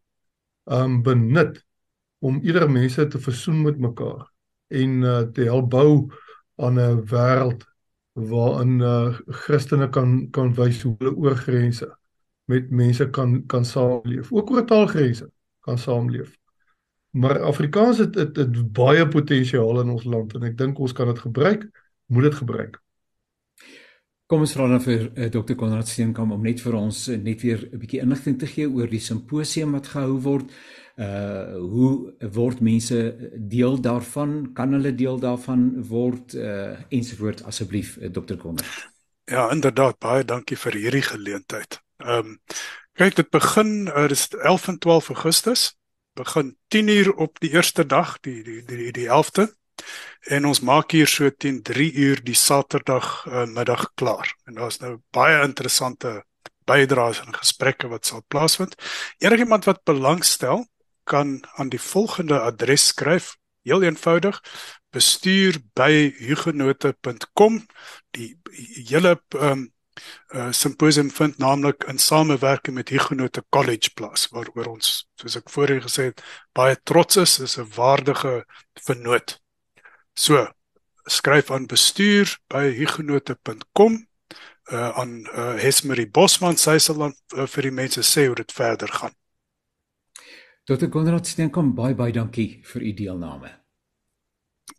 um 0.65 1.03
benut 1.03 1.65
om 2.21 2.41
ieder 2.43 2.71
mense 2.71 3.07
te 3.07 3.19
versoen 3.19 3.63
met 3.63 3.79
mekaar 3.79 4.29
en 4.69 5.03
uh, 5.03 5.21
te 5.35 5.43
help 5.49 5.71
bou 5.71 6.13
aan 6.57 6.79
'n 6.79 7.03
wêreld 7.11 7.65
waarin 8.13 8.81
uh, 8.81 9.19
Christene 9.27 9.89
kan 9.89 10.31
kan 10.31 10.55
wys 10.55 10.83
hoe 10.83 10.95
hulle 10.99 11.17
oor 11.17 11.37
grense 11.37 11.89
met 12.51 12.71
mense 12.71 13.07
kan 13.15 13.39
kan 13.47 13.65
saamleef. 13.65 14.33
Ook 14.33 14.51
oor 14.51 14.67
taalgrense 14.67 15.31
kan 15.67 15.79
saamleef. 15.79 16.37
Maar 17.11 17.43
Afrikaans 17.43 17.99
het 17.99 18.15
het, 18.15 18.37
het 18.37 18.73
baie 18.73 19.09
potensiaal 19.09 19.81
in 19.81 19.97
ons 19.97 20.05
land 20.05 20.35
en 20.35 20.47
ek 20.47 20.59
dink 20.59 20.79
ons 20.79 20.95
kan 20.95 21.11
dit 21.11 21.19
gebruik, 21.19 21.67
moet 22.07 22.29
dit 22.31 22.39
gebruik. 22.43 22.79
Kom 24.31 24.45
ons 24.45 24.53
vra 24.55 24.69
dan 24.71 24.83
vir 24.85 25.01
uh, 25.09 25.25
eh, 25.25 25.31
Dr. 25.35 25.57
Konrad 25.59 25.89
Steenkamp 25.91 26.37
om 26.37 26.45
net 26.47 26.61
vir 26.63 26.77
ons 26.79 27.01
uh, 27.11 27.17
net 27.19 27.43
weer 27.43 27.65
'n 27.67 27.81
bietjie 27.83 28.03
inligting 28.05 28.39
te 28.39 28.47
gee 28.47 28.69
oor 28.69 28.87
die 28.87 29.03
simposium 29.03 29.75
wat 29.75 29.91
gehou 29.91 30.21
word. 30.23 30.55
Uh 31.01 31.57
hoe 31.57 32.15
word 32.35 32.61
mense 32.61 32.99
deel 33.35 33.81
daarvan? 33.81 34.53
Kan 34.55 34.73
hulle 34.77 34.95
deel 34.95 35.19
daarvan 35.19 35.83
word 35.89 36.35
uh 36.35 36.79
ensovoorts 36.91 37.43
asseblief 37.43 37.97
uh, 37.97 38.11
Dr. 38.11 38.37
Konrad. 38.37 38.91
Ja, 39.25 39.51
inderdaad, 39.51 39.99
baie 39.99 40.25
dankie 40.25 40.57
vir 40.59 40.79
hierdie 40.79 41.07
geleentheid. 41.07 41.81
Ehm 42.01 42.19
um, 42.19 42.41
kyk 43.01 43.15
dit 43.17 43.31
begin 43.33 43.89
uh, 43.89 44.09
dis 44.09 44.29
11 44.29 44.69
en 44.69 44.79
12 44.79 45.09
Augustus. 45.09 45.63
Begin 46.19 46.57
10 46.69 46.89
uur 46.89 47.13
op 47.15 47.41
die 47.41 47.53
eerste 47.53 47.87
dag, 47.87 48.19
die 48.21 48.43
die 48.43 48.65
die 48.65 48.93
die 48.93 49.09
11de. 49.09 49.47
En 50.29 50.47
ons 50.47 50.61
maak 50.61 50.91
hier 50.93 51.09
so 51.09 51.31
teen 51.31 51.63
3 51.63 51.93
uur 51.93 52.25
die 52.25 52.35
Saterdag 52.35 53.27
uh, 53.27 53.47
middag 53.47 53.91
klaar. 53.95 54.35
En 54.45 54.55
daar's 54.55 54.81
nou 54.81 54.99
baie 55.11 55.43
interessante 55.45 56.25
bydraes 56.65 57.21
en 57.25 57.35
gesprekke 57.35 57.89
wat 57.89 58.07
sal 58.07 58.25
plaasvind. 58.29 58.77
Enigiemand 59.19 59.65
wat 59.65 59.85
belangstel 59.85 60.67
kan 61.05 61.41
aan 61.57 61.69
die 61.69 61.81
volgende 61.81 62.41
adres 62.41 62.87
skryf. 62.87 63.37
Heel 63.63 63.83
eenvoudig 63.83 64.41
bestuur 64.91 65.59
by 65.79 66.11
huguenote.com 66.19 67.61
die 68.17 68.33
hele 68.89 69.21
ehm 69.37 69.51
um, 69.51 69.69
uh, 70.35 70.51
simposium 70.53 71.11
vind 71.11 71.39
naamlik 71.39 71.85
in 71.89 71.99
samewerking 71.99 72.75
met 72.75 72.89
Huguenot 72.89 73.41
College 73.49 73.91
plaas 73.95 74.29
waaroor 74.31 74.73
ons 74.77 75.07
soos 75.21 75.37
ek 75.37 75.51
voorheen 75.51 75.83
gesê 75.83 76.11
het 76.11 76.23
baie 76.57 76.77
trots 76.85 77.17
is 77.17 77.39
is 77.39 77.59
'n 77.59 77.69
waardige 77.77 78.45
vernoot. 78.75 79.41
So 80.15 80.47
skryf 81.05 81.51
aan 81.51 81.67
bestuur 81.67 82.39
by 82.49 82.71
huguenote.com 82.77 84.07
uh, 84.73 84.91
aan 84.99 85.27
uh, 85.35 85.55
Hesmerie 85.59 86.11
Bosman 86.11 86.57
sy 86.57 86.79
sal 86.79 86.99
dan 86.99 87.15
uh, 87.37 87.47
vir 87.47 87.63
die 87.63 87.75
mense 87.75 88.03
sê 88.07 88.27
hoe 88.27 88.37
dit 88.39 88.53
verder 88.53 88.89
gaan. 88.89 89.15
Dr. 90.65 90.89
Konrad 90.89 91.27
Steenkamp 91.27 91.75
baie 91.77 91.95
baie 91.95 92.13
dankie 92.13 92.61
vir 92.63 92.83
u 92.83 92.93
deelname. 92.95 93.51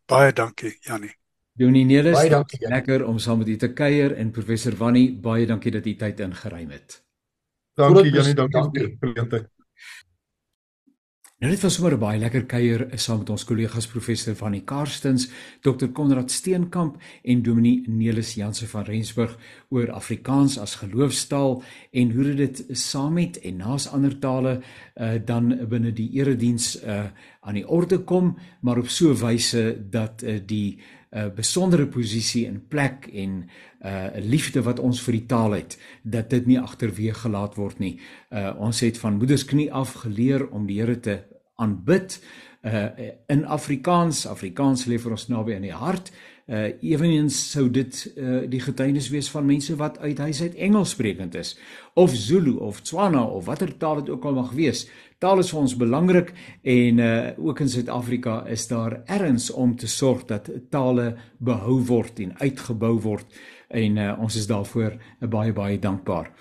Baie 0.08 0.32
dankie 0.34 0.78
Jannie. 0.88 1.21
Dominee 1.62 1.86
Nelis, 1.86 2.18
baie 2.18 2.30
dankie. 2.34 2.60
Lekker 2.66 3.06
om 3.06 3.20
saam 3.22 3.44
met 3.44 3.50
u 3.54 3.56
te 3.62 3.70
kuier 3.78 4.16
en 4.18 4.32
professor 4.34 4.74
Wannie, 4.80 5.12
baie 5.14 5.46
dankie 5.46 5.72
dat 5.72 5.86
u 5.86 5.96
tyd 5.96 6.20
ingeruim 6.26 6.70
het. 6.74 7.02
Dankie 7.78 8.14
Janie, 8.14 8.34
dankie 8.34 8.88
vir 8.88 8.88
die 8.88 8.98
geleentheid. 9.14 9.52
Nou 11.42 11.50
dit 11.50 11.62
was 11.66 11.74
sommer 11.74 11.94
'n 11.94 12.00
baie 12.00 12.20
lekker 12.20 12.46
kuier 12.46 12.88
saam 12.96 13.18
met 13.20 13.30
ons 13.30 13.44
kollegas 13.44 13.88
professor 13.88 14.36
Wannie 14.36 14.62
Karstens, 14.62 15.30
Dr 15.62 15.88
Konrad 15.88 16.32
Steenkamp 16.32 16.98
en 17.24 17.42
Dominee 17.42 17.84
Nelis 17.88 18.36
Jansen 18.36 18.68
van 18.68 18.84
Rensburg 18.84 19.38
oor 19.70 19.92
Afrikaans 19.92 20.60
as 20.60 20.76
geloofstaal 20.76 21.64
en 21.92 22.12
hoe 22.12 22.36
dit 22.36 22.64
saam 22.70 23.14
met 23.14 23.40
en 23.40 23.58
naas 23.58 23.88
ander 23.88 24.20
tale 24.20 24.62
uh, 24.96 25.14
dan 25.26 25.68
binne 25.68 25.94
die 25.94 26.12
erediens 26.12 26.84
uh, 26.84 27.06
aan 27.40 27.54
die 27.54 27.68
orde 27.68 27.98
kom, 27.98 28.38
maar 28.62 28.78
op 28.78 28.88
so 28.88 29.10
'n 29.10 29.18
wyse 29.18 29.88
dat 29.90 30.22
uh, 30.24 30.40
die 30.46 30.80
'n 31.12 31.18
uh, 31.18 31.34
besondere 31.36 31.88
posisie 31.88 32.46
in 32.46 32.68
plek 32.68 33.10
en 33.14 33.30
'n 33.30 33.50
uh, 33.86 34.08
liefde 34.16 34.62
wat 34.62 34.80
ons 34.80 35.02
vir 35.02 35.12
die 35.12 35.26
taal 35.26 35.52
het 35.52 35.78
dat 36.04 36.30
dit 36.30 36.46
nie 36.46 36.60
agterweeg 36.60 37.18
gelaat 37.18 37.56
word 37.56 37.80
nie. 37.80 38.00
Uh, 38.30 38.56
ons 38.58 38.80
het 38.80 38.98
van 38.98 39.18
moedersknie 39.18 39.74
af 39.74 39.94
geleer 39.94 40.48
om 40.50 40.66
die 40.66 40.80
Here 40.80 41.00
te 41.00 41.24
aanbid 41.56 42.24
uh, 42.62 42.86
in 43.28 43.46
Afrikaans. 43.46 44.26
Afrikaans 44.28 44.86
lê 44.86 45.00
vir 45.00 45.12
ons 45.12 45.28
naby 45.28 45.56
aan 45.56 45.68
die 45.68 45.76
hart. 45.76 46.12
Uh 46.52 46.72
eweneens 46.82 47.52
sou 47.52 47.70
dit 47.72 48.14
uh 48.18 48.42
die 48.50 48.60
getuienis 48.60 49.10
wees 49.10 49.30
van 49.30 49.46
mense 49.46 49.76
wat 49.76 50.00
uit 50.00 50.18
huis 50.18 50.42
uit 50.42 50.56
Engels 50.56 50.90
sprekend 50.90 51.36
is 51.36 51.54
of 51.94 52.16
Zulu 52.16 52.58
of 52.58 52.82
Tswana 52.82 53.24
of 53.24 53.46
watter 53.46 53.78
taal 53.78 54.02
dit 54.02 54.10
ook 54.10 54.26
al 54.26 54.34
mag 54.34 54.52
wees. 54.52 54.88
Taal 55.22 55.44
is 55.44 55.52
vir 55.54 55.60
ons 55.62 55.76
belangrik 55.78 56.32
en 56.66 57.00
uh 57.00 57.38
ook 57.38 57.60
in 57.62 57.70
Suid-Afrika 57.70 58.48
is 58.50 58.66
daar 58.68 59.04
erns 59.06 59.52
om 59.54 59.76
te 59.78 59.88
sorg 59.88 60.26
dat 60.26 60.50
tale 60.74 61.14
behou 61.38 61.78
word 61.86 62.20
en 62.20 62.34
uitgebou 62.40 63.00
word 63.04 63.38
en 63.70 63.98
uh 64.02 64.18
ons 64.18 64.36
is 64.36 64.48
daarvoor 64.50 64.98
uh, 64.98 65.28
baie 65.30 65.54
baie 65.54 65.80
dankbaar. 65.80 66.34